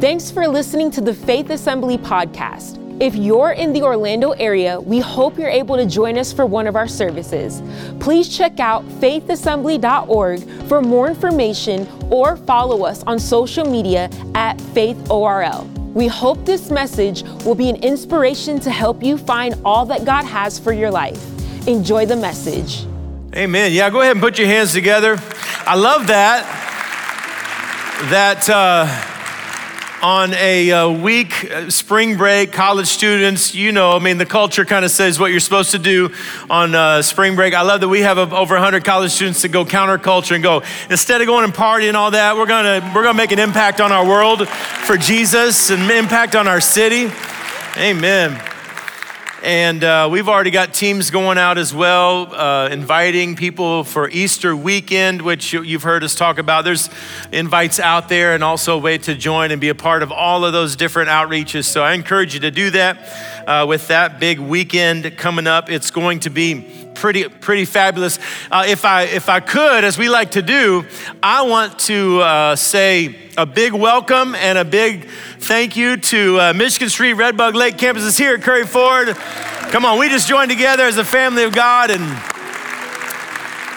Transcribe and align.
Thanks 0.00 0.30
for 0.30 0.46
listening 0.46 0.92
to 0.92 1.00
the 1.00 1.12
Faith 1.12 1.50
Assembly 1.50 1.98
podcast. 1.98 2.78
If 3.02 3.16
you're 3.16 3.50
in 3.50 3.72
the 3.72 3.82
Orlando 3.82 4.30
area, 4.30 4.80
we 4.80 5.00
hope 5.00 5.36
you're 5.36 5.48
able 5.48 5.74
to 5.74 5.86
join 5.86 6.16
us 6.16 6.32
for 6.32 6.46
one 6.46 6.68
of 6.68 6.76
our 6.76 6.86
services. 6.86 7.64
Please 7.98 8.28
check 8.28 8.60
out 8.60 8.84
faithassembly.org 9.00 10.68
for 10.68 10.80
more 10.80 11.08
information 11.08 11.88
or 12.12 12.36
follow 12.36 12.84
us 12.84 13.02
on 13.08 13.18
social 13.18 13.68
media 13.68 14.08
at 14.36 14.56
faithorl. 14.58 15.66
We 15.94 16.06
hope 16.06 16.44
this 16.46 16.70
message 16.70 17.24
will 17.44 17.56
be 17.56 17.68
an 17.68 17.82
inspiration 17.82 18.60
to 18.60 18.70
help 18.70 19.02
you 19.02 19.18
find 19.18 19.56
all 19.64 19.84
that 19.86 20.04
God 20.04 20.22
has 20.26 20.60
for 20.60 20.72
your 20.72 20.92
life. 20.92 21.20
Enjoy 21.66 22.06
the 22.06 22.14
message. 22.14 22.86
Amen. 23.34 23.72
Yeah, 23.72 23.90
go 23.90 24.02
ahead 24.02 24.12
and 24.12 24.20
put 24.20 24.38
your 24.38 24.46
hands 24.46 24.72
together. 24.72 25.20
I 25.66 25.74
love 25.74 26.06
that. 26.06 26.44
That. 28.10 28.48
Uh, 28.48 29.07
on 30.02 30.32
a 30.34 30.70
uh, 30.70 30.88
week, 30.88 31.50
uh, 31.50 31.70
spring 31.70 32.16
break, 32.16 32.52
college 32.52 32.86
students, 32.86 33.54
you 33.54 33.72
know, 33.72 33.92
I 33.92 33.98
mean, 33.98 34.18
the 34.18 34.26
culture 34.26 34.64
kind 34.64 34.84
of 34.84 34.90
says 34.90 35.18
what 35.18 35.30
you're 35.30 35.40
supposed 35.40 35.72
to 35.72 35.78
do 35.78 36.12
on 36.48 36.74
uh, 36.74 37.02
spring 37.02 37.34
break. 37.34 37.54
I 37.54 37.62
love 37.62 37.80
that 37.80 37.88
we 37.88 38.00
have 38.00 38.18
over 38.18 38.54
100 38.54 38.84
college 38.84 39.10
students 39.10 39.42
that 39.42 39.48
go 39.48 39.64
counterculture 39.64 40.34
and 40.34 40.42
go, 40.42 40.62
instead 40.90 41.20
of 41.20 41.26
going 41.26 41.44
and 41.44 41.54
partying 41.54 41.88
and 41.88 41.96
all 41.96 42.12
that, 42.12 42.36
we're 42.36 42.46
gonna, 42.46 42.92
we're 42.94 43.02
gonna 43.02 43.16
make 43.16 43.32
an 43.32 43.38
impact 43.38 43.80
on 43.80 43.90
our 43.90 44.06
world 44.06 44.48
for 44.48 44.96
Jesus 44.96 45.70
and 45.70 45.90
impact 45.90 46.36
on 46.36 46.46
our 46.46 46.60
city. 46.60 47.10
Amen. 47.76 48.47
And 49.42 49.84
uh, 49.84 50.08
we've 50.10 50.28
already 50.28 50.50
got 50.50 50.74
teams 50.74 51.10
going 51.10 51.38
out 51.38 51.58
as 51.58 51.72
well, 51.72 52.34
uh, 52.34 52.70
inviting 52.70 53.36
people 53.36 53.84
for 53.84 54.10
Easter 54.10 54.56
weekend, 54.56 55.22
which 55.22 55.52
you've 55.52 55.84
heard 55.84 56.02
us 56.02 56.16
talk 56.16 56.38
about. 56.38 56.64
There's 56.64 56.90
invites 57.30 57.78
out 57.78 58.08
there 58.08 58.34
and 58.34 58.42
also 58.42 58.76
a 58.76 58.80
way 58.80 58.98
to 58.98 59.14
join 59.14 59.52
and 59.52 59.60
be 59.60 59.68
a 59.68 59.76
part 59.76 60.02
of 60.02 60.10
all 60.10 60.44
of 60.44 60.52
those 60.52 60.74
different 60.74 61.08
outreaches. 61.08 61.66
So 61.66 61.84
I 61.84 61.92
encourage 61.92 62.34
you 62.34 62.40
to 62.40 62.50
do 62.50 62.70
that 62.70 63.46
uh, 63.46 63.64
with 63.68 63.86
that 63.88 64.18
big 64.18 64.40
weekend 64.40 65.16
coming 65.16 65.46
up. 65.46 65.70
It's 65.70 65.92
going 65.92 66.18
to 66.20 66.30
be 66.30 66.77
pretty 66.98 67.28
pretty 67.28 67.64
fabulous. 67.64 68.18
Uh, 68.50 68.64
if 68.66 68.84
I 68.84 69.04
if 69.04 69.28
I 69.28 69.40
could, 69.40 69.84
as 69.84 69.96
we 69.96 70.08
like 70.08 70.32
to 70.32 70.42
do, 70.42 70.84
I 71.22 71.42
want 71.42 71.78
to 71.80 72.20
uh, 72.20 72.56
say 72.56 73.16
a 73.36 73.46
big 73.46 73.72
welcome 73.72 74.34
and 74.34 74.58
a 74.58 74.64
big 74.64 75.08
thank 75.38 75.76
you 75.76 75.96
to 75.96 76.40
uh, 76.40 76.52
Michigan 76.52 76.88
Street 76.88 77.14
Redbug 77.14 77.54
Lake 77.54 77.76
campuses 77.76 78.18
here 78.18 78.34
at 78.34 78.42
Curry 78.42 78.66
Ford. 78.66 79.08
Come 79.70 79.84
on, 79.84 79.98
we 79.98 80.08
just 80.08 80.28
joined 80.28 80.50
together 80.50 80.84
as 80.84 80.98
a 80.98 81.04
family 81.04 81.44
of 81.44 81.54
God 81.54 81.90
and 81.90 82.37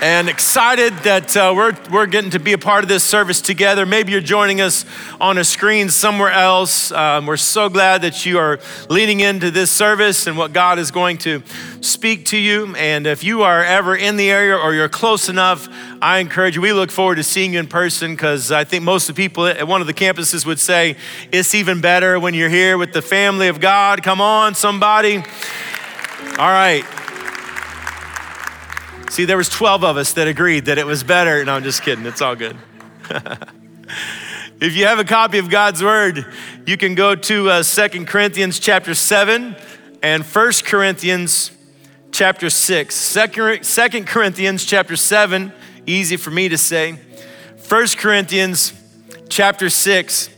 and 0.01 0.29
excited 0.29 0.91
that 1.03 1.37
uh, 1.37 1.53
we're, 1.55 1.77
we're 1.91 2.07
getting 2.07 2.31
to 2.31 2.39
be 2.39 2.53
a 2.53 2.57
part 2.57 2.83
of 2.83 2.89
this 2.89 3.03
service 3.03 3.39
together. 3.39 3.85
Maybe 3.85 4.11
you're 4.11 4.19
joining 4.19 4.59
us 4.59 4.83
on 5.21 5.37
a 5.37 5.43
screen 5.43 5.89
somewhere 5.89 6.31
else. 6.31 6.91
Um, 6.91 7.27
we're 7.27 7.37
so 7.37 7.69
glad 7.69 8.01
that 8.01 8.25
you 8.25 8.39
are 8.39 8.59
leaning 8.89 9.19
into 9.19 9.51
this 9.51 9.69
service 9.69 10.25
and 10.25 10.35
what 10.39 10.53
God 10.53 10.79
is 10.79 10.89
going 10.89 11.19
to 11.19 11.43
speak 11.81 12.25
to 12.25 12.37
you. 12.37 12.75
And 12.75 13.05
if 13.05 13.23
you 13.23 13.43
are 13.43 13.63
ever 13.63 13.95
in 13.95 14.17
the 14.17 14.31
area 14.31 14.57
or 14.57 14.73
you're 14.73 14.89
close 14.89 15.29
enough, 15.29 15.69
I 16.01 16.17
encourage 16.17 16.55
you. 16.55 16.63
We 16.63 16.73
look 16.73 16.89
forward 16.89 17.15
to 17.15 17.23
seeing 17.23 17.53
you 17.53 17.59
in 17.59 17.67
person 17.67 18.15
because 18.15 18.51
I 18.51 18.63
think 18.63 18.83
most 18.83 19.07
of 19.07 19.15
the 19.15 19.21
people 19.21 19.45
at 19.45 19.67
one 19.67 19.81
of 19.81 19.87
the 19.87 19.93
campuses 19.93 20.47
would 20.47 20.59
say 20.59 20.95
it's 21.31 21.53
even 21.53 21.79
better 21.79 22.19
when 22.19 22.33
you're 22.33 22.49
here 22.49 22.79
with 22.79 22.91
the 22.91 23.03
family 23.03 23.49
of 23.49 23.59
God. 23.59 24.01
Come 24.01 24.19
on, 24.19 24.55
somebody. 24.55 25.17
All 25.17 26.49
right. 26.49 27.00
See, 29.11 29.25
there 29.25 29.35
was 29.35 29.49
12 29.49 29.83
of 29.83 29.97
us 29.97 30.13
that 30.13 30.29
agreed 30.29 30.67
that 30.67 30.77
it 30.77 30.85
was 30.85 31.03
better. 31.03 31.43
No, 31.43 31.55
I'm 31.55 31.63
just 31.63 31.83
kidding. 31.83 32.05
It's 32.05 32.21
all 32.21 32.33
good. 32.33 32.55
if 34.61 34.73
you 34.73 34.85
have 34.85 34.99
a 34.99 35.03
copy 35.03 35.37
of 35.37 35.49
God's 35.49 35.83
word, 35.83 36.25
you 36.65 36.77
can 36.77 36.95
go 36.95 37.13
to 37.15 37.49
uh, 37.49 37.61
2 37.61 38.05
Corinthians 38.05 38.57
chapter 38.57 38.95
7 38.95 39.57
and 40.01 40.23
1 40.23 40.51
Corinthians 40.63 41.51
chapter 42.13 42.49
6. 42.49 43.13
2 43.13 44.05
Corinthians 44.05 44.63
chapter 44.63 44.95
7, 44.95 45.51
easy 45.85 46.15
for 46.15 46.31
me 46.31 46.47
to 46.47 46.57
say. 46.57 46.97
1 47.67 47.87
Corinthians 47.97 48.71
chapter 49.27 49.69
6. 49.69 50.29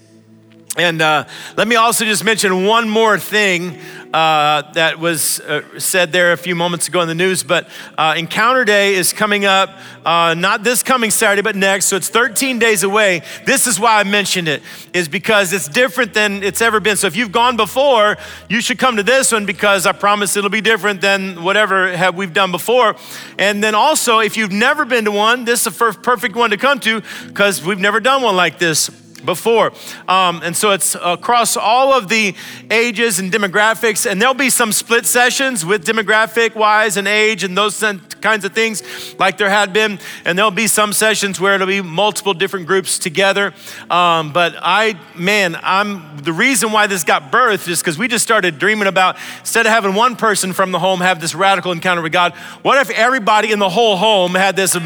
And 0.75 1.03
uh, 1.03 1.25
let 1.55 1.67
me 1.67 1.75
also 1.75 2.03
just 2.03 2.23
mention 2.23 2.65
one 2.65 2.89
more 2.89 3.19
thing 3.19 3.77
uh, 4.11 4.63
that 4.71 4.97
was 4.97 5.39
uh, 5.41 5.61
said 5.77 6.11
there 6.11 6.33
a 6.33 6.37
few 6.37 6.55
moments 6.55 6.87
ago 6.87 7.01
in 7.01 7.07
the 7.07 7.13
news, 7.13 7.43
but 7.43 7.67
uh, 7.95 8.15
Encounter 8.17 8.65
Day 8.65 8.95
is 8.95 9.13
coming 9.13 9.45
up, 9.45 9.69
uh, 10.03 10.33
not 10.35 10.63
this 10.63 10.81
coming 10.81 11.11
Saturday, 11.11 11.43
but 11.43 11.55
next. 11.55 11.85
So 11.85 11.95
it's 11.95 12.09
13 12.09 12.57
days 12.57 12.81
away. 12.81 13.21
This 13.45 13.67
is 13.67 13.79
why 13.79 13.99
I 13.99 14.03
mentioned 14.03 14.47
it, 14.47 14.63
is 14.93 15.07
because 15.07 15.53
it's 15.53 15.67
different 15.67 16.15
than 16.15 16.41
it's 16.41 16.61
ever 16.61 16.79
been. 16.79 16.97
So 16.97 17.05
if 17.05 17.15
you've 17.15 17.31
gone 17.31 17.55
before, 17.55 18.17
you 18.49 18.59
should 18.59 18.79
come 18.79 18.95
to 18.95 19.03
this 19.03 19.31
one 19.31 19.45
because 19.45 19.85
I 19.85 19.91
promise 19.91 20.35
it'll 20.35 20.49
be 20.49 20.61
different 20.61 21.01
than 21.01 21.43
whatever 21.43 21.95
have 21.95 22.15
we've 22.15 22.33
done 22.33 22.51
before. 22.51 22.95
And 23.37 23.63
then 23.63 23.75
also, 23.75 24.19
if 24.19 24.37
you've 24.37 24.51
never 24.51 24.85
been 24.85 25.05
to 25.05 25.11
one, 25.11 25.45
this 25.45 25.67
is 25.67 25.79
a 25.79 25.93
perfect 25.93 26.35
one 26.35 26.49
to 26.49 26.57
come 26.57 26.79
to 26.79 27.03
because 27.27 27.63
we've 27.63 27.79
never 27.79 27.99
done 27.99 28.23
one 28.23 28.35
like 28.35 28.57
this 28.57 29.02
before. 29.25 29.71
Um, 30.07 30.41
and 30.43 30.55
so 30.55 30.71
it's 30.71 30.95
across 30.95 31.57
all 31.57 31.93
of 31.93 32.09
the 32.09 32.35
ages 32.71 33.19
and 33.19 33.31
demographics, 33.31 34.09
and 34.09 34.21
there'll 34.21 34.33
be 34.33 34.49
some 34.49 34.71
split 34.71 35.05
sessions 35.05 35.65
with 35.65 35.85
demographic 35.85 36.55
wise 36.55 36.97
and 36.97 37.07
age 37.07 37.43
and 37.43 37.57
those 37.57 37.79
kinds 38.21 38.45
of 38.45 38.53
things, 38.53 38.83
like 39.19 39.37
there 39.37 39.49
had 39.49 39.73
been. 39.73 39.99
And 40.25 40.37
there'll 40.37 40.51
be 40.51 40.67
some 40.67 40.93
sessions 40.93 41.39
where 41.39 41.55
it'll 41.55 41.67
be 41.67 41.81
multiple 41.81 42.33
different 42.33 42.67
groups 42.67 42.97
together. 42.99 43.53
Um, 43.89 44.33
but 44.33 44.55
I, 44.61 44.99
man, 45.15 45.57
I'm 45.61 46.17
the 46.17 46.33
reason 46.33 46.71
why 46.71 46.87
this 46.87 47.03
got 47.03 47.31
birthed 47.31 47.67
is 47.67 47.79
because 47.79 47.97
we 47.97 48.07
just 48.07 48.23
started 48.23 48.57
dreaming 48.59 48.87
about 48.87 49.17
instead 49.39 49.65
of 49.65 49.71
having 49.71 49.93
one 49.93 50.15
person 50.15 50.53
from 50.53 50.71
the 50.71 50.79
home 50.79 51.01
have 51.01 51.19
this 51.19 51.35
radical 51.35 51.71
encounter 51.71 52.01
with 52.01 52.13
God, 52.13 52.33
what 52.61 52.79
if 52.79 52.89
everybody 52.89 53.51
in 53.51 53.59
the 53.59 53.69
whole 53.69 53.97
home 53.97 54.35
had 54.35 54.55
this, 54.55 54.77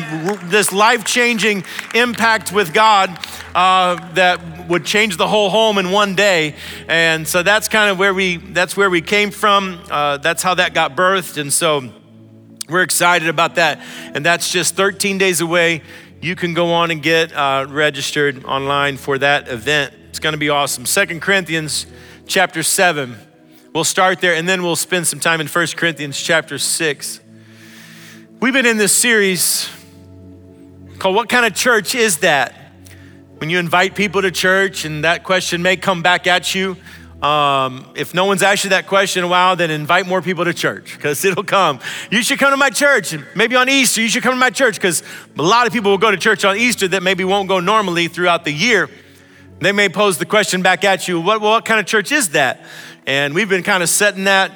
this 0.43 0.71
life 0.71 1.05
changing 1.05 1.63
impact 1.93 2.51
with 2.51 2.73
God? 2.73 3.17
Uh, 3.55 3.95
that 4.13 4.26
would 4.67 4.85
change 4.85 5.17
the 5.17 5.27
whole 5.27 5.49
home 5.49 5.77
in 5.77 5.91
one 5.91 6.15
day. 6.15 6.55
And 6.87 7.27
so 7.27 7.43
that's 7.43 7.67
kind 7.67 7.89
of 7.89 7.97
where 7.97 8.13
we 8.13 8.37
that's 8.37 8.75
where 8.75 8.89
we 8.89 9.01
came 9.01 9.31
from. 9.31 9.81
Uh, 9.89 10.17
that's 10.17 10.43
how 10.43 10.55
that 10.55 10.73
got 10.73 10.95
birthed. 10.95 11.39
And 11.39 11.51
so 11.51 11.91
we're 12.69 12.83
excited 12.83 13.29
about 13.29 13.55
that. 13.55 13.79
And 14.13 14.25
that's 14.25 14.51
just 14.51 14.75
13 14.75 15.17
days 15.17 15.41
away. 15.41 15.81
You 16.21 16.35
can 16.35 16.53
go 16.53 16.73
on 16.73 16.91
and 16.91 17.01
get 17.01 17.31
uh, 17.33 17.65
registered 17.69 18.43
online 18.43 18.97
for 18.97 19.17
that 19.19 19.47
event. 19.47 19.93
It's 20.09 20.19
going 20.19 20.33
to 20.33 20.39
be 20.39 20.49
awesome. 20.49 20.85
Second 20.85 21.21
Corinthians 21.21 21.85
chapter 22.25 22.63
7. 22.63 23.15
We'll 23.73 23.83
start 23.83 24.19
there 24.21 24.33
and 24.33 24.49
then 24.49 24.63
we'll 24.63 24.75
spend 24.75 25.07
some 25.07 25.19
time 25.19 25.39
in 25.39 25.47
First 25.47 25.77
Corinthians 25.77 26.19
chapter 26.19 26.57
6. 26.57 27.19
We've 28.39 28.53
been 28.53 28.65
in 28.65 28.77
this 28.77 28.95
series 28.95 29.69
called 30.99 31.15
What 31.15 31.29
Kind 31.29 31.45
of 31.45 31.53
Church 31.53 31.95
Is 31.95 32.17
That? 32.19 32.66
When 33.39 33.51
you 33.51 33.59
invite 33.59 33.93
people 33.93 34.23
to 34.23 34.31
church, 34.31 34.83
and 34.83 35.03
that 35.03 35.23
question 35.23 35.61
may 35.61 35.77
come 35.77 36.01
back 36.01 36.25
at 36.25 36.55
you. 36.55 36.75
Um, 37.21 37.87
if 37.95 38.15
no 38.15 38.25
one's 38.25 38.41
asked 38.41 38.63
you 38.63 38.71
that 38.71 38.87
question 38.87 39.19
in 39.19 39.25
a 39.25 39.27
while, 39.27 39.55
then 39.55 39.69
invite 39.69 40.07
more 40.07 40.23
people 40.23 40.43
to 40.45 40.55
church 40.55 40.95
because 40.95 41.23
it'll 41.23 41.43
come. 41.43 41.79
You 42.09 42.23
should 42.23 42.39
come 42.39 42.49
to 42.49 42.57
my 42.57 42.71
church. 42.71 43.15
Maybe 43.35 43.55
on 43.55 43.69
Easter, 43.69 44.01
you 44.01 44.07
should 44.07 44.23
come 44.23 44.33
to 44.33 44.39
my 44.39 44.49
church 44.49 44.75
because 44.75 45.03
a 45.37 45.43
lot 45.43 45.67
of 45.67 45.73
people 45.73 45.91
will 45.91 45.99
go 45.99 46.09
to 46.09 46.17
church 46.17 46.45
on 46.45 46.57
Easter 46.57 46.87
that 46.87 47.03
maybe 47.03 47.23
won't 47.23 47.47
go 47.47 47.59
normally 47.59 48.07
throughout 48.07 48.43
the 48.43 48.51
year. 48.51 48.89
They 49.59 49.71
may 49.71 49.89
pose 49.89 50.17
the 50.17 50.25
question 50.25 50.63
back 50.63 50.83
at 50.83 51.07
you 51.07 51.21
what, 51.21 51.39
what 51.39 51.63
kind 51.63 51.79
of 51.79 51.85
church 51.85 52.11
is 52.11 52.29
that? 52.29 52.63
And 53.05 53.35
we've 53.35 53.49
been 53.49 53.63
kind 53.63 53.83
of 53.83 53.89
setting 53.89 54.23
that 54.23 54.51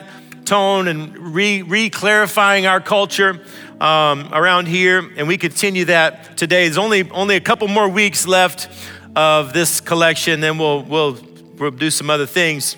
tone 0.46 0.88
and 0.88 1.36
re 1.36 1.90
clarifying 1.92 2.66
our 2.66 2.82
culture 2.82 3.42
um, 3.82 4.30
around 4.32 4.68
here, 4.68 5.00
and 5.18 5.28
we 5.28 5.38
continue 5.38 5.86
that 5.86 6.38
today. 6.38 6.66
There's 6.66 6.78
only 6.78 7.10
only 7.10 7.36
a 7.36 7.42
couple 7.42 7.68
more 7.68 7.90
weeks 7.90 8.28
left 8.28 8.70
of 9.16 9.54
this 9.54 9.82
collection, 9.82 10.40
then 10.40 10.60
we'll 10.60 10.84
we'll 10.84 11.18
we'll 11.58 11.72
do 11.72 11.90
some 11.90 12.10
other 12.10 12.28
things. 12.28 12.78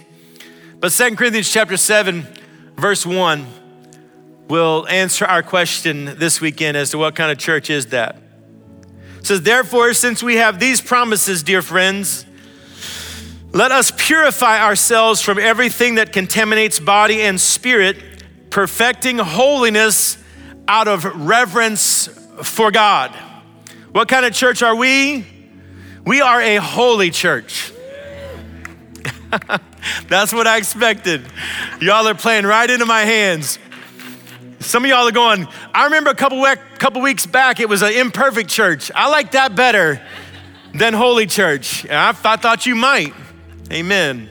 But 0.80 0.94
Second 0.94 1.18
Corinthians 1.18 1.52
chapter 1.52 1.78
7, 1.78 2.26
verse 2.76 3.06
1 3.06 3.46
will 4.50 4.86
answer 4.90 5.26
our 5.26 5.44
question 5.44 6.18
this 6.18 6.42
weekend 6.42 6.76
as 6.76 6.90
to 6.92 6.98
what 6.98 7.16
kind 7.16 7.32
of 7.32 7.38
church 7.38 7.70
is 7.70 7.88
that. 7.88 8.18
It 9.20 9.28
says, 9.28 9.42
Therefore, 9.42 9.94
since 9.94 10.22
we 10.22 10.36
have 10.36 10.60
these 10.60 10.82
promises, 10.82 11.44
dear 11.44 11.62
friends, 11.62 12.26
let 13.54 13.72
us 13.72 13.92
purify 13.96 14.62
ourselves 14.62 15.22
from 15.22 15.40
everything 15.40 15.96
that 15.96 16.12
contaminates 16.12 16.80
body 16.80 17.22
and 17.22 17.40
spirit, 17.40 17.98
perfecting 18.50 19.20
holiness 19.20 20.18
out 20.68 20.88
of 20.88 21.06
reverence 21.06 22.08
for 22.44 22.72
God. 22.72 23.12
What 23.92 24.08
kind 24.08 24.26
of 24.26 24.34
church 24.34 24.62
are 24.64 24.76
we? 24.76 25.26
We 26.06 26.22
are 26.22 26.42
a 26.42 26.56
holy 26.58 27.12
church. 27.12 27.72
That's 30.08 30.34
what 30.34 30.48
I 30.48 30.58
expected. 30.58 31.26
Y'all 31.82 32.08
are 32.08 32.16
playing 32.16 32.46
right 32.46 32.70
into 32.70 32.86
my 32.86 33.02
hands. 33.02 33.60
Some 34.60 34.86
of 34.86 34.90
y'all 34.90 35.08
are 35.08 35.12
going, 35.12 35.48
I 35.74 35.86
remember 35.86 36.10
a 36.10 36.16
couple, 36.16 36.42
we- 36.42 36.56
couple 36.78 37.02
weeks 37.02 37.26
back, 37.26 37.60
it 37.60 37.68
was 37.68 37.82
an 37.82 37.94
imperfect 37.94 38.50
church. 38.50 38.92
I 38.96 39.10
like 39.10 39.32
that 39.32 39.56
better 39.56 40.02
than 40.74 40.94
holy 40.94 41.28
church. 41.28 41.88
I, 41.90 42.10
I 42.10 42.36
thought 42.38 42.66
you 42.66 42.76
might. 42.76 43.14
Amen. 43.72 44.30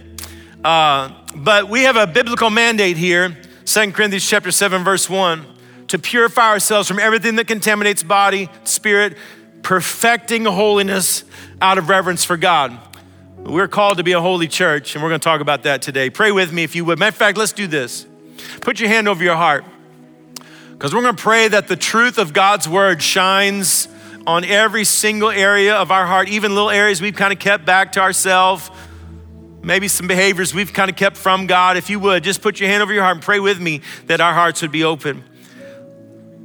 Uh, 0.64 1.11
but 1.34 1.69
we 1.69 1.82
have 1.82 1.96
a 1.96 2.06
biblical 2.06 2.50
mandate 2.50 2.96
here, 2.96 3.37
2 3.64 3.93
Corinthians 3.93 4.26
chapter 4.29 4.50
7, 4.50 4.84
verse 4.84 5.08
1, 5.08 5.44
to 5.93 5.99
purify 5.99 6.49
ourselves 6.49 6.89
from 6.89 6.99
everything 6.99 7.37
that 7.37 7.47
contaminates 7.47 8.03
body, 8.03 8.49
spirit, 8.65 9.15
perfecting 9.61 10.47
holiness 10.47 11.23
out 11.61 11.77
of 11.77 11.91
reverence 11.91 12.25
for 12.25 12.39
God. 12.39 12.79
We're 13.37 13.69
called 13.69 13.99
to 13.99 14.03
be 14.03 14.12
a 14.12 14.21
holy 14.21 14.49
church, 14.49 14.94
and 14.94 15.05
we're 15.05 15.11
going 15.11 15.21
to 15.21 15.25
talk 15.25 15.43
about 15.43 15.65
that 15.65 15.83
today. 15.83 16.09
Pray 16.09 16.33
with 16.33 16.50
me 16.50 16.62
if 16.62 16.75
you 16.75 16.87
would. 16.87 16.99
Matter 16.99 17.11
of 17.11 17.17
fact, 17.17 17.37
let's 17.37 17.53
do 17.53 17.67
this. 17.67 18.06
Put 18.62 18.81
your 18.81 18.89
hand 18.89 19.06
over 19.06 19.23
your 19.23 19.37
heart, 19.37 19.67
because 20.71 20.94
we're 20.94 21.03
going 21.03 21.15
to 21.15 21.23
pray 21.23 21.49
that 21.49 21.69
the 21.69 21.77
truth 21.77 22.17
of 22.17 22.33
God's 22.33 22.67
word 22.67 23.03
shines 23.03 23.87
on 24.27 24.47
every 24.47 24.85
single 24.85 25.29
area 25.29 25.77
of 25.77 25.91
our 25.91 26.06
heart, 26.06 26.27
even 26.31 26.55
little 26.55 26.71
areas 26.71 27.03
we've 27.03 27.17
kind 27.17 27.35
of 27.35 27.39
kept 27.39 27.67
back 27.67 27.93
to 27.93 28.00
ourselves 28.00 28.71
maybe 29.62 29.89
some 29.89 30.09
behaviors 30.09 30.53
we've 30.53 30.73
kind 30.73 30.91
of 30.91 30.97
kept 30.97 31.17
from 31.17 31.47
God. 31.47 31.77
If 31.77 31.89
you 31.89 32.00
would, 32.00 32.25
just 32.25 32.43
put 32.43 32.59
your 32.59 32.69
hand 32.69 32.83
over 32.83 32.93
your 32.93 33.03
heart 33.03 33.17
and 33.17 33.25
pray 33.25 33.39
with 33.39 33.61
me 33.61 33.83
that 34.06 34.21
our 34.21 34.35
hearts 34.35 34.62
would 34.62 34.73
be 34.73 34.85
open. 34.85 35.23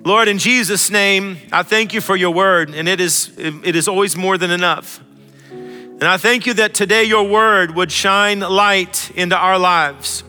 Lord, 0.07 0.29
in 0.29 0.37
Jesus' 0.37 0.89
name, 0.89 1.35
I 1.51 1.63
thank 1.63 1.93
you 1.93 1.99
for 1.99 2.15
your 2.15 2.33
word, 2.33 2.69
and 2.69 2.87
it 2.87 3.01
is, 3.01 3.29
it 3.37 3.75
is 3.75 3.89
always 3.89 4.15
more 4.15 4.37
than 4.37 4.51
enough. 4.51 5.03
And 5.51 6.05
I 6.05 6.15
thank 6.15 6.45
you 6.45 6.53
that 6.53 6.73
today 6.73 7.03
your 7.03 7.27
word 7.27 7.75
would 7.75 7.91
shine 7.91 8.39
light 8.39 9.11
into 9.15 9.35
our 9.35 9.59
lives. 9.59 10.23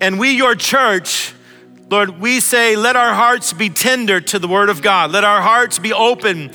And 0.00 0.18
we, 0.18 0.32
your 0.32 0.56
church, 0.56 1.34
Lord, 1.88 2.18
we 2.18 2.40
say, 2.40 2.74
let 2.74 2.96
our 2.96 3.14
hearts 3.14 3.52
be 3.52 3.68
tender 3.68 4.20
to 4.20 4.40
the 4.40 4.48
word 4.48 4.68
of 4.68 4.82
God. 4.82 5.12
Let 5.12 5.22
our 5.22 5.40
hearts 5.40 5.78
be 5.78 5.92
open 5.92 6.50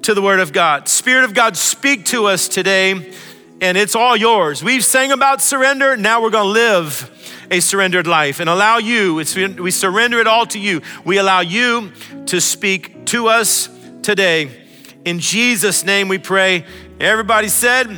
to 0.00 0.14
the 0.14 0.22
word 0.22 0.40
of 0.40 0.54
God. 0.54 0.88
Spirit 0.88 1.24
of 1.24 1.34
God, 1.34 1.54
speak 1.54 2.06
to 2.06 2.28
us 2.28 2.48
today 2.48 3.12
and 3.60 3.76
it's 3.76 3.94
all 3.94 4.16
yours. 4.16 4.64
We've 4.64 4.86
sang 4.86 5.12
about 5.12 5.42
surrender. 5.42 5.98
Now 5.98 6.22
we're 6.22 6.30
going 6.30 6.46
to 6.46 6.50
live 6.50 7.10
a 7.50 7.60
surrendered 7.60 8.06
life 8.06 8.40
and 8.40 8.48
allow 8.48 8.78
you, 8.78 9.14
we 9.14 9.70
surrender 9.70 10.20
it 10.20 10.26
all 10.26 10.46
to 10.46 10.58
you. 10.58 10.82
We 11.04 11.18
allow 11.18 11.40
you 11.40 11.92
to 12.26 12.40
speak 12.40 13.06
to 13.06 13.28
us 13.28 13.68
today. 14.02 14.66
In 15.04 15.20
Jesus' 15.20 15.84
name 15.84 16.08
we 16.08 16.18
pray. 16.18 16.64
Everybody 16.98 17.48
said, 17.48 17.88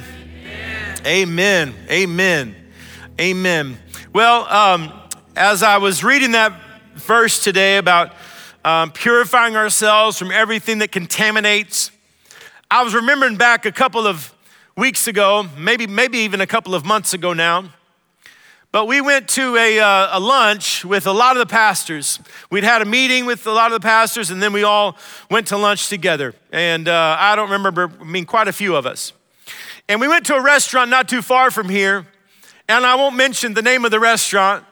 Amen. 1.06 1.06
Amen. 1.06 1.74
Amen. 1.90 2.56
Amen. 3.20 3.78
Well, 4.12 4.46
um, 4.48 4.92
as 5.36 5.62
I 5.62 5.78
was 5.78 6.02
reading 6.04 6.32
that 6.32 6.52
verse 6.94 7.42
today 7.42 7.78
about 7.78 8.14
um, 8.64 8.90
purifying 8.90 9.56
ourselves 9.56 10.18
from 10.18 10.30
everything 10.30 10.78
that 10.78 10.92
contaminates, 10.92 11.90
I 12.70 12.82
was 12.82 12.94
remembering 12.94 13.36
back 13.36 13.64
a 13.64 13.72
couple 13.72 14.06
of 14.06 14.34
weeks 14.76 15.08
ago, 15.08 15.48
maybe, 15.56 15.86
maybe 15.86 16.18
even 16.18 16.40
a 16.40 16.46
couple 16.46 16.74
of 16.74 16.84
months 16.84 17.14
ago 17.14 17.32
now. 17.32 17.72
But 18.70 18.86
we 18.86 19.00
went 19.00 19.28
to 19.30 19.56
a, 19.56 19.80
uh, 19.80 20.18
a, 20.18 20.20
lunch 20.20 20.84
with 20.84 21.06
a 21.06 21.12
lot 21.12 21.36
of 21.36 21.40
the 21.40 21.50
pastors. 21.50 22.20
We'd 22.50 22.64
had 22.64 22.82
a 22.82 22.84
meeting 22.84 23.24
with 23.24 23.46
a 23.46 23.50
lot 23.50 23.72
of 23.72 23.80
the 23.80 23.86
pastors, 23.86 24.30
and 24.30 24.42
then 24.42 24.52
we 24.52 24.62
all 24.62 24.96
went 25.30 25.46
to 25.48 25.56
lunch 25.56 25.88
together. 25.88 26.34
And 26.52 26.86
uh, 26.86 27.16
I 27.18 27.34
don't 27.34 27.50
remember, 27.50 27.90
I 27.98 28.04
mean, 28.04 28.26
quite 28.26 28.46
a 28.46 28.52
few 28.52 28.76
of 28.76 28.84
us. 28.84 29.14
And 29.88 30.02
we 30.02 30.08
went 30.08 30.26
to 30.26 30.34
a 30.34 30.42
restaurant 30.42 30.90
not 30.90 31.08
too 31.08 31.22
far 31.22 31.50
from 31.50 31.70
here. 31.70 32.06
And 32.68 32.84
I 32.84 32.94
won't 32.96 33.16
mention 33.16 33.54
the 33.54 33.62
name 33.62 33.86
of 33.86 33.90
the 33.90 34.00
restaurant 34.00 34.64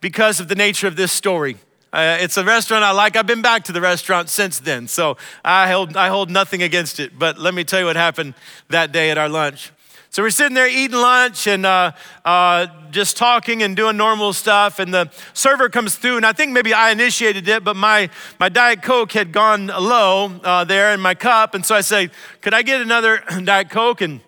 because 0.00 0.40
of 0.40 0.48
the 0.48 0.54
nature 0.54 0.86
of 0.86 0.96
this 0.96 1.12
story. 1.12 1.56
Uh, 1.92 2.16
it's 2.20 2.38
a 2.38 2.44
restaurant 2.44 2.82
I 2.82 2.92
like. 2.92 3.16
I've 3.16 3.26
been 3.26 3.42
back 3.42 3.64
to 3.64 3.72
the 3.72 3.82
restaurant 3.82 4.30
since 4.30 4.60
then, 4.60 4.88
so 4.88 5.18
I 5.44 5.70
hold, 5.70 5.94
I 5.94 6.08
hold 6.08 6.30
nothing 6.30 6.62
against 6.62 6.98
it. 6.98 7.18
But 7.18 7.38
let 7.38 7.52
me 7.52 7.64
tell 7.64 7.80
you 7.80 7.84
what 7.84 7.96
happened 7.96 8.32
that 8.70 8.92
day 8.92 9.10
at 9.10 9.18
our 9.18 9.28
lunch. 9.28 9.72
So 10.12 10.22
we're 10.22 10.28
sitting 10.28 10.54
there 10.54 10.68
eating 10.68 10.98
lunch 10.98 11.46
and 11.46 11.64
uh, 11.64 11.92
uh, 12.22 12.66
just 12.90 13.16
talking 13.16 13.62
and 13.62 13.74
doing 13.74 13.96
normal 13.96 14.34
stuff. 14.34 14.78
And 14.78 14.92
the 14.92 15.10
server 15.32 15.70
comes 15.70 15.94
through, 15.94 16.18
and 16.18 16.26
I 16.26 16.34
think 16.34 16.52
maybe 16.52 16.74
I 16.74 16.90
initiated 16.90 17.48
it, 17.48 17.64
but 17.64 17.76
my, 17.76 18.10
my 18.38 18.50
Diet 18.50 18.82
Coke 18.82 19.12
had 19.12 19.32
gone 19.32 19.68
low 19.68 20.26
uh, 20.44 20.64
there 20.64 20.92
in 20.92 21.00
my 21.00 21.14
cup. 21.14 21.54
And 21.54 21.64
so 21.64 21.74
I 21.74 21.80
say, 21.80 22.10
Could 22.42 22.52
I 22.52 22.60
get 22.60 22.82
another 22.82 23.24
Diet 23.42 23.70
Coke? 23.70 24.02
And 24.02 24.20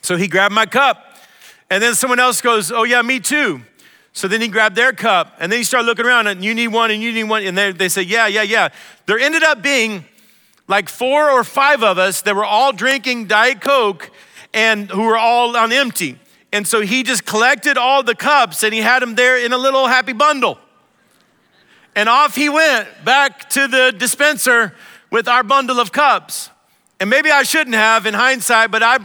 so 0.00 0.16
he 0.16 0.26
grabbed 0.26 0.54
my 0.54 0.64
cup. 0.64 1.18
And 1.68 1.82
then 1.82 1.94
someone 1.94 2.18
else 2.18 2.40
goes, 2.40 2.72
Oh, 2.72 2.84
yeah, 2.84 3.02
me 3.02 3.20
too. 3.20 3.60
So 4.14 4.26
then 4.26 4.40
he 4.40 4.48
grabbed 4.48 4.74
their 4.74 4.94
cup 4.94 5.36
and 5.38 5.52
then 5.52 5.58
he 5.58 5.64
started 5.64 5.86
looking 5.86 6.06
around 6.06 6.28
and 6.28 6.42
you 6.42 6.54
need 6.54 6.68
one 6.68 6.90
and 6.90 7.02
you 7.02 7.12
need 7.12 7.24
one. 7.24 7.44
And 7.44 7.58
they, 7.58 7.72
they 7.72 7.90
said, 7.90 8.06
yeah, 8.06 8.26
yeah, 8.26 8.42
yeah. 8.42 8.70
There 9.04 9.18
ended 9.18 9.42
up 9.42 9.62
being 9.62 10.06
like 10.66 10.88
four 10.88 11.30
or 11.30 11.44
five 11.44 11.84
of 11.84 11.98
us 11.98 12.22
that 12.22 12.34
were 12.34 12.44
all 12.44 12.72
drinking 12.72 13.26
Diet 13.26 13.60
Coke 13.60 14.10
and 14.52 14.90
who 14.90 15.02
were 15.02 15.16
all 15.16 15.56
on 15.56 15.72
empty. 15.72 16.18
And 16.52 16.66
so 16.66 16.80
he 16.80 17.02
just 17.02 17.24
collected 17.24 17.76
all 17.76 18.02
the 18.02 18.14
cups 18.14 18.64
and 18.64 18.74
he 18.74 18.80
had 18.80 19.02
them 19.02 19.14
there 19.14 19.38
in 19.38 19.52
a 19.52 19.58
little 19.58 19.86
happy 19.86 20.12
bundle. 20.12 20.58
And 21.94 22.08
off 22.08 22.34
he 22.34 22.48
went 22.48 22.88
back 23.04 23.48
to 23.50 23.68
the 23.68 23.92
dispenser 23.96 24.74
with 25.10 25.28
our 25.28 25.42
bundle 25.42 25.80
of 25.80 25.92
cups. 25.92 26.50
And 26.98 27.08
maybe 27.08 27.30
I 27.30 27.42
shouldn't 27.44 27.76
have 27.76 28.04
in 28.04 28.14
hindsight, 28.14 28.70
but 28.70 28.82
I, 28.82 28.98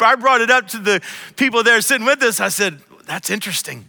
I 0.00 0.14
brought 0.16 0.40
it 0.40 0.50
up 0.50 0.68
to 0.68 0.78
the 0.78 1.00
people 1.36 1.62
there 1.62 1.80
sitting 1.80 2.06
with 2.06 2.22
us. 2.22 2.40
I 2.40 2.48
said, 2.48 2.80
that's 3.06 3.30
interesting. 3.30 3.86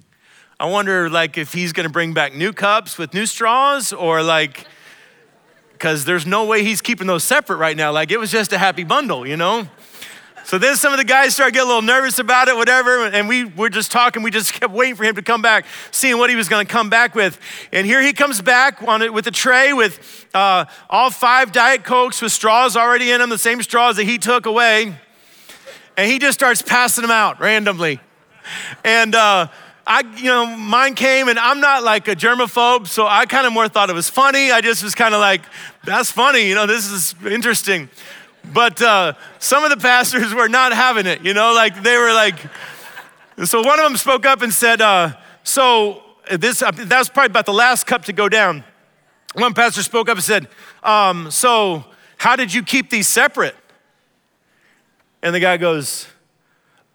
I 0.59 0.65
wonder 0.65 1.09
like 1.09 1.37
if 1.37 1.53
he's 1.53 1.73
to 1.73 1.89
bring 1.89 2.13
back 2.13 2.33
new 2.33 2.53
cups 2.53 2.97
with 2.97 3.13
new 3.13 3.25
straws 3.25 3.93
or 3.93 4.21
like 4.21 4.65
cuz 5.79 6.05
there's 6.05 6.25
no 6.25 6.45
way 6.45 6.63
he's 6.63 6.81
keeping 6.81 7.07
those 7.07 7.23
separate 7.23 7.57
right 7.57 7.75
now. 7.75 7.91
Like 7.91 8.11
it 8.11 8.19
was 8.19 8.31
just 8.31 8.53
a 8.53 8.57
happy 8.57 8.83
bundle, 8.83 9.27
you 9.27 9.37
know? 9.37 9.67
So 10.45 10.57
then 10.57 10.75
some 10.75 10.91
of 10.91 10.99
the 10.99 11.05
guys 11.05 11.33
started 11.33 11.53
getting 11.53 11.65
a 11.65 11.73
little 11.73 11.81
nervous 11.81 12.19
about 12.19 12.49
it, 12.49 12.55
whatever, 12.55 13.05
and 13.05 13.29
we 13.29 13.45
were 13.45 13.69
just 13.69 13.91
talking. 13.91 14.23
We 14.23 14.31
just 14.31 14.51
kept 14.51 14.73
waiting 14.73 14.95
for 14.95 15.05
him 15.05 15.15
to 15.15 15.21
come 15.21 15.41
back, 15.41 15.65
seeing 15.91 16.17
what 16.17 16.29
he 16.29 16.35
was 16.35 16.49
going 16.49 16.65
to 16.65 16.71
come 16.71 16.89
back 16.89 17.15
with. 17.15 17.39
And 17.71 17.87
here 17.87 18.01
he 18.01 18.11
comes 18.11 18.41
back 18.41 18.83
on 18.83 19.01
it 19.01 19.13
with 19.13 19.25
a 19.27 19.31
tray 19.31 19.71
with 19.71 20.27
uh, 20.33 20.65
all 20.89 21.11
five 21.11 21.53
Diet 21.53 21.85
Cokes 21.85 22.21
with 22.21 22.33
straws 22.33 22.75
already 22.75 23.11
in 23.11 23.19
them, 23.19 23.29
the 23.29 23.37
same 23.37 23.61
straws 23.63 23.95
that 23.95 24.03
he 24.03 24.17
took 24.17 24.45
away. 24.45 24.95
And 25.95 26.11
he 26.11 26.19
just 26.19 26.37
starts 26.37 26.61
passing 26.61 27.03
them 27.03 27.11
out 27.11 27.39
randomly. 27.39 28.01
And 28.83 29.15
uh, 29.15 29.47
I, 29.87 30.01
you 30.17 30.25
know, 30.25 30.45
mine 30.45 30.95
came 30.95 31.29
and 31.29 31.39
I'm 31.39 31.61
not 31.61 31.83
like 31.83 32.07
a 32.07 32.15
germaphobe, 32.15 32.87
so 32.87 33.07
I 33.07 33.25
kind 33.25 33.45
of 33.47 33.53
more 33.53 33.67
thought 33.67 33.89
it 33.89 33.95
was 33.95 34.09
funny. 34.09 34.51
I 34.51 34.61
just 34.61 34.83
was 34.83 34.95
kind 34.95 35.13
of 35.13 35.21
like, 35.21 35.41
that's 35.83 36.11
funny, 36.11 36.47
you 36.47 36.55
know, 36.55 36.65
this 36.65 36.89
is 36.89 37.15
interesting. 37.25 37.89
But 38.51 38.81
uh, 38.81 39.13
some 39.39 39.63
of 39.63 39.69
the 39.69 39.77
pastors 39.77 40.33
were 40.33 40.49
not 40.49 40.73
having 40.73 41.05
it, 41.05 41.21
you 41.21 41.33
know, 41.33 41.53
like 41.53 41.81
they 41.81 41.97
were 41.97 42.13
like, 42.13 42.35
so 43.45 43.61
one 43.61 43.79
of 43.79 43.85
them 43.85 43.97
spoke 43.97 44.25
up 44.25 44.41
and 44.41 44.53
said, 44.53 44.81
uh, 44.81 45.13
so 45.43 46.03
this, 46.31 46.61
uh, 46.61 46.71
was 46.75 47.09
probably 47.09 47.27
about 47.27 47.45
the 47.45 47.53
last 47.53 47.87
cup 47.87 48.05
to 48.05 48.13
go 48.13 48.29
down. 48.29 48.63
One 49.33 49.53
pastor 49.53 49.81
spoke 49.81 50.09
up 50.09 50.17
and 50.17 50.23
said, 50.23 50.47
um, 50.83 51.31
so 51.31 51.85
how 52.17 52.35
did 52.35 52.53
you 52.53 52.63
keep 52.63 52.89
these 52.89 53.07
separate? 53.07 53.55
And 55.21 55.33
the 55.33 55.39
guy 55.39 55.57
goes, 55.57 56.07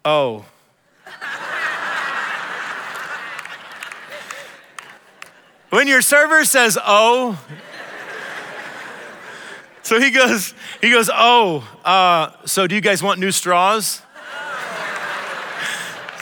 oh. 0.05 0.45
When 5.69 5.87
your 5.87 6.01
server 6.01 6.45
says, 6.45 6.79
oh, 6.83 7.39
so 9.89 9.99
he 9.99 10.11
goes, 10.11 10.53
he 10.81 10.91
goes, 10.91 11.09
oh, 11.11 11.67
uh, 11.83 12.29
so 12.45 12.67
do 12.67 12.75
you 12.75 12.81
guys 12.81 13.01
want 13.01 13.19
new 13.19 13.31
straws? 13.31 14.03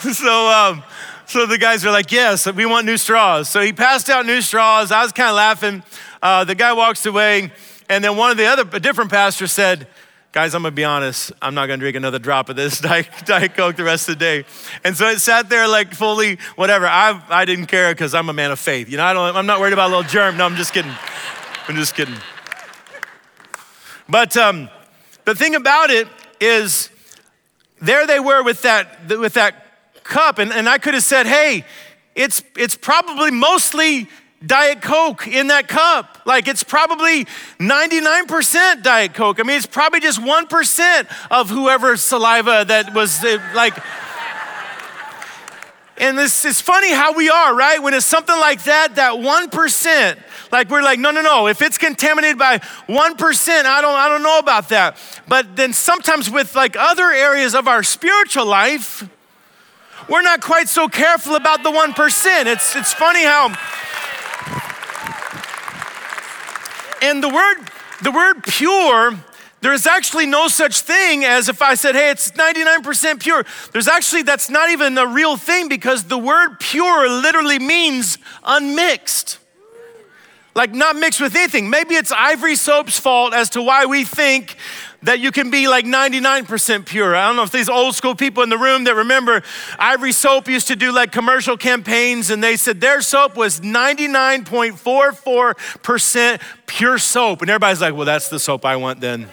so, 0.00 0.48
um, 0.48 0.82
so 1.26 1.44
the 1.44 1.58
guys 1.58 1.84
are 1.84 1.90
like, 1.90 2.10
yes, 2.10 2.50
we 2.50 2.64
want 2.64 2.86
new 2.86 2.96
straws. 2.96 3.46
So 3.50 3.60
he 3.60 3.74
passed 3.74 4.08
out 4.08 4.24
new 4.24 4.40
straws. 4.40 4.90
I 4.90 5.02
was 5.02 5.12
kind 5.12 5.28
of 5.28 5.36
laughing. 5.36 5.82
Uh, 6.22 6.44
the 6.44 6.54
guy 6.54 6.72
walks 6.72 7.04
away, 7.04 7.52
and 7.90 8.02
then 8.02 8.16
one 8.16 8.30
of 8.30 8.38
the 8.38 8.46
other, 8.46 8.64
a 8.72 8.80
different 8.80 9.10
pastor 9.10 9.46
said, 9.46 9.86
guys, 10.32 10.54
I'm 10.54 10.62
gonna 10.62 10.70
be 10.70 10.84
honest, 10.84 11.30
I'm 11.42 11.54
not 11.54 11.66
gonna 11.66 11.76
drink 11.76 11.94
another 11.94 12.18
drop 12.18 12.48
of 12.48 12.56
this 12.56 12.80
Diet, 13.26 13.54
Coke 13.54 13.76
the 13.76 13.84
rest 13.84 14.08
of 14.08 14.18
the 14.18 14.24
day. 14.24 14.44
And 14.82 14.96
so 14.96 15.08
it 15.08 15.18
sat 15.18 15.50
there 15.50 15.68
like 15.68 15.92
fully, 15.92 16.38
whatever. 16.56 16.86
I, 16.86 17.22
I 17.28 17.44
didn't 17.44 17.66
care 17.66 17.92
because 17.92 18.14
I'm 18.14 18.30
a 18.30 18.32
man 18.32 18.50
of 18.50 18.58
faith. 18.58 18.88
You 18.88 18.96
know, 18.96 19.04
I 19.04 19.12
don't, 19.12 19.36
I'm 19.36 19.44
not 19.44 19.60
worried 19.60 19.74
about 19.74 19.88
a 19.88 19.94
little 19.94 20.10
germ. 20.10 20.38
No, 20.38 20.46
I'm 20.46 20.56
just 20.56 20.72
kidding. 20.72 20.94
I'm 21.68 21.76
just 21.76 21.94
kidding. 21.94 22.16
But 24.08 24.36
um, 24.36 24.70
the 25.24 25.34
thing 25.34 25.54
about 25.54 25.90
it 25.90 26.08
is, 26.40 26.90
there 27.80 28.06
they 28.06 28.20
were 28.20 28.42
with 28.42 28.62
that, 28.62 29.08
with 29.08 29.34
that 29.34 29.54
cup, 30.02 30.38
and, 30.38 30.52
and 30.52 30.68
I 30.68 30.78
could 30.78 30.94
have 30.94 31.02
said, 31.02 31.26
hey, 31.26 31.64
it's, 32.14 32.42
it's 32.56 32.74
probably 32.74 33.30
mostly 33.30 34.08
Diet 34.44 34.82
Coke 34.82 35.26
in 35.26 35.48
that 35.48 35.68
cup. 35.68 36.22
Like 36.24 36.48
it's 36.48 36.62
probably 36.62 37.24
99% 37.58 38.82
Diet 38.82 39.14
Coke. 39.14 39.40
I 39.40 39.42
mean, 39.42 39.56
it's 39.56 39.66
probably 39.66 40.00
just 40.00 40.20
1% 40.20 41.06
of 41.30 41.50
whoever's 41.50 42.02
saliva 42.02 42.64
that 42.66 42.94
was 42.94 43.24
uh, 43.24 43.38
like. 43.54 43.74
And 45.98 46.16
this 46.16 46.44
is 46.44 46.60
funny 46.60 46.92
how 46.92 47.12
we 47.12 47.28
are, 47.28 47.54
right? 47.54 47.82
When 47.82 47.92
it's 47.92 48.06
something 48.06 48.36
like 48.36 48.62
that, 48.64 48.94
that 48.94 49.14
1%, 49.14 50.18
like 50.52 50.70
we're 50.70 50.82
like, 50.82 51.00
no, 51.00 51.10
no, 51.10 51.22
no. 51.22 51.48
If 51.48 51.60
it's 51.60 51.76
contaminated 51.76 52.38
by 52.38 52.58
1%, 52.58 53.64
I 53.64 53.80
don't, 53.80 53.94
I 53.94 54.08
don't 54.08 54.22
know 54.22 54.38
about 54.38 54.68
that. 54.68 54.96
But 55.26 55.56
then 55.56 55.72
sometimes 55.72 56.30
with 56.30 56.54
like 56.54 56.76
other 56.76 57.10
areas 57.10 57.54
of 57.54 57.66
our 57.66 57.82
spiritual 57.82 58.46
life, 58.46 59.08
we're 60.08 60.22
not 60.22 60.40
quite 60.40 60.68
so 60.68 60.88
careful 60.88 61.34
about 61.34 61.64
the 61.64 61.70
1%. 61.70 62.46
It's, 62.46 62.76
it's 62.76 62.92
funny 62.92 63.24
how. 63.24 63.48
And 67.02 67.22
the 67.22 67.28
word, 67.28 67.56
the 68.02 68.12
word 68.12 68.44
pure, 68.44 69.16
there 69.60 69.72
is 69.72 69.86
actually 69.86 70.26
no 70.26 70.48
such 70.48 70.80
thing 70.80 71.24
as 71.24 71.48
if 71.48 71.62
I 71.62 71.74
said, 71.74 71.94
hey, 71.94 72.10
it's 72.10 72.30
99% 72.32 73.20
pure. 73.20 73.44
There's 73.72 73.88
actually, 73.88 74.22
that's 74.22 74.48
not 74.48 74.70
even 74.70 74.96
a 74.96 75.06
real 75.06 75.36
thing 75.36 75.68
because 75.68 76.04
the 76.04 76.18
word 76.18 76.60
pure 76.60 77.08
literally 77.08 77.58
means 77.58 78.18
unmixed 78.44 79.38
like 80.58 80.74
not 80.74 80.96
mixed 80.96 81.20
with 81.20 81.36
anything. 81.36 81.70
Maybe 81.70 81.94
it's 81.94 82.10
Ivory 82.10 82.56
Soap's 82.56 82.98
fault 82.98 83.32
as 83.32 83.50
to 83.50 83.62
why 83.62 83.86
we 83.86 84.04
think 84.04 84.56
that 85.04 85.20
you 85.20 85.30
can 85.30 85.52
be 85.52 85.68
like 85.68 85.84
99% 85.84 86.84
pure. 86.84 87.14
I 87.14 87.28
don't 87.28 87.36
know 87.36 87.44
if 87.44 87.52
these 87.52 87.68
old 87.68 87.94
school 87.94 88.16
people 88.16 88.42
in 88.42 88.48
the 88.48 88.58
room 88.58 88.82
that 88.84 88.96
remember 88.96 89.44
Ivory 89.78 90.10
Soap 90.10 90.48
used 90.48 90.66
to 90.66 90.74
do 90.74 90.90
like 90.90 91.12
commercial 91.12 91.56
campaigns 91.56 92.30
and 92.30 92.42
they 92.42 92.56
said 92.56 92.80
their 92.80 93.00
soap 93.00 93.36
was 93.36 93.60
99.44% 93.60 96.40
pure 96.66 96.98
soap. 96.98 97.42
And 97.42 97.50
everybody's 97.50 97.80
like, 97.80 97.94
well, 97.94 98.06
that's 98.06 98.28
the 98.28 98.40
soap 98.40 98.64
I 98.64 98.74
want 98.74 99.00
then. 99.00 99.28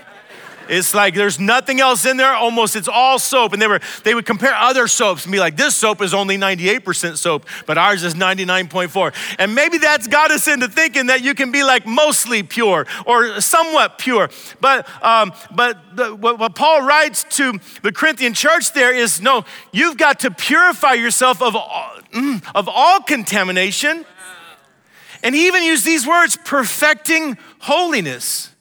It's 0.69 0.93
like 0.93 1.15
there's 1.15 1.39
nothing 1.39 1.79
else 1.79 2.05
in 2.05 2.17
there. 2.17 2.34
Almost 2.34 2.75
it's 2.75 2.88
all 2.88 3.19
soap. 3.19 3.53
And 3.53 3.62
they 3.62 3.67
were 3.67 3.79
they 4.03 4.15
would 4.15 4.25
compare 4.25 4.55
other 4.55 4.88
soaps 4.88 5.25
and 5.25 5.31
be 5.31 5.39
like, 5.39 5.57
this 5.57 5.75
soap 5.75 6.01
is 6.01 6.13
only 6.13 6.38
98% 6.38 7.17
soap, 7.17 7.45
but 7.65 7.77
ours 7.77 8.03
is 8.03 8.13
99.4. 8.13 9.13
And 9.39 9.55
maybe 9.55 9.77
that's 9.77 10.07
got 10.07 10.31
us 10.31 10.48
into 10.48 10.67
thinking 10.67 11.07
that 11.07 11.22
you 11.22 11.34
can 11.34 11.51
be 11.51 11.63
like 11.63 11.86
mostly 11.86 12.43
pure 12.43 12.86
or 13.05 13.41
somewhat 13.41 13.98
pure. 13.98 14.29
But 14.62 14.88
um, 15.03 15.34
but 15.53 15.95
the, 15.95 16.15
what, 16.15 16.39
what 16.39 16.55
Paul 16.55 16.86
writes 16.86 17.24
to 17.38 17.60
the 17.81 17.91
Corinthian 17.91 18.34
church 18.34 18.74
there 18.74 18.93
is 18.93 19.22
no, 19.22 19.45
you've 19.72 19.98
got 19.98 20.19
to 20.22 20.31
purify 20.31 20.93
yourself 20.93 21.41
of 21.41 21.55
all, 21.55 21.91
mm, 22.12 22.43
of 22.53 22.69
all 22.69 23.01
contamination. 23.01 24.05
And 25.24 25.34
he 25.34 25.48
even 25.48 25.63
used 25.63 25.86
these 25.86 26.05
words, 26.05 26.38
perfecting 26.43 27.38
holiness. 27.60 28.54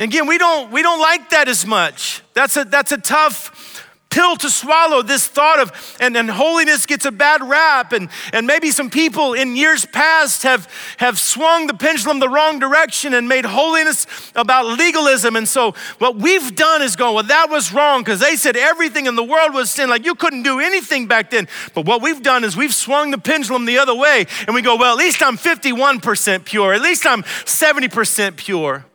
Again, 0.00 0.26
we 0.26 0.38
don't, 0.38 0.72
we 0.72 0.82
don't 0.82 0.98
like 0.98 1.28
that 1.30 1.46
as 1.46 1.66
much. 1.66 2.22
That's 2.32 2.56
a, 2.56 2.64
that's 2.64 2.90
a 2.90 2.98
tough 2.98 3.86
pill 4.08 4.34
to 4.34 4.50
swallow, 4.50 5.02
this 5.02 5.28
thought 5.28 5.60
of, 5.60 5.96
and, 6.00 6.16
and 6.16 6.28
holiness 6.28 6.84
gets 6.84 7.04
a 7.04 7.12
bad 7.12 7.42
rap. 7.42 7.92
And, 7.92 8.08
and 8.32 8.46
maybe 8.46 8.70
some 8.70 8.90
people 8.90 9.34
in 9.34 9.56
years 9.56 9.84
past 9.84 10.42
have, 10.42 10.68
have 10.96 11.18
swung 11.18 11.68
the 11.68 11.74
pendulum 11.74 12.18
the 12.18 12.28
wrong 12.28 12.58
direction 12.58 13.14
and 13.14 13.28
made 13.28 13.44
holiness 13.44 14.06
about 14.34 14.78
legalism. 14.78 15.36
And 15.36 15.46
so 15.46 15.74
what 15.98 16.16
we've 16.16 16.56
done 16.56 16.82
is 16.82 16.96
go, 16.96 17.12
well, 17.14 17.24
that 17.24 17.50
was 17.50 17.72
wrong 17.72 18.00
because 18.00 18.20
they 18.20 18.36
said 18.36 18.56
everything 18.56 19.06
in 19.06 19.14
the 19.14 19.22
world 19.22 19.54
was 19.54 19.70
sin. 19.70 19.88
Like 19.88 20.04
you 20.04 20.14
couldn't 20.14 20.42
do 20.42 20.60
anything 20.60 21.06
back 21.06 21.30
then. 21.30 21.46
But 21.74 21.86
what 21.86 22.02
we've 22.02 22.22
done 22.22 22.42
is 22.42 22.56
we've 22.56 22.74
swung 22.74 23.10
the 23.12 23.18
pendulum 23.18 23.64
the 23.64 23.78
other 23.78 23.94
way 23.94 24.26
and 24.46 24.54
we 24.54 24.62
go, 24.62 24.76
well, 24.76 24.92
at 24.92 24.98
least 24.98 25.22
I'm 25.22 25.36
51% 25.36 26.44
pure. 26.44 26.74
At 26.74 26.82
least 26.82 27.06
I'm 27.06 27.22
70% 27.22 28.36
pure. 28.36 28.86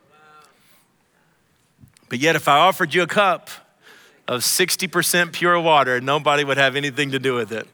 But 2.08 2.18
yet, 2.18 2.36
if 2.36 2.48
I 2.48 2.58
offered 2.58 2.94
you 2.94 3.02
a 3.02 3.06
cup 3.06 3.50
of 4.28 4.42
60% 4.42 5.32
pure 5.32 5.58
water, 5.60 6.00
nobody 6.00 6.44
would 6.44 6.56
have 6.56 6.76
anything 6.76 7.10
to 7.10 7.18
do 7.18 7.34
with 7.34 7.52
it. 7.52 7.66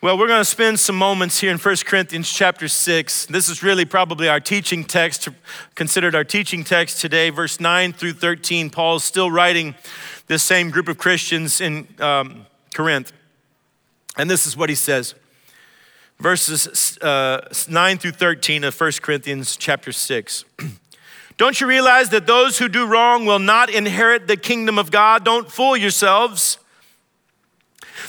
Well, 0.00 0.18
we're 0.18 0.26
going 0.26 0.40
to 0.40 0.44
spend 0.44 0.80
some 0.80 0.96
moments 0.96 1.38
here 1.38 1.52
in 1.52 1.58
1 1.58 1.76
Corinthians 1.84 2.28
chapter 2.32 2.66
6. 2.66 3.26
This 3.26 3.48
is 3.48 3.62
really 3.62 3.84
probably 3.84 4.28
our 4.28 4.40
teaching 4.40 4.84
text, 4.84 5.28
considered 5.76 6.14
our 6.14 6.24
teaching 6.24 6.64
text 6.64 7.00
today, 7.00 7.30
verse 7.30 7.60
9 7.60 7.92
through 7.92 8.14
13. 8.14 8.70
Paul's 8.70 9.04
still 9.04 9.30
writing 9.30 9.76
this 10.26 10.42
same 10.42 10.70
group 10.70 10.88
of 10.88 10.98
Christians 10.98 11.60
in 11.60 11.86
um, 12.00 12.46
Corinth. 12.74 13.12
And 14.16 14.28
this 14.28 14.46
is 14.46 14.56
what 14.56 14.68
he 14.68 14.74
says 14.74 15.14
verses 16.22 16.98
uh, 16.98 17.48
9 17.68 17.98
through 17.98 18.12
13 18.12 18.64
of 18.64 18.80
1 18.80 18.92
Corinthians 19.02 19.56
chapter 19.56 19.92
6. 19.92 20.44
Don't 21.36 21.60
you 21.60 21.66
realize 21.66 22.10
that 22.10 22.26
those 22.26 22.58
who 22.58 22.68
do 22.68 22.86
wrong 22.86 23.26
will 23.26 23.38
not 23.38 23.70
inherit 23.70 24.26
the 24.26 24.36
kingdom 24.36 24.78
of 24.78 24.90
God? 24.90 25.24
Don't 25.24 25.50
fool 25.50 25.76
yourselves. 25.76 26.58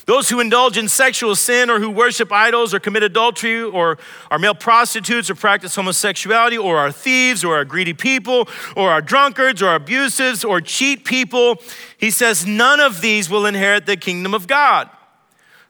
Those 0.05 0.29
who 0.29 0.39
indulge 0.39 0.77
in 0.77 0.89
sexual 0.89 1.35
sin 1.35 1.69
or 1.69 1.79
who 1.79 1.89
worship 1.89 2.31
idols 2.31 2.73
or 2.73 2.79
commit 2.79 3.03
adultery 3.03 3.61
or 3.61 3.97
are 4.29 4.39
male 4.39 4.55
prostitutes 4.55 5.29
or 5.29 5.35
practice 5.35 5.75
homosexuality 5.75 6.57
or 6.57 6.77
are 6.77 6.91
thieves 6.91 7.43
or 7.43 7.57
are 7.57 7.65
greedy 7.65 7.93
people 7.93 8.49
or 8.75 8.91
are 8.91 9.01
drunkards 9.01 9.61
or 9.61 9.77
abusives 9.77 10.47
or 10.47 10.59
cheat 10.59 11.05
people, 11.05 11.61
he 11.97 12.11
says, 12.11 12.45
none 12.45 12.79
of 12.79 13.01
these 13.01 13.29
will 13.29 13.45
inherit 13.45 13.85
the 13.85 13.95
kingdom 13.95 14.33
of 14.33 14.47
God. 14.47 14.89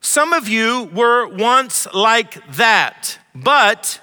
Some 0.01 0.33
of 0.33 0.47
you 0.47 0.89
were 0.93 1.27
once 1.27 1.87
like 1.93 2.45
that, 2.55 3.19
but 3.35 3.99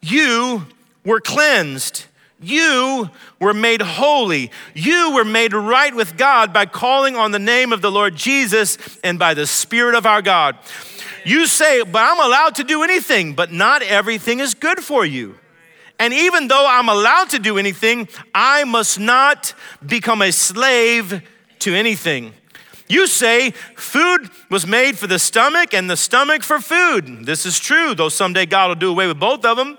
you 0.00 0.66
were 1.04 1.20
cleansed 1.20 2.06
you 2.42 3.10
were 3.40 3.54
made 3.54 3.80
holy. 3.80 4.50
You 4.74 5.12
were 5.14 5.24
made 5.24 5.52
right 5.52 5.94
with 5.94 6.16
God 6.16 6.52
by 6.52 6.66
calling 6.66 7.16
on 7.16 7.30
the 7.30 7.38
name 7.38 7.72
of 7.72 7.82
the 7.82 7.90
Lord 7.90 8.16
Jesus 8.16 8.78
and 9.02 9.18
by 9.18 9.34
the 9.34 9.46
Spirit 9.46 9.94
of 9.94 10.06
our 10.06 10.22
God. 10.22 10.56
You 11.24 11.46
say, 11.46 11.82
but 11.82 12.02
I'm 12.02 12.24
allowed 12.24 12.56
to 12.56 12.64
do 12.64 12.82
anything, 12.82 13.34
but 13.34 13.52
not 13.52 13.82
everything 13.82 14.40
is 14.40 14.54
good 14.54 14.80
for 14.80 15.04
you. 15.04 15.36
And 15.98 16.12
even 16.12 16.48
though 16.48 16.66
I'm 16.68 16.88
allowed 16.88 17.30
to 17.30 17.38
do 17.38 17.58
anything, 17.58 18.08
I 18.34 18.64
must 18.64 18.98
not 18.98 19.54
become 19.86 20.20
a 20.20 20.32
slave 20.32 21.22
to 21.60 21.74
anything. 21.74 22.32
You 22.88 23.06
say 23.06 23.52
food 23.76 24.28
was 24.50 24.66
made 24.66 24.98
for 24.98 25.06
the 25.06 25.18
stomach 25.18 25.72
and 25.72 25.88
the 25.88 25.96
stomach 25.96 26.42
for 26.42 26.58
food. 26.58 27.24
This 27.24 27.46
is 27.46 27.58
true, 27.58 27.94
though 27.94 28.08
someday 28.08 28.46
God 28.46 28.68
will 28.68 28.74
do 28.74 28.90
away 28.90 29.06
with 29.06 29.20
both 29.20 29.44
of 29.44 29.56
them. 29.56 29.78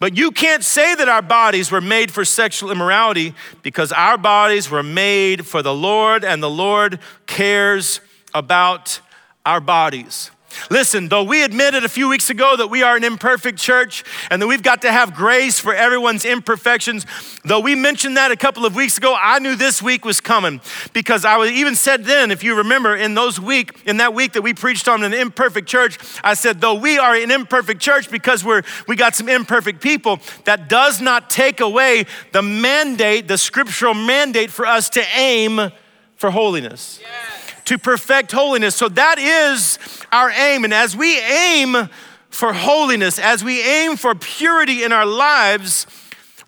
But 0.00 0.16
you 0.16 0.30
can't 0.30 0.64
say 0.64 0.94
that 0.94 1.10
our 1.10 1.22
bodies 1.22 1.70
were 1.70 1.82
made 1.82 2.10
for 2.10 2.24
sexual 2.24 2.70
immorality 2.70 3.34
because 3.62 3.92
our 3.92 4.16
bodies 4.16 4.70
were 4.70 4.82
made 4.82 5.46
for 5.46 5.62
the 5.62 5.74
Lord 5.74 6.24
and 6.24 6.42
the 6.42 6.50
Lord 6.50 6.98
cares 7.26 8.00
about 8.34 9.00
our 9.44 9.60
bodies. 9.60 10.30
Listen, 10.70 11.08
though 11.08 11.22
we 11.22 11.42
admitted 11.42 11.84
a 11.84 11.88
few 11.88 12.08
weeks 12.08 12.30
ago 12.30 12.56
that 12.56 12.68
we 12.68 12.82
are 12.82 12.96
an 12.96 13.04
imperfect 13.04 13.58
church 13.58 14.04
and 14.30 14.40
that 14.40 14.46
we've 14.46 14.62
got 14.62 14.82
to 14.82 14.92
have 14.92 15.14
grace 15.14 15.58
for 15.58 15.74
everyone's 15.74 16.24
imperfections, 16.24 17.06
though 17.44 17.60
we 17.60 17.74
mentioned 17.74 18.16
that 18.16 18.30
a 18.30 18.36
couple 18.36 18.64
of 18.64 18.74
weeks 18.74 18.98
ago, 18.98 19.16
I 19.18 19.38
knew 19.38 19.56
this 19.56 19.82
week 19.82 20.04
was 20.04 20.20
coming 20.20 20.60
because 20.92 21.24
I 21.24 21.36
was, 21.36 21.50
even 21.50 21.74
said 21.74 22.04
then, 22.04 22.30
if 22.30 22.42
you 22.42 22.56
remember, 22.56 22.94
in 22.96 23.14
those 23.14 23.40
week, 23.40 23.82
in 23.86 23.98
that 23.98 24.14
week 24.14 24.32
that 24.32 24.42
we 24.42 24.54
preached 24.54 24.88
on 24.88 25.02
an 25.02 25.12
imperfect 25.12 25.68
church, 25.68 25.98
I 26.22 26.34
said, 26.34 26.60
though 26.60 26.74
we 26.74 26.98
are 26.98 27.14
an 27.14 27.30
imperfect 27.30 27.80
church 27.80 28.10
because 28.10 28.44
we're 28.44 28.62
we 28.86 28.96
got 28.96 29.14
some 29.14 29.28
imperfect 29.28 29.80
people, 29.80 30.20
that 30.44 30.68
does 30.68 31.00
not 31.00 31.30
take 31.30 31.60
away 31.60 32.06
the 32.32 32.42
mandate, 32.42 33.28
the 33.28 33.38
scriptural 33.38 33.94
mandate 33.94 34.50
for 34.50 34.66
us 34.66 34.90
to 34.90 35.02
aim 35.14 35.70
for 36.16 36.30
holiness. 36.30 37.00
To 37.70 37.78
perfect 37.78 38.32
holiness. 38.32 38.74
So 38.74 38.88
that 38.88 39.20
is 39.20 39.78
our 40.10 40.28
aim. 40.32 40.64
And 40.64 40.74
as 40.74 40.96
we 40.96 41.20
aim 41.20 41.88
for 42.28 42.52
holiness, 42.52 43.16
as 43.16 43.44
we 43.44 43.62
aim 43.62 43.96
for 43.96 44.12
purity 44.16 44.82
in 44.82 44.90
our 44.90 45.06
lives, 45.06 45.86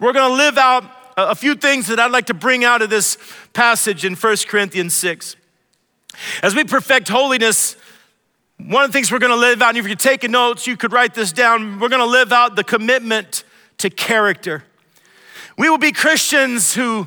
we're 0.01 0.13
going 0.13 0.29
to 0.29 0.37
live 0.37 0.59
out 0.59 0.83
a 1.17 1.37
few 1.37 1.55
things 1.55 1.87
that 1.87 2.01
I'd 2.01 2.11
like 2.11 2.27
to 2.27 2.35
bring 2.35 2.65
out 2.65 2.83
of 2.83 2.91
this 2.91 3.19
passage 3.53 4.05
in 4.05 4.17
1 4.17 4.37
Corinthians 4.49 4.95
6. 4.95 5.37
As 6.43 6.57
we 6.57 6.65
perfect 6.65 7.07
holiness, 7.07 7.77
one 8.59 8.83
of 8.83 8.91
the 8.91 8.93
things 8.93 9.13
we're 9.13 9.21
going 9.21 9.31
to 9.31 9.37
live 9.37 9.63
out, 9.63 9.69
and 9.69 9.79
if 9.79 9.87
you're 9.87 9.95
taking 9.95 10.33
notes, 10.33 10.67
you 10.67 10.77
could 10.77 10.93
write 10.93 11.15
this 11.15 11.31
down. 11.31 11.79
We're 11.79 11.89
going 11.89 12.03
to 12.03 12.05
live 12.05 12.33
out 12.33 12.57
the 12.57 12.65
commitment 12.65 13.45
to 13.79 13.91
character. 13.91 14.65
We 15.57 15.71
will 15.71 15.79
be 15.79 15.93
Christians 15.93 16.75
who 16.75 17.07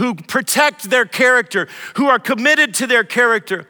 who 0.00 0.14
protect 0.14 0.84
their 0.84 1.04
character, 1.04 1.68
who 1.96 2.08
are 2.08 2.18
committed 2.18 2.72
to 2.72 2.86
their 2.86 3.04
character. 3.04 3.68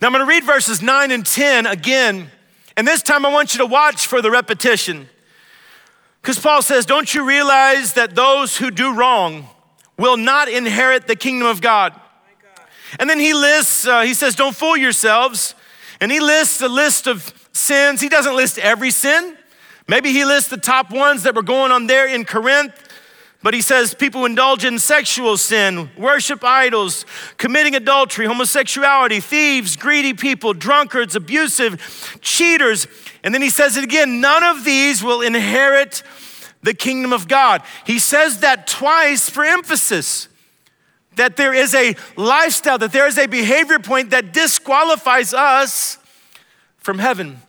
Now 0.00 0.06
I'm 0.06 0.12
going 0.12 0.24
to 0.24 0.28
read 0.28 0.44
verses 0.44 0.80
9 0.80 1.10
and 1.10 1.26
10 1.26 1.66
again, 1.66 2.30
and 2.76 2.86
this 2.86 3.02
time 3.02 3.26
I 3.26 3.32
want 3.32 3.52
you 3.52 3.58
to 3.58 3.66
watch 3.66 4.06
for 4.06 4.22
the 4.22 4.30
repetition. 4.30 5.08
Because 6.22 6.38
Paul 6.38 6.62
says, 6.62 6.86
Don't 6.86 7.12
you 7.12 7.24
realize 7.24 7.94
that 7.94 8.14
those 8.14 8.58
who 8.58 8.70
do 8.70 8.94
wrong 8.94 9.48
will 9.96 10.16
not 10.16 10.48
inherit 10.48 11.08
the 11.08 11.16
kingdom 11.16 11.48
of 11.48 11.60
God? 11.60 12.00
And 13.00 13.10
then 13.10 13.18
he 13.18 13.34
lists, 13.34 13.88
uh, 13.88 14.02
he 14.02 14.14
says, 14.14 14.36
Don't 14.36 14.54
fool 14.54 14.76
yourselves. 14.76 15.56
And 16.00 16.12
he 16.12 16.20
lists 16.20 16.60
a 16.60 16.68
list 16.68 17.08
of 17.08 17.48
sins. 17.52 18.00
He 18.00 18.08
doesn't 18.08 18.36
list 18.36 18.56
every 18.58 18.92
sin. 18.92 19.36
Maybe 19.88 20.12
he 20.12 20.24
lists 20.24 20.48
the 20.48 20.58
top 20.58 20.92
ones 20.92 21.24
that 21.24 21.34
were 21.34 21.42
going 21.42 21.72
on 21.72 21.88
there 21.88 22.06
in 22.06 22.24
Corinth. 22.24 22.87
But 23.40 23.54
he 23.54 23.62
says 23.62 23.94
people 23.94 24.24
indulge 24.24 24.64
in 24.64 24.80
sexual 24.80 25.36
sin, 25.36 25.90
worship 25.96 26.42
idols, 26.42 27.06
committing 27.36 27.76
adultery, 27.76 28.26
homosexuality, 28.26 29.20
thieves, 29.20 29.76
greedy 29.76 30.12
people, 30.12 30.52
drunkards, 30.54 31.14
abusive, 31.14 32.18
cheaters. 32.20 32.88
And 33.22 33.32
then 33.32 33.40
he 33.40 33.50
says 33.50 33.76
it 33.76 33.84
again 33.84 34.20
none 34.20 34.42
of 34.42 34.64
these 34.64 35.04
will 35.04 35.22
inherit 35.22 36.02
the 36.64 36.74
kingdom 36.74 37.12
of 37.12 37.28
God. 37.28 37.62
He 37.86 38.00
says 38.00 38.40
that 38.40 38.66
twice 38.66 39.30
for 39.30 39.44
emphasis. 39.44 40.28
that 41.18 41.36
there 41.36 41.52
is 41.52 41.74
a 41.74 41.94
lifestyle, 42.16 42.78
that 42.78 42.92
there 42.92 43.06
is 43.06 43.18
a 43.18 43.26
behavior 43.26 43.78
point 43.78 44.10
that 44.10 44.32
disqualifies 44.32 45.34
us 45.34 45.98
from 46.78 46.98
heaven. 46.98 47.42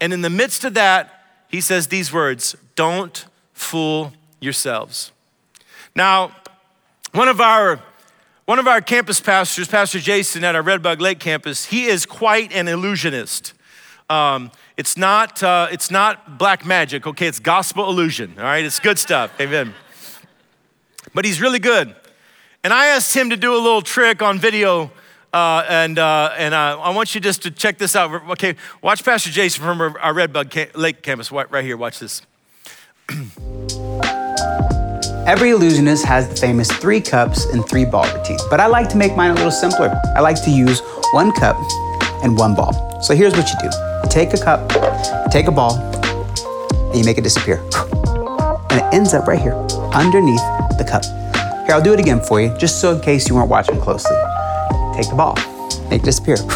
And 0.00 0.12
in 0.12 0.20
the 0.20 0.30
midst 0.30 0.64
of 0.64 0.74
that, 0.74 1.24
he 1.48 1.60
says 1.60 1.86
these 1.86 2.12
words 2.12 2.56
don't 2.74 3.24
fool 3.52 4.12
yourselves. 4.40 5.12
Now, 5.96 6.32
one 7.12 7.28
of 7.28 7.40
our 7.40 7.80
one 8.46 8.58
of 8.58 8.66
our 8.66 8.82
campus 8.82 9.20
pastors, 9.20 9.68
Pastor 9.68 9.98
Jason 9.98 10.44
at 10.44 10.54
our 10.54 10.62
Redbug 10.62 11.00
Lake 11.00 11.18
campus, 11.18 11.64
he 11.66 11.86
is 11.86 12.04
quite 12.04 12.52
an 12.52 12.68
illusionist. 12.68 13.54
Um, 14.10 14.50
it's 14.76 14.96
not 14.96 15.42
uh, 15.42 15.68
it's 15.70 15.90
not 15.90 16.36
black 16.36 16.66
magic, 16.66 17.06
okay? 17.06 17.26
It's 17.26 17.38
gospel 17.38 17.88
illusion. 17.88 18.34
All 18.36 18.44
right, 18.44 18.64
it's 18.64 18.80
good 18.80 18.98
stuff. 18.98 19.32
Amen. 19.40 19.72
But 21.14 21.24
he's 21.24 21.40
really 21.40 21.60
good. 21.60 21.94
And 22.64 22.72
I 22.72 22.86
asked 22.86 23.14
him 23.14 23.30
to 23.30 23.36
do 23.36 23.54
a 23.54 23.60
little 23.60 23.82
trick 23.82 24.20
on 24.20 24.38
video, 24.38 24.90
uh, 25.32 25.64
and, 25.68 25.98
uh, 25.98 26.32
and 26.36 26.54
uh, 26.54 26.80
I 26.80 26.90
want 26.90 27.14
you 27.14 27.20
just 27.20 27.42
to 27.42 27.50
check 27.50 27.76
this 27.76 27.94
out. 27.94 28.10
Okay, 28.30 28.56
watch 28.82 29.04
Pastor 29.04 29.30
Jason 29.30 29.62
from 29.62 29.80
our, 29.80 30.14
Redbug 30.14 30.74
Lake 30.74 31.02
campus 31.02 31.30
right 31.30 31.64
here. 31.64 31.76
Watch 31.76 31.98
this. 31.98 32.22
Every 35.26 35.50
illusionist 35.50 36.04
has 36.04 36.28
the 36.28 36.36
famous 36.36 36.70
three 36.70 37.00
cups 37.00 37.46
and 37.46 37.66
three 37.66 37.86
ball 37.86 38.04
routine, 38.14 38.36
but 38.50 38.60
I 38.60 38.66
like 38.66 38.90
to 38.90 38.98
make 38.98 39.16
mine 39.16 39.30
a 39.30 39.34
little 39.34 39.50
simpler. 39.50 39.98
I 40.14 40.20
like 40.20 40.42
to 40.44 40.50
use 40.50 40.82
one 41.12 41.32
cup 41.32 41.56
and 42.22 42.36
one 42.36 42.54
ball. 42.54 43.00
So 43.00 43.14
here's 43.14 43.32
what 43.32 43.48
you 43.48 43.58
do 43.58 43.74
you 43.74 44.08
take 44.10 44.34
a 44.34 44.36
cup, 44.36 44.68
take 45.30 45.46
a 45.46 45.50
ball, 45.50 45.78
and 45.78 46.98
you 46.98 47.04
make 47.04 47.16
it 47.16 47.24
disappear. 47.24 47.64
And 48.74 48.82
it 48.82 48.92
ends 48.92 49.14
up 49.14 49.28
right 49.28 49.40
here 49.40 49.54
underneath 49.94 50.42
the 50.78 50.84
cup. 50.86 51.04
Here, 51.64 51.76
I'll 51.76 51.80
do 51.80 51.92
it 51.92 52.00
again 52.00 52.20
for 52.20 52.40
you, 52.40 52.54
just 52.58 52.80
so 52.80 52.92
in 52.94 53.00
case 53.00 53.28
you 53.28 53.36
weren't 53.36 53.48
watching 53.48 53.80
closely. 53.80 54.16
Take 54.94 55.08
the 55.08 55.14
ball, 55.16 55.36
make 55.88 56.02
it 56.02 56.04
disappear. 56.04 56.36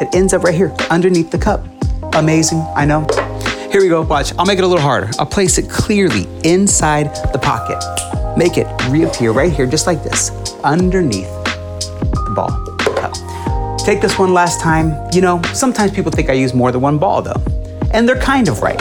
It 0.00 0.14
ends 0.14 0.32
up 0.32 0.44
right 0.44 0.54
here, 0.54 0.74
underneath 0.88 1.30
the 1.30 1.36
cup. 1.36 1.62
Amazing, 2.14 2.64
I 2.74 2.86
know. 2.86 3.06
Here 3.70 3.80
we 3.80 3.88
go, 3.88 4.02
watch. 4.02 4.36
I'll 4.36 4.46
make 4.46 4.58
it 4.58 4.64
a 4.64 4.66
little 4.66 4.82
harder. 4.82 5.08
I'll 5.20 5.26
place 5.26 5.56
it 5.56 5.70
clearly 5.70 6.26
inside 6.42 7.14
the 7.32 7.38
pocket. 7.38 7.78
Make 8.36 8.58
it 8.58 8.66
reappear 8.88 9.30
right 9.30 9.52
here, 9.52 9.64
just 9.64 9.86
like 9.86 10.02
this, 10.02 10.32
underneath 10.64 11.30
the 11.44 12.32
ball. 12.34 13.78
Take 13.78 14.00
this 14.00 14.18
one 14.18 14.34
last 14.34 14.60
time. 14.60 14.96
You 15.12 15.20
know, 15.20 15.40
sometimes 15.54 15.92
people 15.92 16.10
think 16.10 16.30
I 16.30 16.32
use 16.32 16.52
more 16.52 16.72
than 16.72 16.80
one 16.80 16.98
ball 16.98 17.22
though. 17.22 17.40
And 17.94 18.08
they're 18.08 18.20
kind 18.20 18.48
of 18.48 18.60
right. 18.60 18.78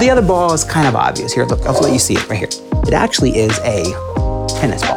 The 0.00 0.08
other 0.10 0.22
ball 0.22 0.54
is 0.54 0.64
kind 0.64 0.88
of 0.88 0.96
obvious. 0.96 1.34
Here, 1.34 1.44
look, 1.44 1.60
I'll 1.66 1.78
let 1.78 1.92
you 1.92 1.98
see 1.98 2.14
it 2.14 2.26
right 2.30 2.38
here. 2.38 2.48
It 2.86 2.94
actually 2.94 3.36
is 3.36 3.58
a 3.58 3.84
tennis 4.58 4.80
ball. 4.80 4.96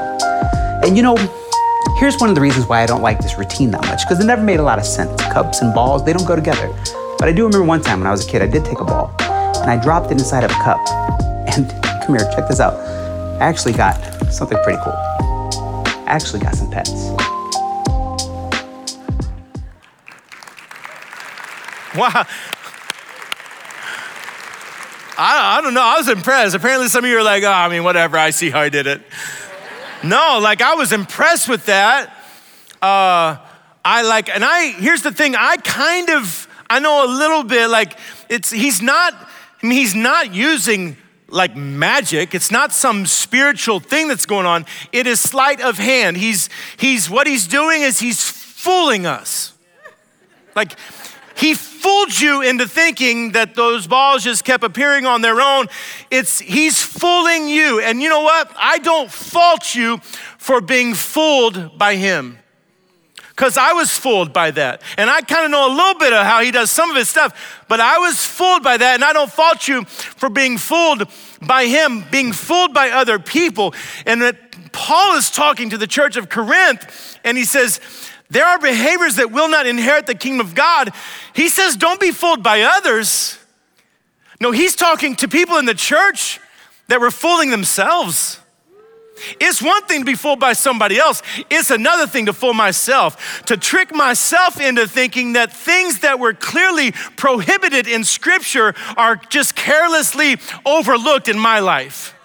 And 0.86 0.96
you 0.96 1.04
know, 1.04 1.18
here's 1.98 2.16
one 2.20 2.30
of 2.30 2.36
the 2.36 2.42
reasons 2.42 2.68
why 2.68 2.82
I 2.82 2.86
don't 2.86 3.02
like 3.02 3.20
this 3.20 3.38
routine 3.38 3.72
that 3.72 3.82
much, 3.88 4.04
because 4.06 4.24
it 4.24 4.26
never 4.26 4.42
made 4.42 4.62
a 4.62 4.64
lot 4.64 4.80
of 4.80 4.86
sense. 4.86 5.22
Cups 5.22 5.62
and 5.62 5.74
balls, 5.74 6.06
they 6.06 6.14
don't 6.14 6.26
go 6.26 6.38
together. 6.38 6.74
But 7.20 7.28
I 7.28 7.34
do 7.34 7.46
remember 7.46 7.66
one 7.66 7.82
time 7.82 8.00
when 8.00 8.08
I 8.08 8.12
was 8.12 8.26
a 8.26 8.32
kid, 8.32 8.42
I 8.42 8.48
did 8.48 8.64
take 8.64 8.80
a 8.80 8.86
ball 8.86 9.14
and 9.63 9.72
I 9.72 9.82
dropped 9.82 10.08
it 10.08 10.13
inside 10.13 10.43
of 10.43 10.51
a 10.51 10.55
cup. 10.55 10.79
And 11.55 11.70
come 12.05 12.15
here, 12.15 12.29
check 12.36 12.48
this 12.48 12.60
out. 12.60 12.75
I 13.41 13.46
actually 13.46 13.74
got 13.74 13.96
something 14.32 14.58
pretty 14.63 14.79
cool. 14.84 14.93
I 14.93 16.03
actually 16.08 16.41
got 16.41 16.55
some 16.55 16.70
pets. 16.70 16.91
Wow. 21.96 22.25
I, 25.15 25.58
I 25.58 25.62
don't 25.62 25.74
know. 25.74 25.82
I 25.82 25.96
was 25.98 26.10
impressed. 26.10 26.55
Apparently, 26.55 26.88
some 26.89 27.05
of 27.05 27.10
you 27.10 27.17
are 27.17 27.24
like, 27.24 27.43
oh, 27.43 27.51
I 27.51 27.70
mean, 27.70 27.84
whatever. 27.84 28.17
I 28.17 28.32
see 28.32 28.50
how 28.50 28.60
I 28.60 28.70
did 28.70 28.86
it. 28.86 29.01
No, 30.03 30.39
like 30.41 30.62
I 30.62 30.75
was 30.75 30.91
impressed 30.91 31.48
with 31.48 31.67
that. 31.67 32.10
Uh, 32.82 33.38
I 33.86 34.01
like, 34.01 34.29
and 34.29 34.43
I, 34.43 34.72
here's 34.72 35.01
the 35.01 35.12
thing, 35.12 35.36
I 35.36 35.58
kind 35.58 36.10
of, 36.10 36.48
I 36.70 36.79
know 36.79 37.05
a 37.05 37.10
little 37.12 37.43
bit, 37.43 37.70
like, 37.70 37.98
it's, 38.29 38.50
he's 38.50 38.81
not, 38.81 39.14
I 39.64 39.68
mean, 39.68 39.78
he's 39.78 39.96
not 39.96 40.34
using 40.34 40.98
like 41.30 41.56
magic. 41.56 42.36
It's 42.36 42.52
not 42.52 42.74
some 42.74 43.06
spiritual 43.06 43.80
thing 43.80 44.10
that's 44.10 44.26
going 44.26 44.46
on. 44.46 44.66
It 44.92 45.08
is 45.08 45.20
sleight 45.20 45.62
of 45.62 45.78
hand. 45.78 46.18
He's, 46.18 46.50
he's, 46.78 47.10
what 47.10 47.26
he's 47.26 47.48
doing 47.48 47.82
is 47.82 48.00
he's 48.00 48.30
fooling 48.30 49.06
us. 49.06 49.54
Like, 50.56 50.78
he 51.36 51.56
fooled 51.56 52.20
you 52.20 52.42
into 52.42 52.68
thinking 52.68 53.32
that 53.32 53.56
those 53.56 53.88
balls 53.88 54.24
just 54.24 54.46
kept 54.46 54.64
appearing 54.64 55.06
on 55.06 55.22
their 55.22 55.42
own. 55.42 55.68
It's 56.12 56.40
he's 56.40 56.82
fooling 56.82 57.50
you. 57.50 57.80
And 57.80 58.02
you 58.02 58.10
know 58.10 58.22
what? 58.22 58.52
I 58.56 58.78
don't 58.78 59.12
fault 59.12 59.74
you 59.74 59.98
for 60.38 60.62
being 60.62 60.94
fooled 60.94 61.78
by 61.78 61.96
him. 61.96 62.38
Because 63.35 63.57
I 63.57 63.74
was 63.74 63.91
fooled 63.91 64.31
by 64.31 64.51
that. 64.51 64.83
And 64.96 65.09
I 65.09 65.22
kind 65.22 65.46
of 65.46 65.51
know 65.51 65.67
a 65.67 65.74
little 65.75 66.00
bit 66.00 66.13
of 66.13 66.24
how 66.24 66.41
he 66.41 66.51
does 66.51 66.69
some 66.69 66.91
of 66.91 66.96
his 66.96 67.09
stuff, 67.09 67.63
but 67.67 67.79
I 67.79 67.98
was 67.98 68.24
fooled 68.24 68.61
by 68.61 68.77
that. 68.77 68.93
And 68.93 69.03
I 69.03 69.11
don't 69.11 69.31
fault 69.31 69.67
you 69.67 69.85
for 69.85 70.29
being 70.29 70.59
fooled 70.59 71.07
by 71.41 71.65
him, 71.65 72.05
being 72.11 72.31
fooled 72.31 72.75
by 72.75 72.91
other 72.91 73.17
people. 73.17 73.74
And 74.05 74.22
that 74.22 74.72
Paul 74.72 75.15
is 75.15 75.31
talking 75.31 75.72
to 75.72 75.79
the 75.79 75.87
church 75.87 76.15
of 76.15 76.29
Corinth, 76.29 77.17
and 77.24 77.35
he 77.35 77.43
says, 77.43 77.79
there 78.29 78.46
are 78.46 78.59
behaviors 78.59 79.15
that 79.15 79.31
will 79.31 79.50
not 79.50 79.65
inherit 79.65 80.05
the 80.07 80.15
kingdom 80.15 80.46
of 80.46 80.55
God. 80.55 80.91
He 81.33 81.50
says, 81.50 81.75
don't 81.75 82.00
be 82.00 82.11
fooled 82.11 82.43
by 82.43 82.61
others. 82.61 83.37
No, 84.39 84.51
he's 84.51 84.75
talking 84.75 85.15
to 85.17 85.27
people 85.27 85.57
in 85.57 85.65
the 85.65 85.75
church 85.75 86.39
that 86.87 87.00
were 87.00 87.11
fooling 87.11 87.50
themselves. 87.50 88.39
It's 89.40 89.62
one 89.62 89.84
thing 89.84 90.02
to 90.02 90.06
be 90.06 90.16
fooled 90.16 90.40
by 90.40 90.54
somebody 90.54 90.98
else, 90.98 91.22
it's 91.50 91.72
another 91.72 92.08
thing 92.08 92.26
to 92.26 92.34
fool 92.34 92.54
myself, 92.54 93.44
to 93.46 93.58
trick 93.58 93.94
myself 93.94 94.60
into 94.60 94.88
thinking 94.88 95.34
that 95.34 95.54
things 95.54 96.00
that 96.00 96.20
were 96.20 96.34
clearly 96.34 96.94
prohibited 97.16 97.88
in 97.88 98.04
Scripture 98.04 98.74
are 98.98 99.16
just 99.16 99.56
carelessly 99.56 100.38
overlooked 100.66 101.28
in 101.28 101.38
my 101.38 101.60
life. 101.60 102.16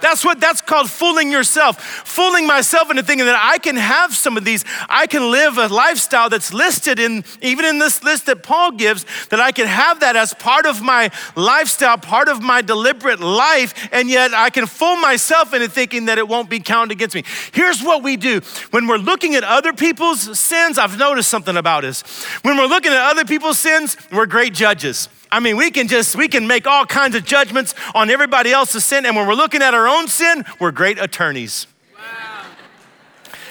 That's 0.00 0.24
what 0.24 0.40
that's 0.40 0.60
called 0.60 0.90
fooling 0.90 1.30
yourself. 1.32 1.82
Fooling 1.82 2.46
myself 2.46 2.90
into 2.90 3.02
thinking 3.02 3.26
that 3.26 3.40
I 3.40 3.58
can 3.58 3.76
have 3.76 4.14
some 4.14 4.36
of 4.36 4.44
these. 4.44 4.64
I 4.88 5.06
can 5.06 5.30
live 5.30 5.58
a 5.58 5.68
lifestyle 5.68 6.28
that's 6.28 6.52
listed 6.52 6.98
in 6.98 7.24
even 7.42 7.64
in 7.64 7.78
this 7.78 8.02
list 8.02 8.26
that 8.26 8.42
Paul 8.42 8.72
gives 8.72 9.04
that 9.30 9.40
I 9.40 9.52
can 9.52 9.66
have 9.66 10.00
that 10.00 10.16
as 10.16 10.34
part 10.34 10.66
of 10.66 10.82
my 10.82 11.10
lifestyle, 11.36 11.98
part 11.98 12.28
of 12.28 12.42
my 12.42 12.62
deliberate 12.62 13.20
life, 13.20 13.88
and 13.92 14.08
yet 14.10 14.34
I 14.34 14.50
can 14.50 14.66
fool 14.66 14.96
myself 14.96 15.54
into 15.54 15.68
thinking 15.68 16.06
that 16.06 16.18
it 16.18 16.28
won't 16.28 16.50
be 16.50 16.60
counted 16.60 16.92
against 16.92 17.14
me. 17.14 17.24
Here's 17.52 17.82
what 17.82 18.02
we 18.02 18.16
do. 18.16 18.40
When 18.70 18.86
we're 18.86 18.96
looking 18.98 19.34
at 19.34 19.44
other 19.44 19.72
people's 19.72 20.38
sins, 20.38 20.78
I've 20.78 20.98
noticed 20.98 21.28
something 21.28 21.56
about 21.56 21.84
us. 21.84 22.02
When 22.42 22.56
we're 22.56 22.66
looking 22.66 22.92
at 22.92 23.10
other 23.10 23.24
people's 23.24 23.58
sins, 23.58 23.96
we're 24.12 24.26
great 24.26 24.54
judges. 24.54 25.08
I 25.30 25.40
mean, 25.40 25.56
we 25.56 25.70
can 25.70 25.88
just, 25.88 26.16
we 26.16 26.28
can 26.28 26.46
make 26.46 26.66
all 26.66 26.86
kinds 26.86 27.14
of 27.14 27.24
judgments 27.24 27.74
on 27.94 28.10
everybody 28.10 28.50
else's 28.52 28.84
sin. 28.84 29.04
And 29.06 29.14
when 29.16 29.26
we're 29.26 29.34
looking 29.34 29.62
at 29.62 29.74
our 29.74 29.88
own 29.88 30.08
sin, 30.08 30.44
we're 30.58 30.72
great 30.72 30.98
attorneys. 30.98 31.66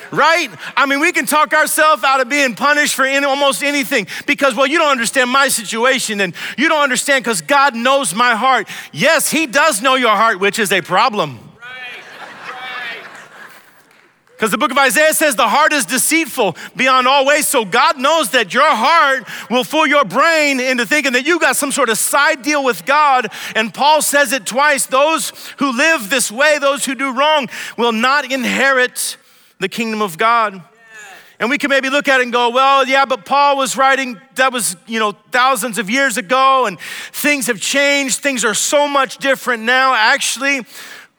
Right? 0.10 0.50
I 0.78 0.86
mean, 0.86 1.02
we 1.02 1.12
can 1.12 1.26
talk 1.26 1.54
ourselves 1.54 2.04
out 2.04 2.22
of 2.22 2.30
being 2.30 2.56
punished 2.56 2.96
for 2.96 3.04
any, 3.04 3.26
almost 3.26 3.62
anything 3.62 4.08
because, 4.26 4.56
well, 4.56 4.66
you 4.66 4.78
don't 4.78 4.90
understand 4.90 5.30
my 5.30 5.50
situation 5.50 6.22
and 6.22 6.34
you 6.58 6.70
don't 6.70 6.82
understand 6.82 7.26
because 7.26 7.42
God 7.42 7.76
knows 7.76 8.16
my 8.16 8.34
heart. 8.34 8.70
Yes, 8.94 9.30
He 9.30 9.48
does 9.48 9.82
know 9.82 9.96
your 9.96 10.16
heart, 10.16 10.40
which 10.40 10.60
is 10.60 10.72
a 10.72 10.82
problem. 10.82 11.47
Because 14.38 14.52
the 14.52 14.58
book 14.60 14.70
of 14.70 14.78
Isaiah 14.78 15.16
says 15.16 15.36
the 15.36 15.48
heart 15.48 15.74
is 15.74 15.84
deceitful 15.84 16.56
beyond 16.76 17.08
all 17.08 17.26
ways. 17.26 17.48
So 17.48 17.66
God 17.66 17.98
knows 17.98 18.30
that 18.32 18.54
your 18.54 18.70
heart 18.70 19.28
will 19.50 19.64
fool 19.64 19.88
your 19.88 20.06
brain 20.06 20.60
into 20.60 20.86
thinking 20.86 21.14
that 21.14 21.26
you 21.26 21.40
got 21.40 21.56
some 21.56 21.72
sort 21.72 21.90
of 21.90 21.98
side 21.98 22.44
deal 22.44 22.64
with 22.64 22.86
God. 22.86 23.30
And 23.56 23.74
Paul 23.74 24.04
says 24.04 24.34
it 24.34 24.46
twice 24.46 24.86
those 24.86 25.32
who 25.58 25.76
live 25.76 26.12
this 26.12 26.32
way, 26.32 26.60
those 26.60 26.86
who 26.86 26.94
do 26.94 27.18
wrong, 27.18 27.50
will 27.80 27.92
not 27.92 28.32
inherit 28.32 29.18
the 29.60 29.68
kingdom 29.68 30.04
of 30.04 30.20
God. 30.20 30.62
And 31.40 31.50
we 31.50 31.58
can 31.58 31.72
maybe 31.72 31.90
look 31.90 32.08
at 32.08 32.20
it 32.20 32.24
and 32.24 32.32
go, 32.32 32.52
well, 32.52 32.88
yeah, 32.88 33.06
but 33.06 33.26
Paul 33.26 33.58
was 33.58 33.76
writing, 33.76 34.22
that 34.36 34.54
was, 34.54 34.76
you 34.86 35.00
know, 35.00 35.14
thousands 35.32 35.80
of 35.80 35.90
years 35.90 36.18
ago, 36.18 36.68
and 36.68 36.80
things 37.12 37.48
have 37.48 37.60
changed. 37.60 38.20
Things 38.20 38.46
are 38.46 38.54
so 38.54 38.88
much 38.88 39.18
different 39.18 39.64
now. 39.64 39.96
Actually, 39.96 40.62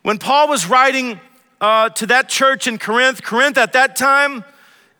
when 0.02 0.18
Paul 0.18 0.48
was 0.48 0.68
writing 0.68 1.20
uh, 1.60 1.88
to 1.90 2.06
that 2.06 2.28
church 2.28 2.66
in 2.66 2.78
Corinth. 2.78 3.22
Corinth 3.22 3.58
at 3.58 3.72
that 3.72 3.96
time, 3.96 4.44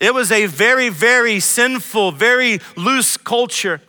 it 0.00 0.14
was 0.14 0.30
a 0.30 0.46
very, 0.46 0.88
very 0.88 1.40
sinful, 1.40 2.12
very 2.12 2.60
loose 2.76 3.16
culture, 3.16 3.80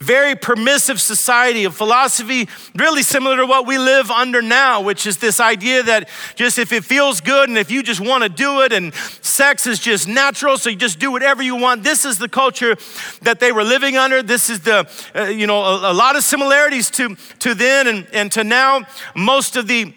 very 0.00 0.34
permissive 0.34 1.00
society 1.00 1.64
of 1.64 1.74
philosophy, 1.76 2.48
really 2.74 3.02
similar 3.02 3.36
to 3.36 3.46
what 3.46 3.66
we 3.66 3.78
live 3.78 4.10
under 4.10 4.42
now, 4.42 4.80
which 4.80 5.06
is 5.06 5.18
this 5.18 5.38
idea 5.40 5.82
that 5.84 6.08
just 6.34 6.58
if 6.58 6.72
it 6.72 6.84
feels 6.84 7.20
good 7.20 7.48
and 7.48 7.56
if 7.56 7.70
you 7.70 7.82
just 7.82 8.00
want 8.00 8.22
to 8.22 8.28
do 8.28 8.62
it 8.62 8.72
and 8.72 8.92
sex 8.94 9.66
is 9.66 9.78
just 9.78 10.08
natural, 10.08 10.58
so 10.58 10.68
you 10.70 10.76
just 10.76 10.98
do 10.98 11.12
whatever 11.12 11.42
you 11.42 11.56
want. 11.56 11.84
This 11.84 12.04
is 12.04 12.18
the 12.18 12.28
culture 12.28 12.76
that 13.22 13.38
they 13.38 13.52
were 13.52 13.64
living 13.64 13.96
under. 13.96 14.22
This 14.22 14.50
is 14.50 14.60
the, 14.60 14.88
uh, 15.14 15.24
you 15.24 15.46
know, 15.46 15.62
a, 15.62 15.92
a 15.92 15.94
lot 15.94 16.16
of 16.16 16.24
similarities 16.24 16.90
to, 16.92 17.16
to 17.38 17.54
then 17.54 17.86
and, 17.86 18.06
and 18.12 18.32
to 18.32 18.44
now. 18.44 18.86
Most 19.14 19.56
of 19.56 19.68
the 19.68 19.94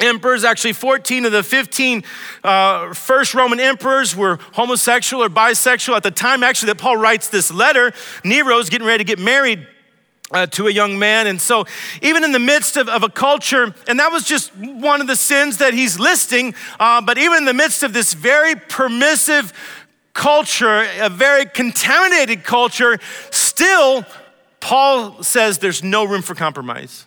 emperors. 0.00 0.44
Actually, 0.44 0.72
14 0.72 1.26
of 1.26 1.32
the 1.32 1.42
15 1.42 2.02
uh, 2.42 2.94
first 2.94 3.34
Roman 3.34 3.60
emperors 3.60 4.16
were 4.16 4.38
homosexual 4.52 5.22
or 5.22 5.28
bisexual. 5.28 5.96
At 5.96 6.02
the 6.02 6.10
time, 6.10 6.42
actually, 6.42 6.68
that 6.68 6.78
Paul 6.78 6.96
writes 6.96 7.28
this 7.28 7.52
letter, 7.52 7.92
Nero's 8.24 8.70
getting 8.70 8.86
ready 8.86 9.04
to 9.04 9.08
get 9.08 9.18
married. 9.18 9.66
Uh, 10.32 10.46
to 10.46 10.68
a 10.68 10.70
young 10.70 10.96
man. 10.96 11.26
And 11.26 11.40
so, 11.40 11.64
even 12.02 12.22
in 12.22 12.30
the 12.30 12.38
midst 12.38 12.76
of, 12.76 12.88
of, 12.88 13.02
a 13.02 13.08
culture, 13.08 13.74
and 13.88 13.98
that 13.98 14.12
was 14.12 14.22
just 14.22 14.56
one 14.56 15.00
of 15.00 15.08
the 15.08 15.16
sins 15.16 15.56
that 15.56 15.74
he's 15.74 15.98
listing, 15.98 16.54
uh, 16.78 17.00
but 17.00 17.18
even 17.18 17.38
in 17.38 17.44
the 17.46 17.52
midst 17.52 17.82
of 17.82 17.92
this 17.92 18.14
very 18.14 18.54
permissive 18.54 19.52
culture, 20.14 20.86
a 21.00 21.08
very 21.08 21.46
contaminated 21.46 22.44
culture, 22.44 23.00
still, 23.32 24.04
Paul 24.60 25.22
says 25.24 25.58
there's 25.58 25.82
no 25.82 26.04
room 26.04 26.22
for 26.22 26.36
compromise. 26.36 27.06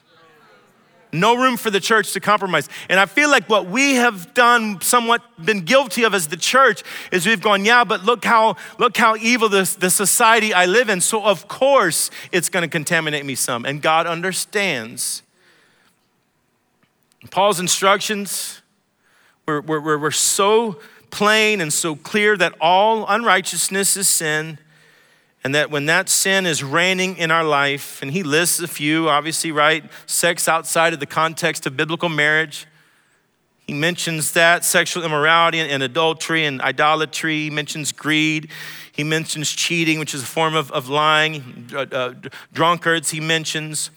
No 1.13 1.35
room 1.35 1.57
for 1.57 1.69
the 1.69 1.79
church 1.79 2.11
to 2.13 2.19
compromise. 2.19 2.67
And 2.89 2.99
I 2.99 3.05
feel 3.05 3.29
like 3.29 3.47
what 3.47 3.67
we 3.67 3.95
have 3.95 4.33
done, 4.33 4.81
somewhat 4.81 5.21
been 5.43 5.61
guilty 5.61 6.03
of 6.03 6.13
as 6.13 6.27
the 6.27 6.37
church, 6.37 6.83
is 7.11 7.25
we've 7.25 7.41
gone, 7.41 7.63
yeah, 7.63 7.83
but 7.83 8.03
look 8.03 8.25
how, 8.25 8.57
look 8.79 8.97
how 8.97 9.15
evil 9.15 9.47
the 9.47 9.65
society 9.65 10.53
I 10.53 10.65
live 10.65 10.89
in. 10.89 10.99
So 10.99 11.23
of 11.23 11.47
course 11.47 12.09
it's 12.31 12.49
gonna 12.49 12.67
contaminate 12.67 13.25
me 13.25 13.35
some. 13.35 13.63
And 13.63 13.81
God 13.81 14.07
understands. 14.07 15.21
Paul's 17.29 17.59
instructions 17.59 18.61
were, 19.45 19.61
were, 19.61 19.97
were 19.97 20.11
so 20.11 20.79
plain 21.11 21.61
and 21.61 21.71
so 21.71 21.95
clear 21.95 22.35
that 22.37 22.55
all 22.59 23.05
unrighteousness 23.07 23.95
is 23.95 24.09
sin 24.09 24.57
and 25.43 25.53
that 25.53 25.69
when 25.69 25.85
that 25.87 26.07
sin 26.07 26.45
is 26.45 26.63
reigning 26.63 27.17
in 27.17 27.29
our 27.29 27.43
life, 27.43 28.01
and 28.01 28.11
he 28.11 28.23
lists 28.23 28.61
a 28.61 28.67
few, 28.67 29.09
obviously, 29.09 29.51
right? 29.51 29.83
Sex 30.05 30.47
outside 30.47 30.93
of 30.93 30.99
the 30.99 31.05
context 31.05 31.65
of 31.65 31.75
biblical 31.75 32.09
marriage. 32.09 32.65
He 33.67 33.73
mentions 33.73 34.33
that 34.33 34.65
sexual 34.65 35.03
immorality 35.03 35.59
and, 35.59 35.83
adultery 35.83 36.45
and 36.45 36.61
idolatry. 36.61 37.43
He 37.43 37.49
mentions 37.49 37.91
greed. 37.91 38.49
He 38.91 39.03
mentions 39.03 39.51
cheating, 39.51 39.99
which 39.99 40.13
is 40.13 40.23
a 40.23 40.25
form 40.25 40.55
of, 40.55 40.71
of 40.71 40.89
lying. 40.89 41.69
Uh, 41.73 41.85
uh, 41.91 42.13
drunkards, 42.53 43.11
he 43.11 43.19
mentions. 43.19 43.89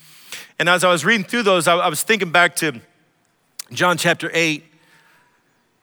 And 0.59 0.69
as 0.69 0.85
I 0.85 0.91
was 0.91 1.05
reading 1.05 1.25
through 1.25 1.43
those, 1.43 1.69
I, 1.69 1.77
I 1.77 1.89
was 1.89 2.03
thinking 2.03 2.31
back 2.31 2.57
to 2.57 2.81
John 3.73 3.99
chapter 3.99 4.31
8 4.33 4.65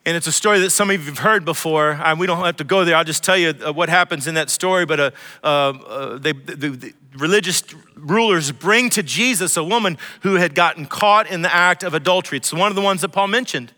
and 0.06 0.18
it's 0.18 0.28
a 0.28 0.34
story 0.34 0.60
that 0.60 0.72
some 0.72 0.90
of 0.90 1.00
you 1.00 1.06
have 1.06 1.20
heard 1.20 1.46
before. 1.46 1.92
And 1.92 2.20
we 2.20 2.28
don't 2.28 2.44
have 2.44 2.58
to 2.58 2.66
go 2.66 2.84
there. 2.84 2.96
I'll 2.96 3.06
just 3.06 3.24
tell 3.24 3.38
you 3.38 3.54
uh, 3.66 3.72
what 3.72 3.88
happens 3.88 4.28
in 4.28 4.36
that 4.36 4.50
story. 4.50 4.86
But 4.86 5.00
uh, 5.00 5.12
uh, 5.44 5.48
uh, 5.48 6.18
they, 6.18 6.34
the, 6.34 6.70
the 6.70 6.94
religious 7.16 7.64
rulers 7.96 8.52
bring 8.52 8.90
to 8.92 9.04
Jesus 9.04 9.56
a 9.56 9.64
woman 9.64 9.98
who 10.22 10.36
had 10.36 10.56
gotten 10.56 10.88
caught 10.88 11.28
in 11.28 11.42
the 11.42 11.54
act 11.54 11.84
of 11.84 11.94
adultery. 11.94 12.38
It's 12.38 12.52
one 12.52 12.70
of 12.70 12.76
the 12.76 12.82
ones 12.82 13.02
that 13.02 13.10
Paul 13.10 13.28
mentioned. 13.28 13.72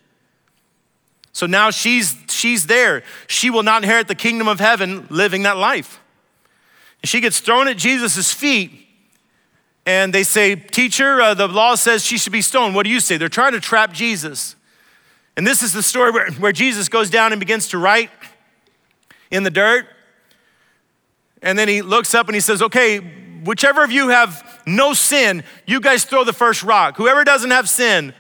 So 1.31 1.45
now 1.45 1.69
she's, 1.69 2.15
she's 2.29 2.65
there. 2.65 3.03
She 3.27 3.51
will 3.51 3.63
not 3.63 3.83
inherit 3.83 4.07
the 4.07 4.15
kingdom 4.15 4.47
of 4.47 4.59
heaven 4.59 5.05
living 5.11 5.43
that 5.43 5.57
life. 5.57 5.99
And 7.03 7.09
she 7.09 7.19
gets 7.19 7.39
thrown 7.39 7.67
at 7.67 7.77
Jesus' 7.77 8.31
feet. 8.31 8.71
And 9.85 10.11
they 10.11 10.23
say, 10.23 10.55
Teacher, 10.55 11.21
uh, 11.21 11.33
the 11.35 11.47
law 11.47 11.75
says 11.75 12.03
she 12.03 12.17
should 12.17 12.33
be 12.33 12.41
stoned. 12.41 12.73
What 12.73 12.83
do 12.83 12.89
you 12.89 12.99
say? 12.99 13.17
They're 13.17 13.29
trying 13.29 13.51
to 13.51 13.59
trap 13.59 13.93
Jesus. 13.93 14.55
And 15.38 15.45
this 15.45 15.62
is 15.62 15.74
the 15.74 15.84
story 15.84 16.12
where, 16.12 16.32
where 16.32 16.52
Jesus 16.52 16.88
goes 16.89 17.10
down 17.10 17.34
and 17.34 17.39
begins 17.39 17.67
to 17.69 17.78
write 17.78 18.10
in 19.32 19.43
the 19.43 19.50
dirt. 19.50 19.88
And 21.41 21.60
then 21.60 21.67
he 21.67 21.82
looks 21.82 22.13
up 22.13 22.28
and 22.28 22.36
he 22.36 22.41
says, 22.41 22.62
Okay, 22.62 23.00
whichever 23.43 23.84
of 23.84 23.91
you 23.91 24.10
have 24.10 24.62
no 24.65 24.93
sin, 24.93 25.43
you 25.65 25.80
guys 25.80 26.06
throw 26.06 26.24
the 26.24 26.34
first 26.34 26.63
rock. 26.63 26.98
Whoever 26.98 27.24
doesn't 27.24 27.52
have 27.52 27.69
sin 27.69 28.13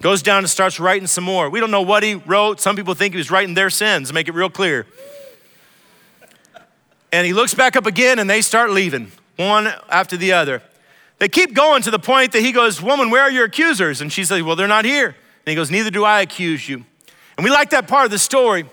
goes 0.00 0.22
down 0.22 0.38
and 0.38 0.50
starts 0.50 0.78
writing 0.78 1.06
some 1.06 1.24
more. 1.24 1.50
We 1.50 1.60
don't 1.60 1.70
know 1.70 1.82
what 1.82 2.02
he 2.02 2.14
wrote. 2.14 2.60
Some 2.60 2.76
people 2.76 2.94
think 2.94 3.14
he 3.14 3.18
was 3.18 3.30
writing 3.30 3.54
their 3.54 3.70
sins, 3.70 4.12
make 4.12 4.28
it 4.28 4.34
real 4.34 4.50
clear. 4.50 4.86
And 7.12 7.26
he 7.26 7.32
looks 7.32 7.54
back 7.54 7.76
up 7.76 7.86
again 7.86 8.18
and 8.18 8.28
they 8.28 8.42
start 8.42 8.70
leaving, 8.70 9.10
one 9.36 9.68
after 9.88 10.16
the 10.16 10.32
other. 10.32 10.62
They 11.18 11.28
keep 11.28 11.54
going 11.54 11.82
to 11.82 11.90
the 11.90 11.98
point 11.98 12.32
that 12.32 12.40
he 12.42 12.52
goes, 12.52 12.82
Woman, 12.82 13.10
where 13.10 13.22
are 13.22 13.30
your 13.30 13.44
accusers? 13.44 14.00
And 14.00 14.12
she 14.12 14.24
says, 14.24 14.42
Well, 14.42 14.54
they're 14.56 14.68
not 14.68 14.84
here. 14.84 15.16
And 15.46 15.52
he 15.52 15.54
goes, 15.54 15.70
Neither 15.70 15.90
do 15.90 16.04
I 16.04 16.20
accuse 16.20 16.68
you. 16.68 16.84
And 17.36 17.44
we 17.44 17.50
like 17.50 17.70
that 17.70 17.86
part 17.86 18.04
of 18.04 18.10
the 18.10 18.18
story. 18.18 18.66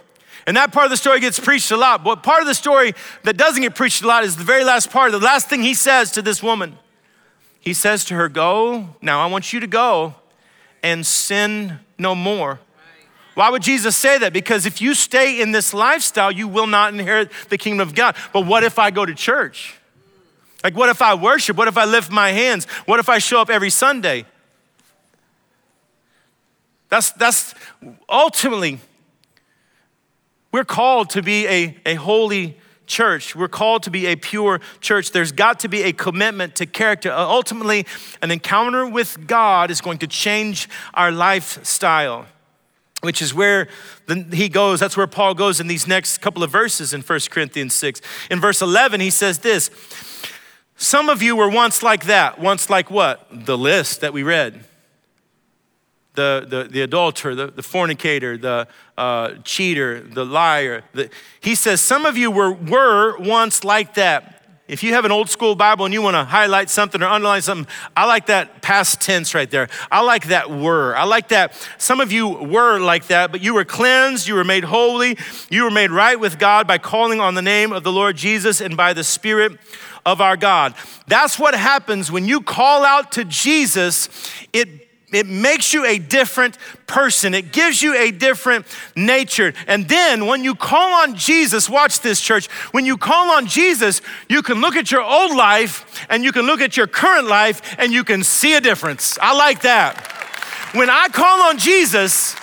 And 0.45 0.57
that 0.57 0.73
part 0.73 0.85
of 0.85 0.89
the 0.89 0.97
story 0.97 1.19
gets 1.19 1.39
preached 1.39 1.71
a 1.71 1.77
lot. 1.77 2.03
But 2.03 2.23
part 2.23 2.41
of 2.41 2.47
the 2.47 2.55
story 2.55 2.93
that 3.23 3.37
doesn't 3.37 3.61
get 3.61 3.75
preached 3.75 4.01
a 4.01 4.07
lot 4.07 4.23
is 4.23 4.35
the 4.35 4.43
very 4.43 4.63
last 4.63 4.89
part. 4.89 5.11
The 5.11 5.19
last 5.19 5.47
thing 5.47 5.61
he 5.61 5.73
says 5.73 6.11
to 6.13 6.21
this 6.21 6.43
woman. 6.43 6.77
He 7.59 7.73
says 7.73 8.03
to 8.05 8.15
her, 8.15 8.27
Go, 8.27 8.89
now 9.01 9.21
I 9.21 9.27
want 9.27 9.53
you 9.53 9.59
to 9.59 9.67
go 9.67 10.15
and 10.81 11.05
sin 11.05 11.79
no 11.97 12.15
more. 12.15 12.59
Why 13.35 13.49
would 13.49 13.61
Jesus 13.61 13.95
say 13.95 14.17
that? 14.19 14.33
Because 14.33 14.65
if 14.65 14.81
you 14.81 14.93
stay 14.93 15.41
in 15.41 15.51
this 15.53 15.73
lifestyle, 15.73 16.31
you 16.31 16.47
will 16.47 16.67
not 16.67 16.93
inherit 16.93 17.31
the 17.49 17.57
kingdom 17.57 17.87
of 17.87 17.95
God. 17.95 18.15
But 18.31 18.45
what 18.45 18.63
if 18.63 18.77
I 18.77 18.91
go 18.91 19.05
to 19.05 19.15
church? 19.15 19.75
Like, 20.63 20.75
what 20.75 20.89
if 20.89 21.01
I 21.01 21.13
worship? 21.13 21.57
What 21.57 21.67
if 21.67 21.77
I 21.77 21.85
lift 21.85 22.11
my 22.11 22.31
hands? 22.31 22.65
What 22.85 22.99
if 22.99 23.09
I 23.09 23.17
show 23.17 23.39
up 23.39 23.49
every 23.49 23.69
Sunday? 23.69 24.25
That's, 26.93 27.11
that's 27.13 27.55
ultimately, 28.07 28.77
we're 30.51 30.63
called 30.63 31.09
to 31.09 31.23
be 31.23 31.47
a, 31.47 31.75
a 31.87 31.95
holy 31.95 32.55
church. 32.85 33.35
We're 33.35 33.47
called 33.47 33.81
to 33.83 33.89
be 33.89 34.05
a 34.05 34.15
pure 34.15 34.61
church. 34.79 35.09
There's 35.09 35.31
got 35.31 35.61
to 35.61 35.67
be 35.67 35.81
a 35.81 35.91
commitment 35.91 36.55
to 36.57 36.67
character. 36.67 37.11
Uh, 37.11 37.17
ultimately, 37.17 37.87
an 38.21 38.29
encounter 38.29 38.87
with 38.87 39.25
God 39.25 39.71
is 39.71 39.81
going 39.81 39.97
to 39.97 40.07
change 40.07 40.69
our 40.93 41.11
lifestyle, 41.11 42.27
which 43.01 43.23
is 43.23 43.33
where 43.33 43.69
the, 44.05 44.27
he 44.31 44.47
goes. 44.47 44.79
That's 44.79 44.95
where 44.95 45.07
Paul 45.07 45.33
goes 45.33 45.59
in 45.59 45.65
these 45.65 45.87
next 45.87 46.19
couple 46.19 46.43
of 46.43 46.51
verses 46.51 46.93
in 46.93 47.01
1 47.01 47.19
Corinthians 47.31 47.73
6. 47.73 48.01
In 48.29 48.39
verse 48.39 48.61
11, 48.61 49.01
he 49.01 49.09
says 49.09 49.39
this 49.39 49.71
Some 50.75 51.09
of 51.09 51.23
you 51.23 51.35
were 51.35 51.49
once 51.49 51.81
like 51.81 52.05
that. 52.05 52.37
Once 52.39 52.69
like 52.69 52.91
what? 52.91 53.25
The 53.31 53.57
list 53.57 54.01
that 54.01 54.13
we 54.13 54.21
read 54.21 54.63
the, 56.15 56.45
the, 56.47 56.63
the 56.65 56.81
adulterer, 56.81 57.35
the, 57.35 57.47
the 57.47 57.63
fornicator, 57.63 58.37
the 58.37 58.67
uh, 58.97 59.35
cheater, 59.43 60.01
the 60.01 60.25
liar. 60.25 60.83
The, 60.93 61.09
he 61.41 61.55
says, 61.55 61.81
Some 61.81 62.05
of 62.05 62.17
you 62.17 62.29
were, 62.29 62.51
were 62.51 63.17
once 63.17 63.63
like 63.63 63.95
that. 63.95 64.33
If 64.65 64.81
you 64.81 64.93
have 64.93 65.03
an 65.03 65.11
old 65.11 65.29
school 65.29 65.55
Bible 65.55 65.83
and 65.83 65.93
you 65.93 66.01
want 66.01 66.15
to 66.15 66.23
highlight 66.23 66.69
something 66.69 67.01
or 67.01 67.07
underline 67.07 67.41
something, 67.41 67.67
I 67.97 68.05
like 68.05 68.27
that 68.27 68.61
past 68.61 69.01
tense 69.01 69.35
right 69.35 69.49
there. 69.51 69.67
I 69.91 70.01
like 70.01 70.27
that 70.27 70.49
were. 70.49 70.95
I 70.95 71.03
like 71.03 71.27
that. 71.29 71.53
Some 71.77 71.99
of 71.99 72.13
you 72.13 72.29
were 72.29 72.79
like 72.79 73.07
that, 73.07 73.31
but 73.31 73.41
you 73.41 73.53
were 73.53 73.65
cleansed, 73.65 74.25
you 74.25 74.35
were 74.35 74.45
made 74.45 74.63
holy, 74.63 75.17
you 75.49 75.63
were 75.63 75.71
made 75.71 75.91
right 75.91 76.17
with 76.17 76.39
God 76.39 76.65
by 76.65 76.77
calling 76.77 77.19
on 77.19 77.35
the 77.35 77.41
name 77.41 77.73
of 77.73 77.83
the 77.83 77.91
Lord 77.91 78.15
Jesus 78.15 78.61
and 78.61 78.77
by 78.77 78.93
the 78.93 79.03
Spirit 79.03 79.59
of 80.05 80.21
our 80.21 80.37
God. 80.37 80.75
That's 81.07 81.37
what 81.37 81.55
happens 81.55 82.09
when 82.09 82.25
you 82.25 82.39
call 82.39 82.85
out 82.85 83.11
to 83.13 83.25
Jesus. 83.25 84.07
It 84.53 84.82
it 85.15 85.27
makes 85.27 85.73
you 85.73 85.85
a 85.85 85.97
different 85.97 86.57
person. 86.87 87.33
It 87.33 87.51
gives 87.51 87.81
you 87.81 87.95
a 87.95 88.11
different 88.11 88.65
nature. 88.95 89.53
And 89.67 89.87
then 89.87 90.25
when 90.25 90.43
you 90.43 90.55
call 90.55 90.93
on 91.03 91.15
Jesus, 91.15 91.69
watch 91.69 92.01
this, 92.01 92.21
church. 92.21 92.47
When 92.71 92.85
you 92.85 92.97
call 92.97 93.31
on 93.31 93.47
Jesus, 93.47 94.01
you 94.29 94.41
can 94.41 94.61
look 94.61 94.75
at 94.75 94.91
your 94.91 95.03
old 95.03 95.35
life 95.35 96.05
and 96.09 96.23
you 96.23 96.31
can 96.31 96.45
look 96.45 96.61
at 96.61 96.77
your 96.77 96.87
current 96.87 97.27
life 97.27 97.75
and 97.77 97.91
you 97.91 98.03
can 98.03 98.23
see 98.23 98.55
a 98.55 98.61
difference. 98.61 99.17
I 99.21 99.33
like 99.35 99.61
that. 99.61 100.07
When 100.73 100.89
I 100.89 101.07
call 101.09 101.41
on 101.43 101.57
Jesus, 101.57 102.35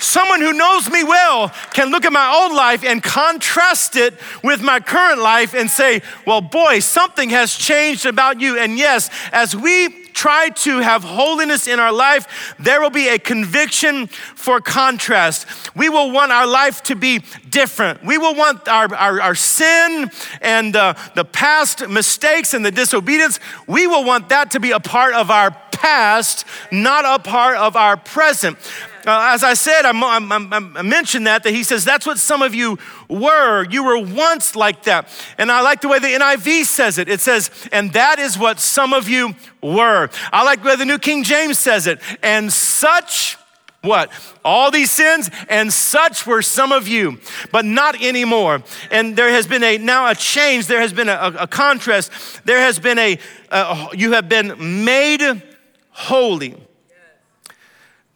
Someone 0.00 0.40
who 0.40 0.52
knows 0.52 0.88
me 0.90 1.02
well 1.02 1.52
can 1.72 1.90
look 1.90 2.04
at 2.04 2.12
my 2.12 2.32
old 2.32 2.52
life 2.52 2.84
and 2.84 3.02
contrast 3.02 3.96
it 3.96 4.14
with 4.44 4.62
my 4.62 4.78
current 4.78 5.20
life 5.20 5.54
and 5.54 5.68
say, 5.68 6.02
Well, 6.24 6.40
boy, 6.40 6.78
something 6.78 7.30
has 7.30 7.54
changed 7.54 8.06
about 8.06 8.40
you. 8.40 8.56
And 8.56 8.78
yes, 8.78 9.10
as 9.32 9.56
we 9.56 10.07
try 10.18 10.48
to 10.48 10.80
have 10.80 11.04
holiness 11.04 11.68
in 11.68 11.78
our 11.78 11.92
life, 11.92 12.56
there 12.58 12.80
will 12.80 12.90
be 12.90 13.06
a 13.06 13.20
conviction 13.20 14.08
for 14.08 14.60
contrast. 14.60 15.46
We 15.76 15.88
will 15.88 16.10
want 16.10 16.32
our 16.32 16.46
life 16.46 16.82
to 16.84 16.96
be 16.96 17.22
different. 17.48 18.04
We 18.04 18.18
will 18.18 18.34
want 18.34 18.66
our, 18.66 18.92
our, 18.92 19.20
our 19.20 19.34
sin 19.36 20.10
and 20.40 20.74
uh, 20.74 20.94
the 21.14 21.24
past 21.24 21.88
mistakes 21.88 22.52
and 22.52 22.66
the 22.66 22.72
disobedience, 22.72 23.38
we 23.68 23.86
will 23.86 24.04
want 24.04 24.28
that 24.30 24.50
to 24.50 24.60
be 24.60 24.72
a 24.72 24.80
part 24.80 25.14
of 25.14 25.30
our 25.30 25.52
past, 25.70 26.44
not 26.72 27.04
a 27.04 27.22
part 27.22 27.56
of 27.56 27.76
our 27.76 27.96
present. 27.96 28.58
Uh, 29.06 29.30
as 29.32 29.44
I 29.44 29.54
said, 29.54 29.84
I, 29.84 29.90
I, 29.92 30.76
I, 30.76 30.82
mentioned 30.82 31.26
that, 31.26 31.44
that 31.44 31.52
he 31.52 31.62
says, 31.62 31.84
that's 31.84 32.06
what 32.06 32.18
some 32.18 32.42
of 32.42 32.54
you 32.54 32.78
were. 33.08 33.64
You 33.70 33.84
were 33.84 33.98
once 33.98 34.56
like 34.56 34.84
that. 34.84 35.08
And 35.38 35.50
I 35.50 35.60
like 35.60 35.80
the 35.80 35.88
way 35.88 35.98
the 35.98 36.08
NIV 36.08 36.64
says 36.64 36.98
it. 36.98 37.08
It 37.08 37.20
says, 37.20 37.50
and 37.72 37.92
that 37.92 38.18
is 38.18 38.38
what 38.38 38.60
some 38.60 38.92
of 38.92 39.08
you 39.08 39.34
were. 39.62 40.10
I 40.32 40.44
like 40.44 40.62
the 40.62 40.68
way 40.68 40.76
the 40.76 40.84
New 40.84 40.98
King 40.98 41.24
James 41.24 41.58
says 41.58 41.86
it. 41.86 42.00
And 42.22 42.52
such 42.52 43.36
what? 43.82 44.10
All 44.44 44.72
these 44.72 44.90
sins, 44.90 45.30
and 45.48 45.72
such 45.72 46.26
were 46.26 46.42
some 46.42 46.72
of 46.72 46.88
you, 46.88 47.20
but 47.52 47.64
not 47.64 48.02
anymore. 48.02 48.62
And 48.90 49.14
there 49.14 49.30
has 49.30 49.46
been 49.46 49.62
a 49.62 49.78
now 49.78 50.10
a 50.10 50.16
change. 50.16 50.66
There 50.66 50.80
has 50.80 50.92
been 50.92 51.08
a, 51.08 51.32
a 51.38 51.46
contrast. 51.46 52.44
There 52.44 52.58
has 52.58 52.80
been 52.80 52.98
a, 52.98 53.18
a 53.50 53.88
you 53.94 54.12
have 54.12 54.28
been 54.28 54.84
made 54.84 55.42
holy. 55.90 56.56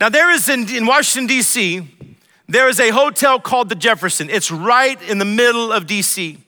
Now, 0.03 0.09
there 0.09 0.33
is 0.33 0.49
in, 0.49 0.69
in 0.69 0.85
Washington, 0.85 1.29
D.C., 1.29 1.89
there 2.49 2.69
is 2.69 2.81
a 2.81 2.91
hotel 2.91 3.39
called 3.39 3.69
the 3.69 3.77
Jefferson. 3.77 4.31
It's 4.31 4.51
right 4.51 5.01
in 5.09 5.19
the 5.19 5.25
middle 5.25 5.71
of 5.71 5.87
DC. 5.87 6.39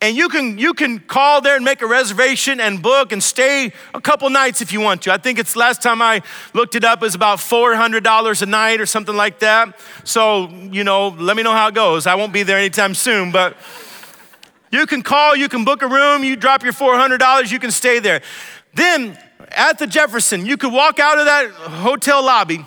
And 0.00 0.16
you 0.16 0.28
can, 0.28 0.58
you 0.58 0.74
can 0.74 1.00
call 1.00 1.40
there 1.40 1.56
and 1.56 1.64
make 1.64 1.82
a 1.82 1.88
reservation 1.88 2.60
and 2.60 2.80
book 2.80 3.10
and 3.10 3.20
stay 3.20 3.72
a 3.94 4.00
couple 4.00 4.30
nights 4.30 4.60
if 4.60 4.72
you 4.72 4.80
want 4.80 5.02
to. 5.02 5.12
I 5.12 5.16
think 5.16 5.40
it's 5.40 5.56
last 5.56 5.82
time 5.82 6.00
I 6.00 6.22
looked 6.54 6.76
it 6.76 6.84
up, 6.84 7.02
it 7.02 7.06
was 7.06 7.16
about 7.16 7.40
$400 7.40 8.42
a 8.42 8.46
night 8.46 8.80
or 8.80 8.86
something 8.86 9.16
like 9.16 9.40
that. 9.40 9.76
So, 10.04 10.48
you 10.48 10.84
know, 10.84 11.08
let 11.08 11.36
me 11.36 11.42
know 11.42 11.54
how 11.54 11.66
it 11.66 11.74
goes. 11.74 12.06
I 12.06 12.14
won't 12.14 12.32
be 12.32 12.44
there 12.44 12.58
anytime 12.58 12.94
soon, 12.94 13.32
but 13.32 13.56
you 14.70 14.86
can 14.86 15.02
call, 15.02 15.34
you 15.34 15.48
can 15.48 15.64
book 15.64 15.82
a 15.82 15.88
room, 15.88 16.22
you 16.22 16.36
drop 16.36 16.62
your 16.62 16.72
$400, 16.72 17.50
you 17.50 17.58
can 17.58 17.72
stay 17.72 17.98
there. 17.98 18.22
Then 18.72 19.18
at 19.50 19.78
the 19.78 19.86
Jefferson, 19.86 20.46
you 20.46 20.56
could 20.56 20.72
walk 20.72 20.98
out 20.98 21.18
of 21.18 21.24
that 21.26 21.50
hotel 21.50 22.24
lobby, 22.24 22.64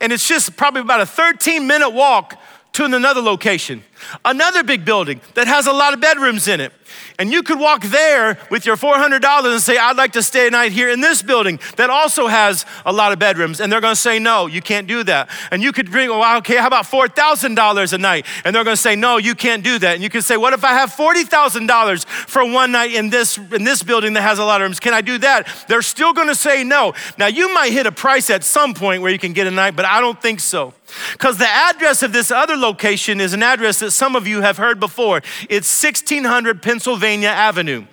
and 0.00 0.12
it's 0.12 0.26
just 0.26 0.56
probably 0.56 0.80
about 0.80 1.00
a 1.00 1.06
13 1.06 1.66
minute 1.66 1.90
walk 1.90 2.38
to 2.72 2.84
another 2.84 3.22
location, 3.22 3.82
another 4.24 4.62
big 4.62 4.84
building 4.84 5.20
that 5.34 5.46
has 5.46 5.66
a 5.66 5.72
lot 5.72 5.94
of 5.94 6.00
bedrooms 6.00 6.48
in 6.48 6.60
it. 6.60 6.72
And 7.18 7.32
you 7.32 7.42
could 7.42 7.58
walk 7.58 7.82
there 7.82 8.38
with 8.50 8.66
your 8.66 8.76
$400 8.76 9.52
and 9.52 9.60
say, 9.60 9.78
I'd 9.78 9.96
like 9.96 10.12
to 10.12 10.22
stay 10.22 10.46
a 10.46 10.50
night 10.50 10.72
here 10.72 10.88
in 10.90 11.00
this 11.00 11.22
building 11.22 11.58
that 11.76 11.90
also 11.90 12.26
has 12.26 12.66
a 12.84 12.92
lot 12.92 13.12
of 13.12 13.18
bedrooms. 13.18 13.60
And 13.60 13.72
they're 13.72 13.80
gonna 13.80 13.96
say, 13.96 14.18
no, 14.18 14.46
you 14.46 14.60
can't 14.60 14.86
do 14.86 15.02
that. 15.04 15.30
And 15.50 15.62
you 15.62 15.72
could 15.72 15.90
bring, 15.90 16.10
oh, 16.10 16.18
well, 16.18 16.38
okay, 16.38 16.56
how 16.56 16.66
about 16.66 16.84
$4,000 16.84 17.92
a 17.92 17.98
night? 17.98 18.26
And 18.44 18.54
they're 18.54 18.64
gonna 18.64 18.76
say, 18.76 18.96
no, 18.96 19.16
you 19.16 19.34
can't 19.34 19.62
do 19.62 19.78
that. 19.78 19.94
And 19.94 20.02
you 20.02 20.10
can 20.10 20.22
say, 20.22 20.36
what 20.36 20.52
if 20.52 20.64
I 20.64 20.74
have 20.74 20.92
$40,000 20.92 22.04
for 22.06 22.50
one 22.50 22.72
night 22.72 22.92
in 22.92 23.10
this, 23.10 23.38
in 23.38 23.64
this 23.64 23.82
building 23.82 24.12
that 24.14 24.22
has 24.22 24.38
a 24.38 24.44
lot 24.44 24.60
of 24.60 24.66
rooms? 24.66 24.80
Can 24.80 24.94
I 24.94 25.00
do 25.00 25.18
that? 25.18 25.48
They're 25.68 25.82
still 25.82 26.12
gonna 26.12 26.34
say 26.34 26.64
no. 26.64 26.94
Now, 27.18 27.26
you 27.26 27.52
might 27.54 27.72
hit 27.72 27.86
a 27.86 27.92
price 27.92 28.30
at 28.30 28.44
some 28.44 28.74
point 28.74 29.02
where 29.02 29.10
you 29.10 29.18
can 29.18 29.32
get 29.32 29.46
a 29.46 29.50
night, 29.50 29.74
but 29.74 29.84
I 29.84 30.00
don't 30.00 30.20
think 30.20 30.40
so. 30.40 30.74
Because 31.12 31.38
the 31.38 31.48
address 31.48 32.02
of 32.02 32.12
this 32.12 32.30
other 32.30 32.56
location 32.56 33.20
is 33.20 33.32
an 33.32 33.42
address 33.42 33.82
that 33.86 33.92
some 33.92 34.16
of 34.16 34.26
you 34.26 34.40
have 34.40 34.56
heard 34.56 34.80
before. 34.80 35.18
It's 35.48 35.82
1600 35.82 36.60
Pennsylvania 36.60 37.28
Avenue. 37.28 37.86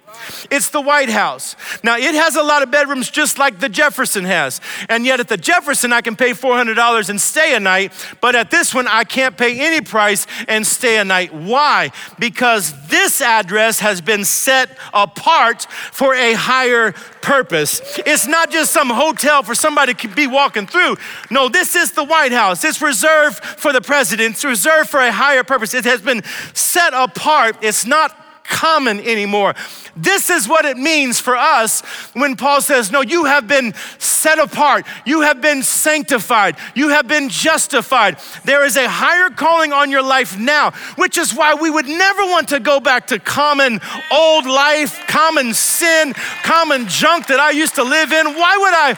It's 0.51 0.69
the 0.69 0.81
White 0.81 1.09
House. 1.09 1.55
Now, 1.83 1.97
it 1.97 2.15
has 2.15 2.35
a 2.35 2.43
lot 2.43 2.63
of 2.63 2.71
bedrooms 2.71 3.09
just 3.09 3.37
like 3.37 3.59
the 3.59 3.69
Jefferson 3.69 4.25
has. 4.25 4.61
And 4.89 5.05
yet, 5.05 5.19
at 5.19 5.27
the 5.27 5.37
Jefferson, 5.37 5.93
I 5.93 6.01
can 6.01 6.15
pay 6.15 6.31
$400 6.31 7.09
and 7.09 7.19
stay 7.19 7.55
a 7.55 7.59
night, 7.59 7.91
but 8.21 8.35
at 8.35 8.51
this 8.51 8.73
one, 8.73 8.87
I 8.87 9.03
can't 9.03 9.37
pay 9.37 9.59
any 9.59 9.81
price 9.81 10.27
and 10.47 10.65
stay 10.65 10.97
a 10.97 11.05
night. 11.05 11.33
Why? 11.33 11.91
Because 12.19 12.73
this 12.87 13.21
address 13.21 13.79
has 13.79 14.01
been 14.01 14.25
set 14.25 14.77
apart 14.93 15.63
for 15.91 16.13
a 16.13 16.33
higher 16.33 16.93
purpose. 17.21 17.81
It's 18.05 18.27
not 18.27 18.51
just 18.51 18.71
some 18.71 18.89
hotel 18.89 19.43
for 19.43 19.55
somebody 19.55 19.93
to 19.93 20.07
be 20.09 20.27
walking 20.27 20.67
through. 20.67 20.97
No, 21.31 21.49
this 21.49 21.75
is 21.75 21.91
the 21.91 22.03
White 22.03 22.31
House. 22.31 22.63
It's 22.63 22.81
reserved 22.81 23.43
for 23.43 23.73
the 23.73 23.81
president, 23.81 24.35
it's 24.35 24.45
reserved 24.45 24.89
for 24.89 24.99
a 24.99 25.11
higher 25.11 25.43
purpose. 25.43 25.73
It 25.73 25.85
has 25.85 26.01
been 26.01 26.23
set 26.53 26.93
apart. 26.93 27.57
It's 27.61 27.85
not 27.85 28.22
common 28.43 28.99
anymore. 28.99 29.55
This 29.95 30.29
is 30.29 30.47
what 30.47 30.65
it 30.65 30.77
means 30.77 31.19
for 31.19 31.35
us 31.35 31.81
when 32.13 32.35
Paul 32.35 32.61
says, 32.61 32.91
No, 32.91 33.01
you 33.01 33.25
have 33.25 33.47
been 33.47 33.73
set 33.99 34.39
apart, 34.39 34.85
you 35.05 35.21
have 35.21 35.41
been 35.41 35.63
sanctified, 35.63 36.57
you 36.75 36.89
have 36.89 37.07
been 37.07 37.29
justified. 37.29 38.17
There 38.45 38.65
is 38.65 38.77
a 38.77 38.89
higher 38.89 39.29
calling 39.29 39.73
on 39.73 39.91
your 39.91 40.03
life 40.03 40.37
now, 40.37 40.71
which 40.95 41.17
is 41.17 41.33
why 41.33 41.53
we 41.53 41.69
would 41.69 41.87
never 41.87 42.23
want 42.23 42.49
to 42.49 42.59
go 42.59 42.79
back 42.79 43.07
to 43.07 43.19
common 43.19 43.79
old 44.11 44.45
life, 44.45 44.99
common 45.07 45.53
sin, 45.53 46.13
common 46.43 46.87
junk 46.87 47.27
that 47.27 47.39
I 47.39 47.51
used 47.51 47.75
to 47.75 47.83
live 47.83 48.11
in. 48.11 48.25
Why 48.25 48.57
would 48.57 48.73
I? 48.73 48.97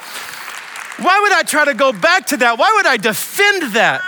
Why 0.98 1.20
would 1.20 1.34
I 1.34 1.44
try 1.44 1.66
to 1.66 1.74
go 1.74 1.92
back 1.92 2.28
to 2.28 2.38
that? 2.38 2.58
Why 2.58 2.72
would 2.76 2.86
I 2.86 2.96
defend 2.96 3.74
that? 3.74 4.02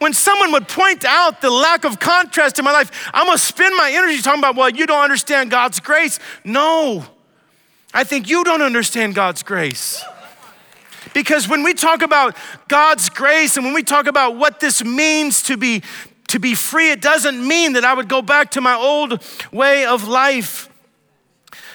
When 0.00 0.14
someone 0.14 0.50
would 0.52 0.66
point 0.66 1.04
out 1.04 1.42
the 1.42 1.50
lack 1.50 1.84
of 1.84 2.00
contrast 2.00 2.58
in 2.58 2.64
my 2.64 2.72
life, 2.72 3.10
I'm 3.12 3.26
gonna 3.26 3.38
spend 3.38 3.76
my 3.76 3.92
energy 3.92 4.22
talking 4.22 4.40
about, 4.40 4.56
well, 4.56 4.70
you 4.70 4.86
don't 4.86 5.02
understand 5.02 5.50
God's 5.50 5.78
grace. 5.78 6.18
No, 6.42 7.04
I 7.92 8.04
think 8.04 8.28
you 8.28 8.42
don't 8.42 8.62
understand 8.62 9.14
God's 9.14 9.42
grace. 9.42 10.02
Because 11.12 11.48
when 11.48 11.62
we 11.62 11.74
talk 11.74 12.00
about 12.00 12.34
God's 12.68 13.10
grace 13.10 13.58
and 13.58 13.66
when 13.66 13.74
we 13.74 13.82
talk 13.82 14.06
about 14.06 14.36
what 14.36 14.58
this 14.58 14.82
means 14.82 15.42
to 15.44 15.58
be, 15.58 15.82
to 16.28 16.38
be 16.38 16.54
free, 16.54 16.92
it 16.92 17.02
doesn't 17.02 17.46
mean 17.46 17.74
that 17.74 17.84
I 17.84 17.92
would 17.92 18.08
go 18.08 18.22
back 18.22 18.52
to 18.52 18.62
my 18.62 18.74
old 18.74 19.22
way 19.52 19.84
of 19.84 20.08
life. 20.08 20.69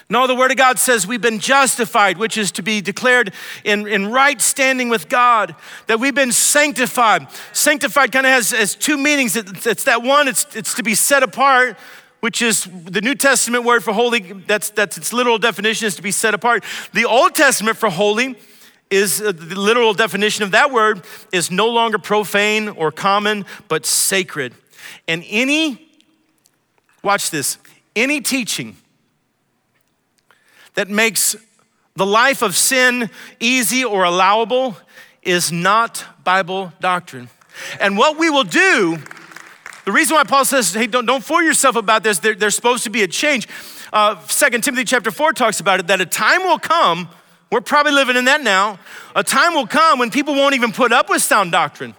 No, 0.08 0.28
the 0.28 0.36
Word 0.36 0.52
of 0.52 0.58
God 0.58 0.78
says 0.78 1.08
we've 1.08 1.22
been 1.22 1.39
justified, 1.39 2.20
which 2.20 2.38
is 2.38 2.52
to 2.54 2.62
be 2.62 2.80
declared 2.80 3.34
in, 3.63 3.88
in 3.88 4.12
right 4.12 4.39
standing 4.39 4.88
with 4.89 5.10
God, 5.10 5.56
that 5.88 6.00
we've 6.00 6.13
been 6.13 6.32
sanctified. 6.32 7.28
Sanctified 7.54 8.12
kind 8.12 8.26
of 8.28 8.32
has, 8.32 8.52
has 8.52 8.76
two 8.76 8.98
meanings. 8.98 9.36
It's, 9.36 9.65
it's 9.65 9.84
that 9.86 10.04
one, 10.04 10.28
it's, 10.28 10.46
it's 10.56 10.76
to 10.76 10.84
be 10.84 10.94
set 10.94 11.24
apart, 11.24 11.76
which 12.20 12.44
is 12.44 12.65
the 12.65 13.02
New 13.02 13.15
Testament 13.15 13.63
word 13.63 13.84
for 13.84 13.94
holy. 13.94 14.20
That's, 14.20 14.70
that's 14.70 14.96
its 14.96 15.12
literal 15.12 15.39
definition 15.39 15.88
is 15.88 15.96
to 15.96 16.04
be 16.04 16.12
set 16.12 16.36
apart. 16.36 16.63
The 16.94 17.06
Old 17.06 17.34
Testament 17.34 17.76
for 17.76 17.89
holy 17.89 18.38
is 18.91 19.20
uh, 19.20 19.32
the 19.32 19.60
literal 19.60 19.96
definition 19.96 20.44
of 20.44 20.52
that 20.52 20.72
word 20.72 21.04
is 21.32 21.50
no 21.50 21.68
longer 21.68 21.98
profane 21.98 22.70
or 22.70 22.91
common, 22.91 23.44
but 23.68 23.88
sacred. 23.88 24.54
And 25.08 25.24
any, 25.28 25.89
watch 27.02 27.32
this, 27.32 27.58
any 27.96 28.22
teaching 28.22 28.78
that 30.76 30.90
makes 30.90 31.36
the 31.96 32.06
life 32.06 32.42
of 32.42 32.56
sin 32.56 33.10
easy 33.40 33.84
or 33.84 34.04
allowable 34.04 34.78
is 35.24 35.52
not 35.52 36.06
Bible 36.24 36.72
doctrine. 36.80 37.30
And 37.80 37.98
what 37.98 38.18
we 38.18 38.30
will 38.30 38.44
do, 38.44 38.98
the 39.86 39.92
reason 39.92 40.16
why 40.16 40.24
Paul 40.24 40.46
says, 40.46 40.74
hey, 40.74 40.88
don't, 40.88 41.06
don't 41.06 41.24
fool 41.24 41.42
yourself 41.42 41.76
about 41.76 42.04
this, 42.04 42.20
there, 42.20 42.36
there's 42.36 42.56
supposed 42.56 42.84
to 42.84 42.90
be 42.90 43.04
a 43.04 43.08
change. 43.08 43.48
Uh, 43.94 44.16
2 44.16 44.50
Timothy 44.60 44.84
chapter 44.84 45.12
4 45.12 45.34
talks 45.34 45.60
about 45.60 45.80
it, 45.80 45.88
that 45.88 46.02
a 46.02 46.06
time 46.06 46.42
will 46.44 46.60
come, 46.60 47.10
we're 47.52 47.62
probably 47.62 47.94
living 47.94 48.18
in 48.18 48.26
that 48.26 48.42
now, 48.42 48.78
a 49.16 49.24
time 49.24 49.54
will 49.54 49.68
come 49.68 50.00
when 50.00 50.12
people 50.12 50.34
won't 50.34 50.54
even 50.54 50.72
put 50.72 50.92
up 50.92 51.10
with 51.10 51.22
sound 51.22 51.52
doctrine. 51.52 51.96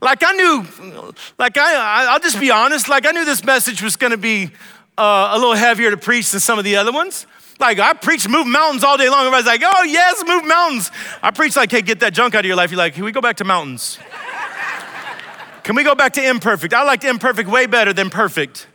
Like 0.00 0.22
I 0.24 0.32
knew, 0.32 1.12
like 1.38 1.56
I, 1.56 2.06
I'll 2.12 2.20
just 2.20 2.40
be 2.40 2.50
honest, 2.50 2.88
like 2.88 3.06
I 3.06 3.12
knew 3.12 3.24
this 3.24 3.44
message 3.44 3.82
was 3.82 3.96
gonna 3.96 4.16
be 4.16 4.50
uh, 4.96 5.30
a 5.32 5.38
little 5.38 5.54
heavier 5.54 5.90
to 5.90 5.96
preach 5.96 6.30
than 6.30 6.40
some 6.40 6.58
of 6.58 6.64
the 6.64 6.76
other 6.76 6.92
ones. 6.92 7.26
Like 7.58 7.78
I 7.78 7.92
preach 7.92 8.28
move 8.28 8.46
mountains 8.46 8.84
all 8.84 8.96
day 8.96 9.08
long. 9.08 9.20
Everybody's 9.20 9.46
like, 9.46 9.62
oh 9.64 9.82
yes, 9.82 10.22
move 10.26 10.44
mountains. 10.44 10.90
I 11.22 11.30
preach 11.30 11.56
like, 11.56 11.70
hey, 11.70 11.82
get 11.82 12.00
that 12.00 12.14
junk 12.14 12.34
out 12.34 12.40
of 12.40 12.46
your 12.46 12.56
life. 12.56 12.70
You're 12.70 12.78
like, 12.78 12.94
can 12.94 13.04
we 13.04 13.12
go 13.12 13.20
back 13.20 13.36
to 13.36 13.44
mountains? 13.44 13.98
Can 15.64 15.74
we 15.74 15.84
go 15.84 15.94
back 15.94 16.14
to 16.14 16.26
imperfect? 16.26 16.72
I 16.72 16.84
liked 16.84 17.04
imperfect 17.04 17.48
way 17.48 17.66
better 17.66 17.92
than 17.92 18.10
perfect. 18.10 18.66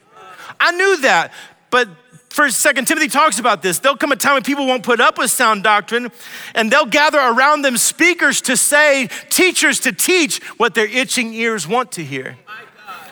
I 0.60 0.72
knew 0.72 0.98
that, 1.02 1.34
but 1.70 1.88
First, 2.34 2.62
Second 2.62 2.88
Timothy 2.88 3.10
talks 3.10 3.38
about 3.38 3.62
this. 3.62 3.78
There'll 3.78 3.96
come 3.96 4.12
a 4.12 4.16
time 4.16 4.34
when 4.34 4.42
people 4.42 4.66
won't 4.66 4.82
put 4.82 5.00
up 5.00 5.20
with 5.20 5.30
sound 5.30 5.62
doctrine, 5.62 6.12
and 6.56 6.72
they'll 6.72 6.88
gather 6.88 7.20
around 7.20 7.62
them 7.62 7.78
speakers 7.78 8.42
to 8.42 8.58
say, 8.58 9.08
teachers 9.30 9.80
to 9.82 9.92
teach 9.92 10.42
what 10.58 10.74
their 10.74 10.88
itching 10.88 11.32
ears 11.36 11.68
want 11.68 11.92
to 11.92 12.04
hear. 12.04 12.36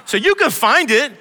So 0.06 0.18
you 0.18 0.34
can 0.34 0.50
find 0.50 0.90
it. 0.90 1.12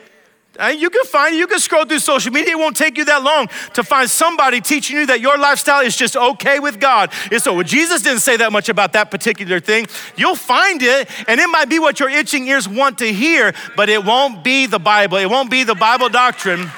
You 0.68 0.90
can 0.90 1.04
find, 1.04 1.34
it. 1.34 1.38
you 1.38 1.46
can 1.46 1.58
scroll 1.58 1.86
through 1.86 2.00
social 2.00 2.32
media. 2.32 2.52
It 2.52 2.58
won't 2.58 2.76
take 2.76 2.98
you 2.98 3.04
that 3.06 3.22
long 3.22 3.48
to 3.74 3.82
find 3.82 4.10
somebody 4.10 4.60
teaching 4.60 4.96
you 4.96 5.06
that 5.06 5.20
your 5.20 5.38
lifestyle 5.38 5.80
is 5.80 5.96
just 5.96 6.16
okay 6.16 6.58
with 6.60 6.78
God. 6.78 7.12
And 7.32 7.40
so, 7.40 7.54
well, 7.54 7.64
Jesus 7.64 8.02
didn't 8.02 8.20
say 8.20 8.36
that 8.36 8.52
much 8.52 8.68
about 8.68 8.92
that 8.92 9.10
particular 9.10 9.58
thing. 9.58 9.86
You'll 10.16 10.36
find 10.36 10.82
it, 10.82 11.08
and 11.26 11.40
it 11.40 11.46
might 11.48 11.70
be 11.70 11.78
what 11.78 11.98
your 11.98 12.10
itching 12.10 12.46
ears 12.46 12.68
want 12.68 12.98
to 12.98 13.10
hear, 13.10 13.54
but 13.74 13.88
it 13.88 14.04
won't 14.04 14.44
be 14.44 14.66
the 14.66 14.78
Bible. 14.78 15.16
It 15.16 15.30
won't 15.30 15.50
be 15.50 15.64
the 15.64 15.74
Bible 15.74 16.10
doctrine, 16.10 16.70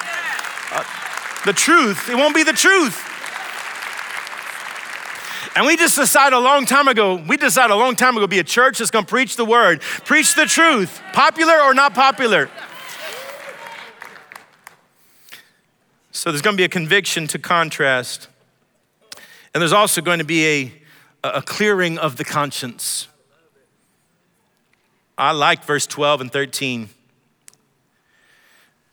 uh, 0.73 0.85
the 1.45 1.53
truth. 1.53 2.09
It 2.09 2.17
won't 2.17 2.35
be 2.35 2.45
the 2.45 2.53
truth. 2.53 3.09
And 5.55 5.67
we 5.67 5.77
just 5.77 5.97
decided 5.97 6.35
a 6.35 6.41
long 6.41 6.65
time 6.65 6.89
ago, 6.89 7.23
we 7.29 7.37
decided 7.37 7.75
a 7.75 7.77
long 7.77 7.95
time 7.95 8.17
ago 8.17 8.25
to 8.25 8.29
be 8.29 8.39
a 8.39 8.45
church 8.45 8.79
that's 8.79 8.91
gonna 8.91 9.05
preach 9.05 9.37
the 9.37 9.45
word, 9.45 9.83
preach 10.05 10.35
the 10.35 10.47
truth, 10.47 11.03
popular 11.13 11.61
or 11.61 11.75
not 11.75 11.95
popular. 11.95 12.49
So 16.15 16.31
there's 16.31 16.43
going 16.43 16.57
to 16.57 16.61
be 16.61 16.65
a 16.65 16.69
conviction 16.69 17.27
to 17.29 17.39
contrast. 17.39 18.29
And 19.55 19.63
there's 19.63 19.73
also 19.73 20.03
going 20.03 20.19
to 20.19 20.27
be 20.27 20.47
a, 20.47 20.73
a 21.25 21.43
clearing 21.43 21.97
of 21.97 22.17
the 22.17 22.25
conscience. 22.25 23.09
I 25.17 25.33
like 25.33 25.65
verse 25.65 25.87
12 25.87 26.21
and 26.21 26.33
13. 26.33 26.91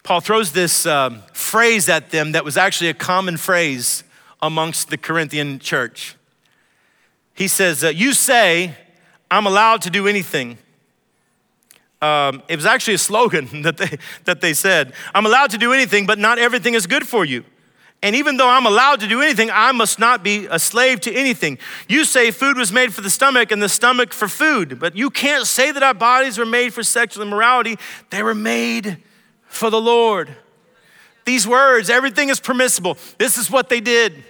Paul 0.04 0.22
throws 0.22 0.54
this 0.54 0.86
um, 0.86 1.24
phrase 1.34 1.90
at 1.90 2.12
them 2.12 2.32
that 2.32 2.46
was 2.46 2.56
actually 2.56 2.90
a 2.90 2.94
common 2.94 3.36
phrase 3.36 4.06
amongst 4.42 4.90
the 4.90 4.98
Corinthian 4.98 5.60
church. 5.60 6.16
He 7.34 7.50
says, 7.50 7.84
uh, 7.84 7.90
You 7.90 8.14
say, 8.14 8.76
I'm 9.30 9.46
allowed 9.46 9.82
to 9.82 9.90
do 9.90 10.08
anything. 10.08 10.58
Um, 12.02 12.44
it 12.48 12.56
was 12.56 12.66
actually 12.66 12.94
a 12.94 13.00
slogan 13.00 13.62
that 13.64 13.78
they, 13.78 13.98
that 14.26 14.42
they 14.42 14.54
said 14.54 14.94
I'm 15.14 15.26
allowed 15.26 15.52
to 15.52 15.58
do 15.58 15.74
anything, 15.74 16.06
but 16.06 16.20
not 16.20 16.40
everything 16.40 16.74
is 16.74 16.88
good 16.88 17.08
for 17.08 17.26
you. 17.26 17.44
And 18.02 18.16
even 18.16 18.38
though 18.38 18.48
I'm 18.48 18.66
allowed 18.66 19.02
to 19.02 19.08
do 19.08 19.22
anything, 19.22 19.50
I 19.52 19.74
must 19.74 20.00
not 20.00 20.24
be 20.24 20.48
a 20.50 20.58
slave 20.58 21.02
to 21.02 21.14
anything. 21.14 21.58
You 21.90 22.06
say 22.06 22.32
food 22.32 22.58
was 22.58 22.72
made 22.72 22.94
for 22.94 23.02
the 23.02 23.10
stomach 23.10 23.52
and 23.52 23.62
the 23.62 23.68
stomach 23.68 24.14
for 24.14 24.30
food, 24.30 24.80
but 24.80 24.96
you 24.96 25.10
can't 25.10 25.46
say 25.46 25.72
that 25.74 25.84
our 25.84 25.94
bodies 25.94 26.38
were 26.38 26.46
made 26.46 26.74
for 26.74 26.82
sexual 26.82 27.24
immorality. 27.24 27.78
They 28.10 28.24
were 28.24 28.36
made 28.36 29.00
for 29.48 29.70
the 29.70 29.82
Lord. 29.82 30.30
These 31.26 31.46
words, 31.46 31.90
everything 31.90 32.30
is 32.30 32.40
permissible. 32.40 32.98
This 33.18 33.38
is 33.38 33.52
what 33.52 33.68
they 33.68 33.82
did. 33.82 34.24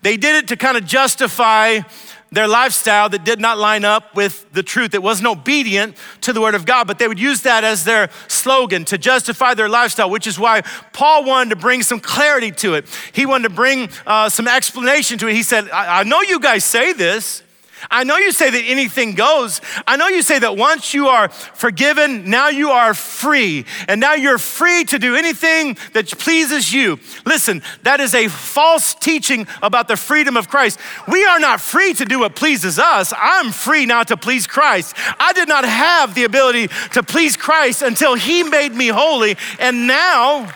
They 0.00 0.16
did 0.16 0.36
it 0.36 0.48
to 0.48 0.56
kind 0.56 0.76
of 0.76 0.86
justify 0.86 1.80
their 2.30 2.46
lifestyle 2.46 3.08
that 3.08 3.24
did 3.24 3.40
not 3.40 3.58
line 3.58 3.84
up 3.84 4.14
with 4.14 4.50
the 4.52 4.62
truth. 4.62 4.94
It 4.94 5.02
wasn't 5.02 5.28
obedient 5.28 5.96
to 6.22 6.32
the 6.32 6.40
word 6.40 6.54
of 6.54 6.66
God, 6.66 6.86
but 6.86 6.98
they 6.98 7.08
would 7.08 7.18
use 7.18 7.42
that 7.42 7.64
as 7.64 7.84
their 7.84 8.10
slogan 8.28 8.84
to 8.86 8.98
justify 8.98 9.54
their 9.54 9.68
lifestyle, 9.68 10.10
which 10.10 10.26
is 10.26 10.38
why 10.38 10.62
Paul 10.92 11.24
wanted 11.24 11.50
to 11.50 11.56
bring 11.56 11.82
some 11.82 12.00
clarity 12.00 12.50
to 12.52 12.74
it. 12.74 12.86
He 13.12 13.26
wanted 13.26 13.48
to 13.48 13.54
bring 13.54 13.88
uh, 14.06 14.28
some 14.28 14.46
explanation 14.46 15.18
to 15.18 15.28
it. 15.28 15.34
He 15.34 15.42
said, 15.42 15.70
I-, 15.70 16.00
I 16.00 16.02
know 16.04 16.20
you 16.22 16.40
guys 16.40 16.64
say 16.64 16.92
this. 16.92 17.42
I 17.90 18.04
know 18.04 18.16
you 18.16 18.32
say 18.32 18.50
that 18.50 18.62
anything 18.64 19.14
goes. 19.14 19.60
I 19.86 19.96
know 19.96 20.08
you 20.08 20.22
say 20.22 20.38
that 20.38 20.56
once 20.56 20.94
you 20.94 21.08
are 21.08 21.28
forgiven, 21.28 22.28
now 22.28 22.48
you 22.48 22.70
are 22.70 22.94
free. 22.94 23.64
And 23.86 24.00
now 24.00 24.14
you're 24.14 24.38
free 24.38 24.84
to 24.84 24.98
do 24.98 25.14
anything 25.14 25.76
that 25.92 26.06
pleases 26.18 26.72
you. 26.72 26.98
Listen, 27.24 27.62
that 27.82 28.00
is 28.00 28.14
a 28.14 28.28
false 28.28 28.94
teaching 28.94 29.46
about 29.62 29.88
the 29.88 29.96
freedom 29.96 30.36
of 30.36 30.48
Christ. 30.48 30.78
We 31.06 31.24
are 31.24 31.38
not 31.38 31.60
free 31.60 31.94
to 31.94 32.04
do 32.04 32.20
what 32.20 32.34
pleases 32.34 32.78
us. 32.78 33.12
I'm 33.16 33.52
free 33.52 33.86
now 33.86 34.02
to 34.04 34.16
please 34.16 34.46
Christ. 34.46 34.94
I 35.18 35.32
did 35.32 35.48
not 35.48 35.64
have 35.64 36.14
the 36.14 36.24
ability 36.24 36.68
to 36.92 37.02
please 37.02 37.36
Christ 37.36 37.82
until 37.82 38.14
He 38.14 38.42
made 38.42 38.72
me 38.72 38.88
holy. 38.88 39.36
And 39.58 39.86
now, 39.86 40.52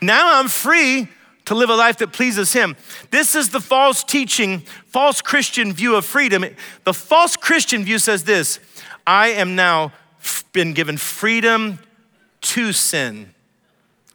now 0.00 0.38
I'm 0.38 0.48
free 0.48 1.08
to 1.46 1.54
live 1.54 1.70
a 1.70 1.74
life 1.74 1.98
that 1.98 2.12
pleases 2.12 2.52
Him. 2.52 2.76
This 3.10 3.34
is 3.34 3.50
the 3.50 3.60
false 3.60 4.02
teaching, 4.02 4.60
false 4.86 5.20
Christian 5.20 5.72
view 5.72 5.96
of 5.96 6.04
freedom. 6.04 6.44
The 6.84 6.94
false 6.94 7.36
Christian 7.36 7.84
view 7.84 7.98
says 7.98 8.24
this 8.24 8.60
I 9.06 9.28
am 9.28 9.54
now 9.54 9.92
been 10.54 10.72
given 10.72 10.96
freedom 10.96 11.78
to 12.40 12.72
sin, 12.72 13.33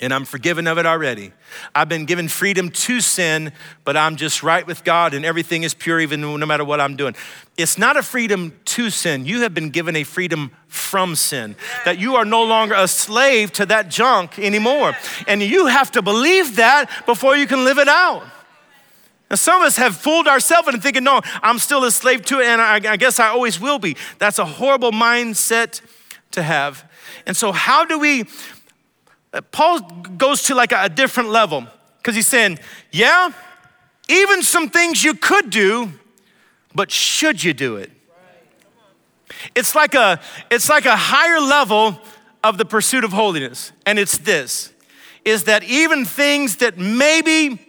and 0.01 0.13
I'm 0.13 0.23
forgiven 0.23 0.65
of 0.67 0.77
it 0.77 0.85
already. 0.85 1.33
I've 1.75 1.89
been 1.89 2.05
given 2.05 2.29
freedom 2.29 2.69
to 2.69 3.01
sin, 3.01 3.51
but 3.83 3.97
I'm 3.97 4.15
just 4.15 4.43
right 4.43 4.65
with 4.65 4.83
God 4.83 5.13
and 5.13 5.25
everything 5.25 5.63
is 5.63 5.73
pure, 5.73 5.99
even 5.99 6.21
no 6.21 6.45
matter 6.45 6.63
what 6.63 6.79
I'm 6.79 6.95
doing. 6.95 7.15
It's 7.57 7.77
not 7.77 7.97
a 7.97 8.03
freedom 8.03 8.57
to 8.65 8.89
sin. 8.89 9.25
You 9.25 9.41
have 9.41 9.53
been 9.53 9.69
given 9.69 9.95
a 9.97 10.03
freedom 10.03 10.51
from 10.67 11.15
sin, 11.15 11.55
that 11.83 11.99
you 11.99 12.15
are 12.15 12.23
no 12.23 12.43
longer 12.43 12.75
a 12.77 12.87
slave 12.87 13.51
to 13.53 13.65
that 13.65 13.89
junk 13.89 14.39
anymore. 14.39 14.95
And 15.27 15.41
you 15.41 15.65
have 15.65 15.91
to 15.91 16.01
believe 16.01 16.55
that 16.55 16.89
before 17.05 17.35
you 17.35 17.47
can 17.47 17.65
live 17.65 17.77
it 17.77 17.89
out. 17.89 18.23
And 19.29 19.37
some 19.37 19.61
of 19.61 19.67
us 19.67 19.77
have 19.77 19.95
fooled 19.95 20.27
ourselves 20.27 20.69
into 20.69 20.79
thinking, 20.79 21.03
no, 21.03 21.21
I'm 21.43 21.59
still 21.59 21.83
a 21.83 21.91
slave 21.91 22.25
to 22.25 22.39
it, 22.39 22.47
and 22.47 22.61
I, 22.61 22.75
I 22.93 22.97
guess 22.97 23.19
I 23.19 23.27
always 23.27 23.59
will 23.59 23.77
be. 23.77 23.95
That's 24.17 24.39
a 24.39 24.45
horrible 24.45 24.91
mindset 24.91 25.81
to 26.31 26.41
have. 26.41 26.89
And 27.25 27.37
so, 27.37 27.51
how 27.51 27.85
do 27.85 27.99
we 27.99 28.25
Paul 29.51 29.79
goes 30.17 30.43
to 30.43 30.55
like 30.55 30.71
a, 30.71 30.89
different 30.89 31.29
level 31.29 31.65
because 31.97 32.15
he's 32.15 32.27
saying, 32.27 32.59
yeah, 32.91 33.31
even 34.07 34.41
some 34.41 34.69
things 34.69 35.03
you 35.03 35.13
could 35.13 35.49
do, 35.49 35.91
but 36.73 36.89
should 36.89 37.43
you 37.43 37.53
do 37.53 37.75
it? 37.75 37.91
It's 39.53 39.75
like 39.75 39.93
a 39.93 40.19
it's 40.49 40.69
like 40.69 40.85
a 40.85 40.95
higher 40.95 41.39
level 41.39 41.99
of 42.43 42.57
the 42.57 42.65
pursuit 42.65 43.03
of 43.03 43.11
holiness. 43.11 43.71
And 43.85 43.99
it's 43.99 44.17
this 44.17 44.73
is 45.23 45.43
that 45.43 45.63
even 45.63 46.05
things 46.05 46.57
that 46.57 46.77
maybe 46.77 47.59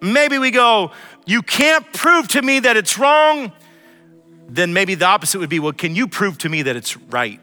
maybe 0.00 0.38
we 0.38 0.52
go, 0.52 0.92
you 1.26 1.42
can't 1.42 1.92
prove 1.92 2.28
to 2.28 2.42
me 2.42 2.60
that 2.60 2.76
it's 2.76 2.96
wrong, 2.98 3.50
then 4.48 4.72
maybe 4.72 4.94
the 4.94 5.06
opposite 5.06 5.40
would 5.40 5.50
be, 5.50 5.58
well, 5.58 5.72
can 5.72 5.96
you 5.96 6.06
prove 6.06 6.38
to 6.38 6.48
me 6.48 6.62
that 6.62 6.76
it's 6.76 6.96
right? 6.96 7.40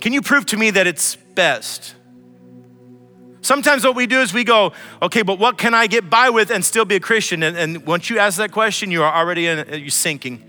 Can 0.00 0.12
you 0.12 0.22
prove 0.22 0.46
to 0.46 0.56
me 0.56 0.70
that 0.70 0.86
it's 0.86 1.16
best? 1.16 1.94
Sometimes 3.44 3.84
what 3.84 3.94
we 3.94 4.06
do 4.06 4.22
is 4.22 4.32
we 4.32 4.42
go, 4.42 4.72
okay, 5.02 5.20
but 5.20 5.38
what 5.38 5.58
can 5.58 5.74
I 5.74 5.86
get 5.86 6.08
by 6.08 6.30
with 6.30 6.50
and 6.50 6.64
still 6.64 6.86
be 6.86 6.94
a 6.94 7.00
Christian? 7.00 7.42
And, 7.42 7.54
and 7.58 7.86
once 7.86 8.08
you 8.08 8.18
ask 8.18 8.38
that 8.38 8.52
question, 8.52 8.90
you 8.90 9.02
are 9.02 9.12
already 9.14 9.46
in, 9.46 9.58
uh, 9.58 9.76
you're 9.76 9.90
sinking. 9.90 10.42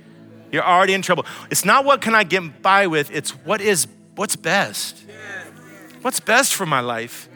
You're 0.49 0.63
already 0.63 0.93
in 0.93 1.01
trouble. 1.01 1.25
It's 1.51 1.65
not 1.65 1.83
what 1.83 1.99
can 2.01 2.15
I 2.15 2.23
get 2.23 2.61
by 2.61 2.87
with, 2.87 3.11
it's 3.11 3.31
what 3.31 3.59
is 3.59 3.87
what's 4.15 4.37
best. 4.37 5.03
What's 6.03 6.21
best 6.21 6.55
for 6.55 6.65
my 6.65 6.79
life? 6.79 7.27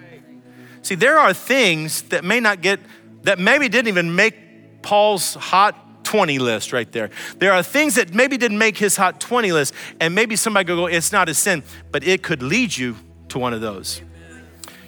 See, 0.81 0.95
there 0.95 1.19
are 1.19 1.33
things 1.33 2.03
that 2.03 2.23
may 2.23 2.39
not 2.39 2.61
get 2.61 2.79
that 3.23 3.37
maybe 3.37 3.67
didn't 3.67 3.89
even 3.89 4.15
make 4.15 4.81
Paul's 4.81 5.33
hot 5.33 6.05
20 6.05 6.39
list 6.39 6.71
right 6.71 6.89
there. 6.93 7.09
There 7.37 7.51
are 7.51 7.63
things 7.63 7.95
that 7.95 8.13
maybe 8.13 8.37
didn't 8.37 8.59
make 8.59 8.77
his 8.77 8.95
hot 8.95 9.19
20 9.19 9.51
list, 9.51 9.73
and 9.99 10.15
maybe 10.15 10.37
somebody 10.37 10.67
could 10.67 10.77
go, 10.77 10.85
it's 10.85 11.11
not 11.11 11.27
a 11.27 11.33
sin, 11.33 11.63
but 11.91 12.07
it 12.07 12.23
could 12.23 12.41
lead 12.41 12.77
you 12.77 12.95
to 13.27 13.39
one 13.39 13.53
of 13.53 13.59
those. 13.59 14.01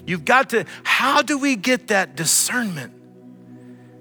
You've 0.06 0.26
got 0.26 0.50
to, 0.52 0.66
how 0.84 1.22
do 1.22 1.38
we 1.38 1.56
get 1.56 1.88
that 1.88 2.16
discernment? 2.16 2.94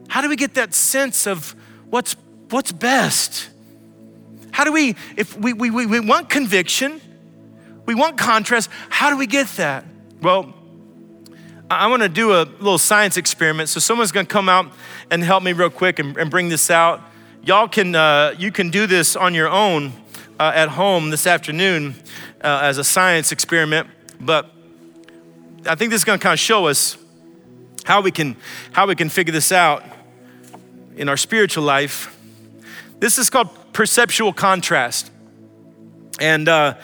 How 0.08 0.22
do 0.22 0.28
we 0.28 0.36
get 0.36 0.54
that 0.54 0.74
sense 0.74 1.26
of 1.26 1.54
what's, 1.88 2.16
what's 2.48 2.72
best? 2.72 3.48
How 4.52 4.64
do 4.64 4.72
we, 4.72 4.96
if 5.16 5.38
we, 5.38 5.52
we, 5.52 5.70
we 5.70 5.86
we 5.86 6.00
want 6.00 6.28
conviction, 6.28 7.00
we 7.86 7.94
want 7.94 8.18
contrast, 8.18 8.68
how 8.88 9.10
do 9.10 9.16
we 9.16 9.26
get 9.26 9.46
that? 9.56 9.84
Well, 10.20 10.52
I 11.70 11.86
want 11.86 12.02
to 12.02 12.08
do 12.08 12.32
a 12.32 12.42
little 12.42 12.78
science 12.78 13.16
experiment. 13.16 13.68
So 13.68 13.78
someone's 13.78 14.10
going 14.10 14.26
to 14.26 14.32
come 14.32 14.48
out 14.48 14.72
and 15.10 15.22
help 15.22 15.44
me 15.44 15.52
real 15.52 15.70
quick 15.70 16.00
and, 16.00 16.16
and 16.16 16.28
bring 16.30 16.48
this 16.48 16.70
out. 16.70 17.00
Y'all 17.42 17.68
can, 17.68 17.94
uh, 17.94 18.34
you 18.36 18.50
can 18.50 18.70
do 18.70 18.86
this 18.88 19.14
on 19.14 19.34
your 19.34 19.48
own 19.48 19.92
uh, 20.40 20.50
at 20.54 20.70
home 20.70 21.10
this 21.10 21.26
afternoon 21.26 21.94
uh, 22.42 22.60
as 22.62 22.78
a 22.78 22.84
science 22.84 23.30
experiment, 23.30 23.88
but 24.20 24.50
I 25.66 25.74
think 25.74 25.90
this 25.90 26.00
is 26.00 26.04
going 26.04 26.18
to 26.18 26.22
kind 26.22 26.32
of 26.32 26.38
show 26.38 26.68
us 26.68 26.96
how 27.84 28.00
we 28.00 28.10
can 28.10 28.36
how 28.72 28.86
we 28.86 28.94
can 28.94 29.10
figure 29.10 29.32
this 29.32 29.52
out 29.52 29.84
in 30.96 31.08
our 31.08 31.18
spiritual 31.18 31.64
life. 31.64 32.16
This 32.98 33.18
is 33.18 33.28
called 33.28 33.48
perceptual 33.74 34.32
contrast, 34.32 35.10
and 36.18 36.48
uh, 36.48 36.74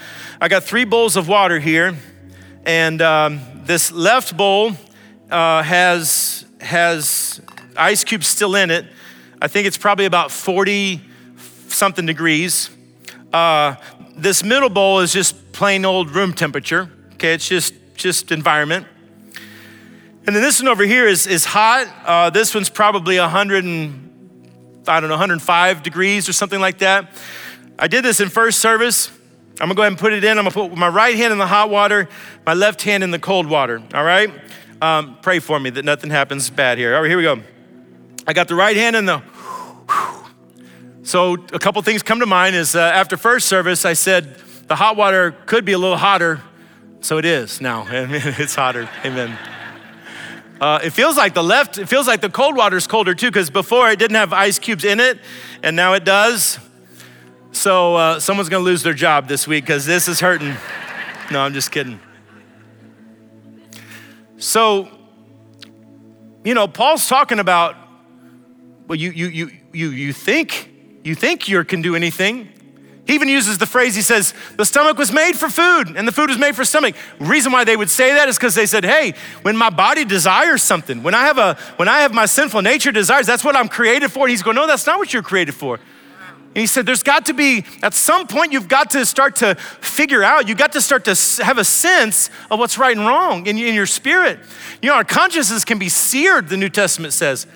I 0.41 0.49
got 0.49 0.63
three 0.65 0.85
bowls 0.85 1.17
of 1.17 1.27
water 1.27 1.59
here, 1.59 1.97
and 2.67 3.01
um, 3.01 3.41
this 3.65 3.93
left 3.93 4.37
bowl 4.37 4.73
uh, 5.31 5.63
has 5.63 6.45
has 6.61 7.41
ice 7.79 8.05
cubes 8.05 8.27
still 8.27 8.55
in 8.57 8.71
it. 8.71 8.85
I 9.41 9.49
think 9.49 9.67
it's 9.67 9.79
probably 9.79 10.05
about 10.05 10.31
forty 10.31 11.01
something 11.69 12.05
degrees. 12.05 12.69
Uh, 13.33 13.77
this 14.17 14.45
middle 14.45 14.71
bowl 14.71 15.01
is 15.01 15.15
just 15.15 15.53
plain 15.53 15.87
old 15.87 16.11
room 16.11 16.35
temperature. 16.35 16.91
Okay, 17.15 17.33
it's 17.33 17.49
just 17.49 17.73
just 17.97 18.31
environment. 18.33 18.87
And 20.27 20.35
then 20.35 20.43
this 20.43 20.61
one 20.61 20.69
over 20.69 20.85
here 20.85 21.07
is, 21.07 21.27
is 21.27 21.45
hot. 21.45 21.87
Uh, 22.05 22.31
this 22.31 22.55
one's 22.55 22.69
probably 22.69 23.19
100 23.19 23.65
and, 23.65 24.51
I 24.89 24.99
don't 24.99 25.09
know, 25.09 25.15
105 25.15 25.83
degrees 25.83 26.29
or 26.29 26.33
something 26.33 26.61
like 26.61 26.79
that. 26.79 27.13
I 27.79 27.87
did 27.87 28.05
this 28.05 28.21
in 28.21 28.29
first 28.29 28.59
service. 28.59 29.11
I'm 29.61 29.69
gonna 29.69 29.75
go 29.75 29.83
ahead 29.83 29.93
and 29.93 29.99
put 29.99 30.13
it 30.13 30.25
in. 30.25 30.39
I'm 30.39 30.45
gonna 30.45 30.69
put 30.69 30.77
my 30.77 30.89
right 30.89 31.15
hand 31.15 31.33
in 31.33 31.39
the 31.39 31.47
hot 31.47 31.71
water, 31.71 32.09
my 32.45 32.55
left 32.55 32.83
hand 32.83 33.05
in 33.05 33.11
the 33.11 33.19
cold 33.19 33.47
water, 33.47 33.83
all 33.95 34.05
right? 34.05 34.31
Um, 34.83 35.17
pray 35.23 35.39
for 35.39 35.59
me 35.59 35.71
that 35.71 35.85
nothing 35.85 36.11
happens 36.11 36.51
bad 36.51 36.77
here. 36.77 36.95
All 36.95 37.03
right, 37.03 37.09
here 37.09 37.17
we 37.17 37.23
go. 37.23 37.41
I 38.27 38.33
got 38.33 38.49
the 38.49 38.55
right 38.55 38.77
hand 38.77 38.97
in 38.97 39.07
the, 39.07 39.23
so 41.05 41.35
a 41.35 41.59
couple 41.59 41.81
things 41.83 42.03
come 42.03 42.19
to 42.19 42.27
mind 42.27 42.57
is 42.57 42.75
uh, 42.75 42.81
after 42.81 43.17
first 43.17 43.47
service, 43.47 43.85
I 43.85 43.93
said 43.93 44.37
the 44.67 44.75
hot 44.75 44.97
water 44.97 45.31
could 45.47 45.65
be 45.65 45.73
a 45.73 45.79
little 45.79 45.97
hotter 45.97 46.43
so 47.07 47.19
it 47.19 47.25
is 47.25 47.61
now. 47.61 47.87
it's 47.91 48.57
hotter. 48.57 48.89
Amen. 49.05 49.39
Uh, 50.61 50.81
it 50.83 50.91
feels 50.91 51.17
like 51.17 51.35
the 51.35 51.43
left, 51.43 51.79
it 51.79 51.87
feels 51.87 52.09
like 52.09 52.21
the 52.21 52.29
cold 52.29 52.57
water 52.57 52.77
is 52.77 52.89
colder 52.89 53.15
too, 53.15 53.29
because 53.29 53.49
before 53.49 53.89
it 53.91 53.99
didn't 54.01 54.17
have 54.17 54.33
ice 54.33 54.59
cubes 54.59 54.85
in 54.85 54.99
it, 54.99 55.21
and 55.63 55.77
now 55.77 55.93
it 55.93 56.05
does. 56.05 56.59
So 57.53 57.95
uh, 57.95 58.19
someone's 58.19 58.49
gonna 58.49 58.65
lose 58.65 58.83
their 58.83 58.93
job 58.93 59.29
this 59.29 59.47
week 59.47 59.65
because 59.65 59.87
this 59.87 60.09
is 60.09 60.19
hurting. 60.19 60.57
No, 61.31 61.43
I'm 61.43 61.55
just 61.55 61.71
kidding. 61.71 62.01
So, 64.39 64.89
you 66.45 66.55
know, 66.55 66.67
Paul's 66.67 67.07
talking 67.09 67.39
about, 67.39 67.77
well, 68.89 68.99
you 68.99 69.13
you 69.13 69.29
you 69.29 69.51
you 69.73 69.91
you 69.91 70.13
think 70.13 70.73
you 71.05 71.15
think 71.15 71.49
you 71.49 71.63
can 71.63 71.83
do 71.83 71.95
anything, 71.95 72.49
he 73.07 73.15
even 73.15 73.29
uses 73.29 73.59
the 73.59 73.67
phrase, 73.67 73.95
he 73.95 74.03
says, 74.03 74.35
the 74.57 74.65
stomach 74.65 74.99
was 74.99 75.13
made 75.13 75.37
for 75.37 75.49
food 75.49 75.97
and 75.97 76.09
the 76.09 76.13
food 76.13 76.29
was 76.29 76.39
made 76.39 76.57
for 76.57 76.65
stomach. 76.65 76.97
Reason 77.21 77.53
why 77.53 77.63
they 77.63 77.77
would 77.77 77.91
say 77.91 78.15
that 78.15 78.29
is 78.29 78.37
because 78.37 78.57
they 78.57 78.67
said, 78.67 78.85
hey, 78.85 79.15
when 79.43 79.57
my 79.57 79.71
body 79.71 80.05
desires 80.05 80.63
something, 80.63 81.05
when 81.05 81.15
I 81.15 81.23
have 81.23 81.39
a 81.39 81.55
when 81.77 81.89
I 81.89 82.01
have 82.01 82.13
my 82.13 82.27
sinful 82.27 82.63
nature 82.63 82.91
desires, 82.91 83.27
that's 83.27 83.45
what 83.45 83.55
I'm 83.55 83.69
created 83.69 84.11
for. 84.11 84.25
And 84.25 84.31
he's 84.31 84.43
going, 84.43 84.57
no, 84.57 84.67
that's 84.67 84.87
not 84.87 84.99
what 84.99 85.13
you're 85.13 85.23
created 85.23 85.55
for. 85.55 85.79
And 86.57 86.63
he 86.63 86.67
said, 86.67 86.87
There's 86.87 87.03
got 87.03 87.27
to 87.27 87.35
be, 87.35 87.67
at 87.83 87.93
some 87.93 88.27
point, 88.27 88.51
you've 88.51 88.67
got 88.67 88.91
to 88.93 89.05
start 89.05 89.37
to 89.37 89.57
figure 89.57 90.23
out, 90.23 90.49
you've 90.49 90.57
got 90.57 90.73
to 90.73 90.81
start 90.81 91.05
to 91.05 91.45
have 91.45 91.59
a 91.59 91.65
sense 91.65 92.31
of 92.51 92.59
what's 92.59 92.79
right 92.79 92.97
and 92.97 93.07
wrong 93.07 93.47
in, 93.47 93.59
in 93.59 93.75
your 93.75 93.85
spirit. 93.85 94.39
You 94.81 94.89
know, 94.89 94.95
our 94.95 95.05
consciences 95.05 95.67
can 95.67 95.79
be 95.79 95.91
seared, 95.91 96.49
the 96.49 96.57
New 96.57 96.71
Testament 96.71 97.13
says. 97.13 97.47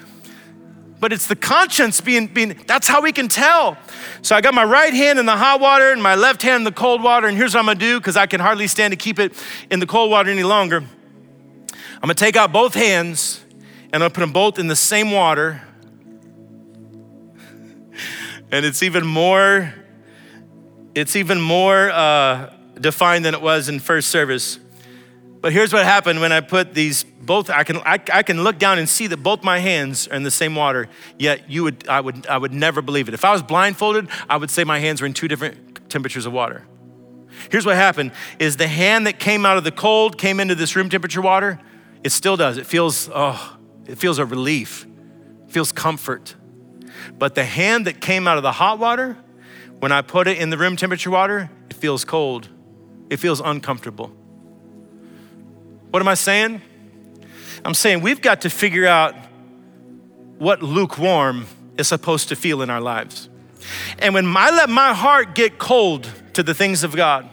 But 1.00 1.14
it's 1.14 1.26
the 1.26 1.36
conscience 1.36 2.00
being, 2.00 2.26
being, 2.26 2.60
that's 2.66 2.86
how 2.86 3.00
we 3.00 3.10
can 3.10 3.26
tell. 3.28 3.78
So 4.20 4.36
I 4.36 4.42
got 4.42 4.52
my 4.52 4.64
right 4.64 4.92
hand 4.92 5.18
in 5.18 5.24
the 5.24 5.36
hot 5.36 5.58
water 5.58 5.92
and 5.92 6.02
my 6.02 6.14
left 6.14 6.42
hand 6.42 6.56
in 6.56 6.64
the 6.64 6.72
cold 6.72 7.02
water. 7.02 7.26
And 7.26 7.36
here's 7.36 7.54
what 7.54 7.60
I'm 7.60 7.66
gonna 7.66 7.78
do, 7.78 7.98
because 7.98 8.18
I 8.18 8.26
can 8.26 8.38
hardly 8.38 8.66
stand 8.66 8.92
to 8.92 8.96
keep 8.96 9.18
it 9.18 9.32
in 9.70 9.80
the 9.80 9.86
cold 9.86 10.10
water 10.10 10.30
any 10.30 10.42
longer. 10.42 10.76
I'm 10.76 12.00
gonna 12.02 12.14
take 12.14 12.36
out 12.36 12.52
both 12.52 12.74
hands 12.74 13.44
and 13.92 13.94
I'm 13.94 14.00
gonna 14.00 14.10
put 14.10 14.20
them 14.20 14.32
both 14.32 14.58
in 14.58 14.68
the 14.68 14.76
same 14.76 15.10
water 15.10 15.62
and 18.52 18.64
it's 18.64 18.82
even 18.82 19.06
more 19.06 19.74
it's 20.94 21.14
even 21.14 21.40
more 21.40 21.90
uh, 21.90 22.52
defined 22.80 23.24
than 23.24 23.34
it 23.34 23.40
was 23.40 23.68
in 23.68 23.78
first 23.78 24.08
service 24.08 24.58
but 25.40 25.52
here's 25.52 25.72
what 25.72 25.84
happened 25.84 26.20
when 26.20 26.32
i 26.32 26.40
put 26.40 26.74
these 26.74 27.04
both 27.04 27.50
i 27.50 27.64
can 27.64 27.76
I, 27.78 28.00
I, 28.12 28.22
can 28.22 28.42
look 28.44 28.58
down 28.58 28.78
and 28.78 28.88
see 28.88 29.06
that 29.08 29.18
both 29.18 29.42
my 29.42 29.58
hands 29.58 30.08
are 30.08 30.14
in 30.14 30.22
the 30.22 30.30
same 30.30 30.54
water 30.54 30.88
yet 31.18 31.50
you 31.50 31.64
would 31.64 31.88
i 31.88 32.00
would 32.00 32.26
i 32.26 32.36
would 32.36 32.52
never 32.52 32.82
believe 32.82 33.08
it. 33.08 33.14
If 33.14 33.24
i 33.24 33.32
was 33.32 33.42
blindfolded 33.42 34.08
i 34.28 34.36
would 34.36 34.50
say 34.50 34.64
my 34.64 34.78
hands 34.78 35.00
were 35.00 35.06
in 35.06 35.14
two 35.14 35.28
different 35.28 35.90
temperatures 35.90 36.24
of 36.24 36.32
water. 36.32 36.66
Here's 37.50 37.66
what 37.66 37.76
happened 37.76 38.12
is 38.38 38.56
the 38.56 38.68
hand 38.68 39.06
that 39.06 39.18
came 39.18 39.46
out 39.46 39.56
of 39.56 39.64
the 39.64 39.72
cold 39.72 40.18
came 40.18 40.40
into 40.40 40.54
this 40.54 40.76
room 40.76 40.88
temperature 40.88 41.22
water. 41.22 41.60
It 42.02 42.10
still 42.10 42.36
does. 42.36 42.58
It 42.58 42.66
feels 42.66 43.08
oh 43.12 43.58
it 43.86 43.98
feels 43.98 44.18
a 44.18 44.24
relief. 44.24 44.86
It 45.46 45.52
feels 45.52 45.72
comfort. 45.72 46.34
But 47.18 47.34
the 47.34 47.44
hand 47.44 47.86
that 47.86 48.00
came 48.00 48.28
out 48.28 48.36
of 48.36 48.42
the 48.42 48.52
hot 48.52 48.78
water, 48.78 49.16
when 49.78 49.90
I 49.90 50.02
put 50.02 50.28
it 50.28 50.38
in 50.38 50.50
the 50.50 50.58
room 50.58 50.76
temperature 50.76 51.10
water, 51.10 51.50
it 51.68 51.76
feels 51.76 52.04
cold. 52.04 52.48
It 53.08 53.18
feels 53.18 53.40
uncomfortable. 53.40 54.12
What 55.90 56.00
am 56.00 56.08
I 56.08 56.14
saying? 56.14 56.62
I'm 57.64 57.74
saying 57.74 58.00
we've 58.00 58.22
got 58.22 58.42
to 58.42 58.50
figure 58.50 58.86
out 58.86 59.14
what 60.38 60.62
lukewarm 60.62 61.46
is 61.76 61.88
supposed 61.88 62.28
to 62.28 62.36
feel 62.36 62.62
in 62.62 62.70
our 62.70 62.80
lives. 62.80 63.28
And 63.98 64.14
when 64.14 64.36
I 64.36 64.50
let 64.50 64.68
my 64.68 64.94
heart 64.94 65.34
get 65.34 65.58
cold 65.58 66.08
to 66.34 66.42
the 66.42 66.54
things 66.54 66.84
of 66.84 66.96
God, 66.96 67.28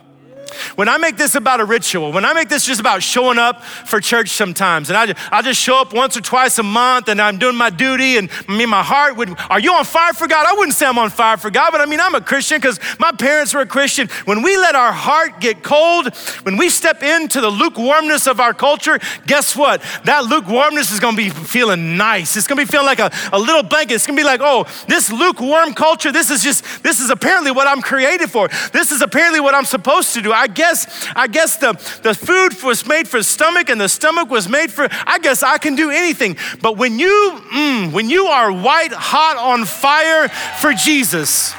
when 0.76 0.90
I 0.90 0.98
make 0.98 1.18
this 1.18 1.36
about 1.36 1.60
a 1.60 1.66
ritual, 1.66 2.12
when 2.12 2.26
I 2.26 2.34
make 2.34 2.50
this 2.50 2.66
just 2.66 2.80
about 2.80 3.04
showing 3.04 3.38
up 3.38 3.64
for 3.64 4.00
church 4.00 4.30
sometimes, 4.30 4.90
and 4.90 4.98
I, 4.98 5.16
I 5.32 5.42
just 5.42 5.60
show 5.60 5.80
up 5.80 5.94
once 5.94 6.18
or 6.18 6.22
twice 6.22 6.58
a 6.58 6.64
month 6.64 7.10
and 7.10 7.22
I'm 7.22 7.38
doing 7.38 7.56
my 7.56 7.70
duty, 7.70 8.18
and 8.18 8.30
I 8.48 8.58
mean, 8.58 8.70
my 8.70 8.84
heart 8.84 9.18
would, 9.18 9.36
are 9.50 9.60
you 9.60 9.74
on 9.74 9.86
fire 9.86 10.14
for 10.14 10.28
God? 10.28 10.46
I 10.48 10.54
wouldn't 10.58 10.76
say 10.76 10.86
I'm 10.86 10.98
on 10.98 11.10
fire 11.10 11.38
for 11.38 11.50
God, 11.50 11.72
but 11.72 11.82
I 11.82 11.86
mean, 11.86 12.00
I'm 12.00 12.16
a 12.16 12.22
Christian 12.22 12.60
because 12.60 12.80
my 13.00 13.12
parents 13.12 13.54
were 13.54 13.62
a 13.62 13.66
Christian. 13.66 14.08
When 14.26 14.42
we 14.42 14.58
let 14.58 14.76
our 14.76 14.92
heart 14.92 15.40
get 15.40 15.64
cold, 15.64 16.16
when 16.44 16.58
we 16.58 16.70
step 16.70 17.04
into 17.04 17.42
the 17.42 17.50
lukewarmness 17.50 18.28
of 18.28 18.40
our 18.40 18.54
culture, 18.54 19.00
guess 19.26 19.56
what? 19.56 19.82
That 20.06 20.26
lukewarmness 20.26 20.92
is 20.92 21.00
gonna 21.00 21.18
be 21.18 21.30
feeling 21.30 21.98
nice. 21.98 22.36
It's 22.36 22.48
gonna 22.48 22.62
be 22.62 22.66
feeling 22.66 22.88
like 22.88 23.00
a, 23.00 23.12
a 23.32 23.40
little 23.40 23.64
blanket. 23.64 23.96
It's 23.96 24.06
gonna 24.06 24.18
be 24.18 24.24
like, 24.24 24.42
oh, 24.44 24.66
this 24.88 25.12
lukewarm 25.12 25.74
culture, 25.74 26.12
this 26.12 26.30
is 26.30 26.44
just, 26.44 26.84
this 26.84 27.00
is 27.00 27.10
apparently 27.10 27.52
what 27.52 27.68
I'm 27.68 27.82
created 27.82 28.30
for. 28.30 28.48
This 28.72 28.92
is 28.92 29.02
apparently 29.02 29.40
what 29.40 29.56
I'm 29.56 29.66
supposed 29.66 30.14
to 30.14 30.22
do. 30.22 30.32
I 30.38 30.48
guess, 30.48 31.08
I 31.16 31.28
guess 31.28 31.58
the, 31.58 31.74
the 32.04 32.14
food 32.14 32.62
was 32.64 32.86
made 32.86 33.08
for 33.08 33.18
the 33.18 33.24
stomach 33.24 33.70
and 33.70 33.82
the 33.82 33.90
stomach 33.90 34.30
was 34.30 34.48
made 34.48 34.72
for, 34.72 34.88
I 34.92 35.18
guess 35.20 35.42
I 35.42 35.58
can 35.58 35.76
do 35.76 35.90
anything. 35.90 36.38
But 36.62 36.78
when 36.78 37.00
you, 37.00 37.42
mm, 37.52 37.92
when 37.92 38.10
you 38.10 38.28
are 38.28 38.52
white 38.52 38.94
hot 38.94 39.38
on 39.38 39.66
fire 39.66 40.30
for 40.62 40.74
Jesus, 40.74 41.54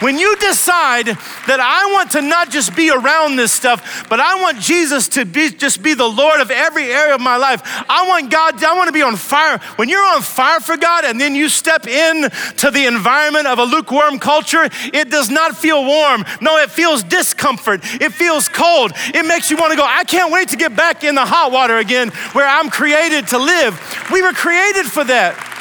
when 0.00 0.18
you 0.18 0.36
decide 0.36 1.06
that 1.06 1.60
I 1.60 1.92
want 1.92 2.12
to 2.12 2.22
not 2.22 2.50
just 2.50 2.76
be 2.76 2.90
around 2.90 3.36
this 3.36 3.52
stuff, 3.52 4.06
but 4.08 4.20
I 4.20 4.40
want 4.40 4.60
Jesus 4.60 5.08
to 5.10 5.24
be 5.24 5.50
just 5.50 5.82
be 5.82 5.94
the 5.94 6.06
Lord 6.06 6.40
of 6.40 6.50
every 6.50 6.92
area 6.92 7.14
of 7.14 7.20
my 7.20 7.36
life. 7.36 7.62
I 7.88 8.06
want 8.06 8.30
God, 8.30 8.62
I 8.62 8.74
want 8.76 8.88
to 8.88 8.92
be 8.92 9.02
on 9.02 9.16
fire. 9.16 9.58
When 9.76 9.88
you're 9.88 10.04
on 10.04 10.22
fire 10.22 10.60
for 10.60 10.76
God 10.76 11.04
and 11.04 11.20
then 11.20 11.34
you 11.34 11.48
step 11.48 11.86
in 11.86 12.30
to 12.58 12.70
the 12.70 12.86
environment 12.86 13.46
of 13.46 13.58
a 13.58 13.64
lukewarm 13.64 14.18
culture, 14.18 14.68
it 14.92 15.10
does 15.10 15.30
not 15.30 15.56
feel 15.56 15.84
warm. 15.84 16.24
No, 16.40 16.58
it 16.58 16.70
feels 16.70 17.02
discomfort. 17.02 17.80
It 18.00 18.12
feels 18.12 18.48
cold. 18.48 18.92
It 19.14 19.26
makes 19.26 19.50
you 19.50 19.56
want 19.56 19.72
to 19.72 19.76
go, 19.76 19.84
I 19.84 20.04
can't 20.04 20.32
wait 20.32 20.48
to 20.50 20.56
get 20.56 20.76
back 20.76 21.04
in 21.04 21.14
the 21.14 21.26
hot 21.26 21.52
water 21.52 21.78
again 21.78 22.10
where 22.32 22.46
I'm 22.46 22.70
created 22.70 23.28
to 23.28 23.38
live. 23.38 23.78
We 24.12 24.22
were 24.22 24.32
created 24.32 24.86
for 24.86 25.04
that. 25.04 25.57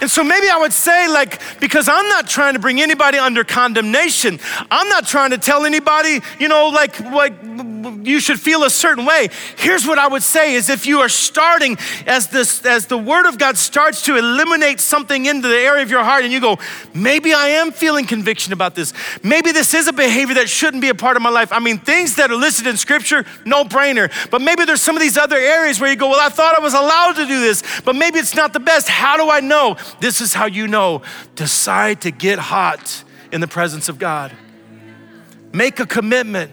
And 0.00 0.10
so 0.10 0.22
maybe 0.22 0.48
I 0.48 0.58
would 0.58 0.72
say, 0.72 1.08
like, 1.08 1.40
because 1.60 1.88
I'm 1.88 2.08
not 2.08 2.28
trying 2.28 2.54
to 2.54 2.60
bring 2.60 2.80
anybody 2.80 3.18
under 3.18 3.44
condemnation. 3.44 4.38
I'm 4.70 4.88
not 4.88 5.06
trying 5.06 5.30
to 5.30 5.38
tell 5.38 5.64
anybody, 5.64 6.20
you 6.38 6.48
know, 6.48 6.68
like, 6.68 6.98
like 7.00 7.42
you 7.90 8.20
should 8.20 8.40
feel 8.40 8.64
a 8.64 8.70
certain 8.70 9.04
way. 9.04 9.28
Here's 9.56 9.86
what 9.86 9.98
I 9.98 10.06
would 10.06 10.22
say 10.22 10.54
is 10.54 10.68
if 10.68 10.86
you 10.86 11.00
are 11.00 11.08
starting 11.08 11.76
as 12.06 12.28
this, 12.28 12.64
as 12.64 12.86
the 12.86 12.98
word 12.98 13.26
of 13.26 13.38
God 13.38 13.56
starts 13.56 14.02
to 14.02 14.16
eliminate 14.16 14.80
something 14.80 15.26
into 15.26 15.48
the 15.48 15.58
area 15.58 15.82
of 15.82 15.90
your 15.90 16.04
heart, 16.04 16.24
and 16.24 16.32
you 16.32 16.40
go, 16.40 16.58
maybe 16.94 17.32
I 17.32 17.48
am 17.48 17.72
feeling 17.72 18.06
conviction 18.06 18.52
about 18.52 18.74
this. 18.74 18.92
Maybe 19.22 19.52
this 19.52 19.74
is 19.74 19.88
a 19.88 19.92
behavior 19.92 20.34
that 20.36 20.48
shouldn't 20.48 20.80
be 20.80 20.88
a 20.88 20.94
part 20.94 21.16
of 21.16 21.22
my 21.22 21.30
life. 21.30 21.52
I 21.52 21.58
mean, 21.58 21.78
things 21.78 22.16
that 22.16 22.30
are 22.30 22.36
listed 22.36 22.66
in 22.66 22.76
scripture, 22.76 23.24
no 23.44 23.64
brainer. 23.64 24.10
But 24.30 24.40
maybe 24.42 24.64
there's 24.64 24.82
some 24.82 24.96
of 24.96 25.02
these 25.02 25.16
other 25.16 25.36
areas 25.36 25.80
where 25.80 25.90
you 25.90 25.96
go, 25.96 26.08
well, 26.08 26.20
I 26.20 26.28
thought 26.28 26.56
I 26.56 26.60
was 26.60 26.74
allowed 26.74 27.14
to 27.14 27.26
do 27.26 27.40
this, 27.40 27.62
but 27.84 27.96
maybe 27.96 28.18
it's 28.18 28.34
not 28.34 28.52
the 28.52 28.60
best. 28.60 28.88
How 28.88 29.16
do 29.16 29.30
I 29.30 29.40
know? 29.40 29.76
This 30.00 30.20
is 30.20 30.34
how 30.34 30.46
you 30.46 30.68
know. 30.68 31.02
Decide 31.34 32.00
to 32.02 32.10
get 32.10 32.38
hot 32.38 33.04
in 33.32 33.40
the 33.40 33.48
presence 33.48 33.88
of 33.88 33.98
God. 33.98 34.32
Make 35.52 35.80
a 35.80 35.86
commitment 35.86 36.50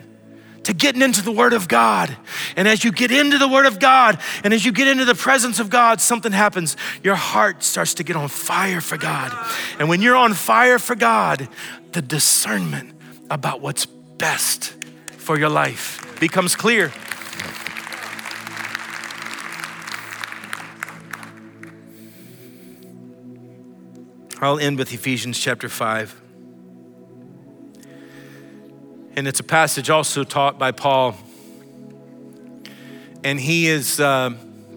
to 0.63 0.73
getting 0.73 1.01
into 1.01 1.21
the 1.21 1.31
Word 1.31 1.53
of 1.53 1.67
God. 1.67 2.15
And 2.55 2.67
as 2.67 2.83
you 2.83 2.91
get 2.91 3.11
into 3.11 3.37
the 3.37 3.47
Word 3.47 3.65
of 3.65 3.79
God 3.79 4.19
and 4.43 4.53
as 4.53 4.65
you 4.65 4.71
get 4.71 4.87
into 4.87 5.05
the 5.05 5.15
presence 5.15 5.59
of 5.59 5.69
God, 5.69 6.01
something 6.01 6.31
happens. 6.31 6.77
Your 7.03 7.15
heart 7.15 7.63
starts 7.63 7.93
to 7.95 8.03
get 8.03 8.15
on 8.15 8.29
fire 8.29 8.81
for 8.81 8.97
God. 8.97 9.33
And 9.79 9.89
when 9.89 10.01
you're 10.01 10.15
on 10.15 10.33
fire 10.33 10.79
for 10.79 10.95
God, 10.95 11.47
the 11.91 12.01
discernment 12.01 12.93
about 13.29 13.61
what's 13.61 13.85
best 13.85 14.75
for 15.17 15.37
your 15.37 15.49
life 15.49 16.17
becomes 16.19 16.55
clear. 16.55 16.91
I'll 24.41 24.59
end 24.59 24.77
with 24.77 24.93
Ephesians 24.93 25.39
chapter 25.39 25.69
5. 25.69 26.22
And 29.15 29.27
it's 29.27 29.39
a 29.39 29.43
passage 29.43 29.89
also 29.89 30.23
taught 30.23 30.57
by 30.57 30.71
Paul. 30.71 31.15
And 33.23 33.39
he 33.39 33.67
is 33.67 33.99
uh, 33.99 34.31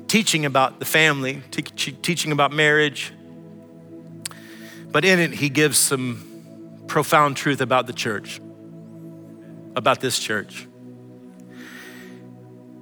teaching 0.08 0.44
about 0.44 0.78
the 0.78 0.84
family, 0.84 1.42
te- 1.50 1.62
teaching 1.92 2.32
about 2.32 2.52
marriage. 2.52 3.12
But 4.92 5.04
in 5.04 5.18
it, 5.18 5.32
he 5.32 5.48
gives 5.48 5.78
some 5.78 6.84
profound 6.86 7.36
truth 7.36 7.60
about 7.60 7.86
the 7.86 7.92
church, 7.92 8.40
about 9.74 10.00
this 10.00 10.18
church. 10.18 10.68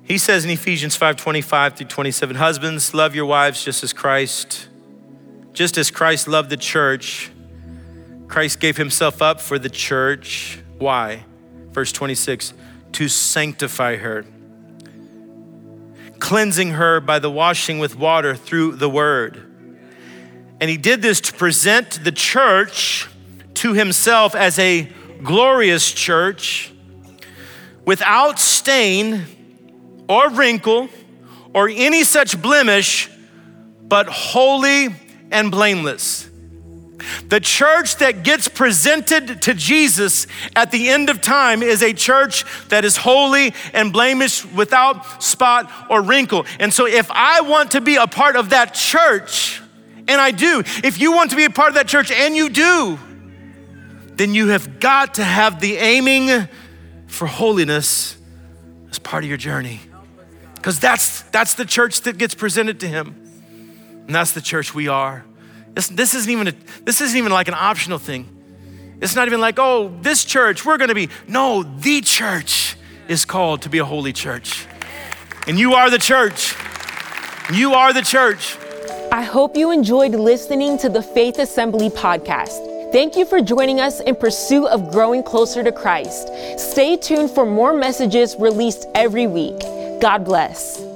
He 0.02 0.18
says 0.18 0.44
in 0.44 0.50
Ephesians 0.50 0.96
5 0.96 1.16
25 1.16 1.76
through 1.76 1.86
27, 1.86 2.36
Husbands, 2.36 2.92
love 2.92 3.14
your 3.14 3.26
wives 3.26 3.64
just 3.64 3.82
as 3.82 3.92
Christ, 3.92 4.68
just 5.52 5.78
as 5.78 5.90
Christ 5.90 6.28
loved 6.28 6.50
the 6.50 6.56
church. 6.56 7.30
Christ 8.26 8.60
gave 8.60 8.76
himself 8.76 9.22
up 9.22 9.40
for 9.40 9.58
the 9.58 9.70
church. 9.70 10.58
Why? 10.78 11.24
Verse 11.74 11.92
26, 11.92 12.54
to 12.92 13.08
sanctify 13.08 13.96
her, 13.96 14.24
cleansing 16.20 16.70
her 16.70 17.00
by 17.00 17.18
the 17.18 17.30
washing 17.30 17.78
with 17.78 17.96
water 17.96 18.34
through 18.34 18.76
the 18.76 18.88
word. 18.88 19.50
And 20.60 20.70
he 20.70 20.76
did 20.76 21.02
this 21.02 21.20
to 21.22 21.32
present 21.32 22.04
the 22.04 22.12
church 22.12 23.08
to 23.54 23.74
himself 23.74 24.34
as 24.34 24.58
a 24.58 24.88
glorious 25.22 25.92
church 25.92 26.72
without 27.84 28.38
stain 28.38 29.24
or 30.08 30.30
wrinkle 30.30 30.88
or 31.52 31.68
any 31.68 32.04
such 32.04 32.40
blemish, 32.40 33.10
but 33.82 34.08
holy 34.08 34.88
and 35.30 35.50
blameless. 35.50 36.30
The 37.28 37.40
church 37.40 37.96
that 37.96 38.22
gets 38.22 38.48
presented 38.48 39.42
to 39.42 39.54
Jesus 39.54 40.26
at 40.54 40.70
the 40.70 40.88
end 40.88 41.10
of 41.10 41.20
time 41.20 41.62
is 41.62 41.82
a 41.82 41.92
church 41.92 42.44
that 42.68 42.84
is 42.84 42.96
holy 42.96 43.54
and 43.72 43.92
blameless 43.92 44.44
without 44.44 45.22
spot 45.22 45.70
or 45.90 46.02
wrinkle. 46.02 46.46
And 46.58 46.72
so, 46.72 46.86
if 46.86 47.10
I 47.10 47.40
want 47.42 47.72
to 47.72 47.80
be 47.80 47.96
a 47.96 48.06
part 48.06 48.36
of 48.36 48.50
that 48.50 48.74
church, 48.74 49.60
and 50.06 50.20
I 50.20 50.30
do, 50.30 50.62
if 50.82 51.00
you 51.00 51.12
want 51.12 51.30
to 51.30 51.36
be 51.36 51.44
a 51.44 51.50
part 51.50 51.68
of 51.68 51.74
that 51.74 51.88
church, 51.88 52.10
and 52.10 52.36
you 52.36 52.48
do, 52.48 52.98
then 54.16 54.34
you 54.34 54.48
have 54.48 54.80
got 54.80 55.14
to 55.14 55.24
have 55.24 55.60
the 55.60 55.76
aiming 55.76 56.48
for 57.06 57.26
holiness 57.26 58.16
as 58.90 58.98
part 58.98 59.24
of 59.24 59.28
your 59.28 59.38
journey. 59.38 59.80
Because 60.54 60.78
that's, 60.78 61.22
that's 61.24 61.54
the 61.54 61.64
church 61.64 62.02
that 62.02 62.16
gets 62.16 62.34
presented 62.34 62.80
to 62.80 62.88
Him. 62.88 63.14
And 64.06 64.14
that's 64.14 64.32
the 64.32 64.40
church 64.40 64.74
we 64.74 64.88
are 64.88 65.24
This, 65.74 65.88
this, 65.88 66.14
isn't 66.14 66.30
even 66.30 66.48
a, 66.48 66.54
this 66.84 67.00
isn't 67.00 67.16
even 67.16 67.32
like 67.32 67.48
an 67.48 67.54
optional 67.54 67.98
thing. 67.98 68.28
It's 69.00 69.16
not 69.16 69.26
even 69.26 69.40
like, 69.40 69.58
oh, 69.58 69.92
this 70.00 70.24
church, 70.24 70.64
we're 70.64 70.78
gonna 70.78 70.94
be. 70.94 71.08
No, 71.26 71.62
the 71.62 72.00
church 72.00 72.76
is 73.08 73.24
called 73.24 73.62
to 73.62 73.68
be 73.68 73.78
a 73.78 73.84
holy 73.84 74.12
church. 74.12 74.66
And 75.46 75.58
you 75.58 75.74
are 75.74 75.90
the 75.90 75.98
church. 75.98 76.54
You 77.52 77.74
are 77.74 77.92
the 77.92 78.02
church. 78.02 78.56
I 79.12 79.22
hope 79.22 79.56
you 79.56 79.70
enjoyed 79.70 80.12
listening 80.12 80.78
to 80.78 80.88
the 80.88 81.02
Faith 81.02 81.38
Assembly 81.38 81.90
podcast. 81.90 82.72
Thank 82.92 83.16
you 83.16 83.26
for 83.26 83.40
joining 83.40 83.80
us 83.80 84.00
in 84.00 84.14
pursuit 84.14 84.66
of 84.68 84.90
growing 84.90 85.22
closer 85.22 85.62
to 85.62 85.72
Christ. 85.72 86.30
Stay 86.58 86.96
tuned 86.96 87.30
for 87.30 87.44
more 87.44 87.74
messages 87.74 88.36
released 88.38 88.86
every 88.94 89.26
week. 89.26 89.58
God 90.00 90.24
bless. 90.24 90.93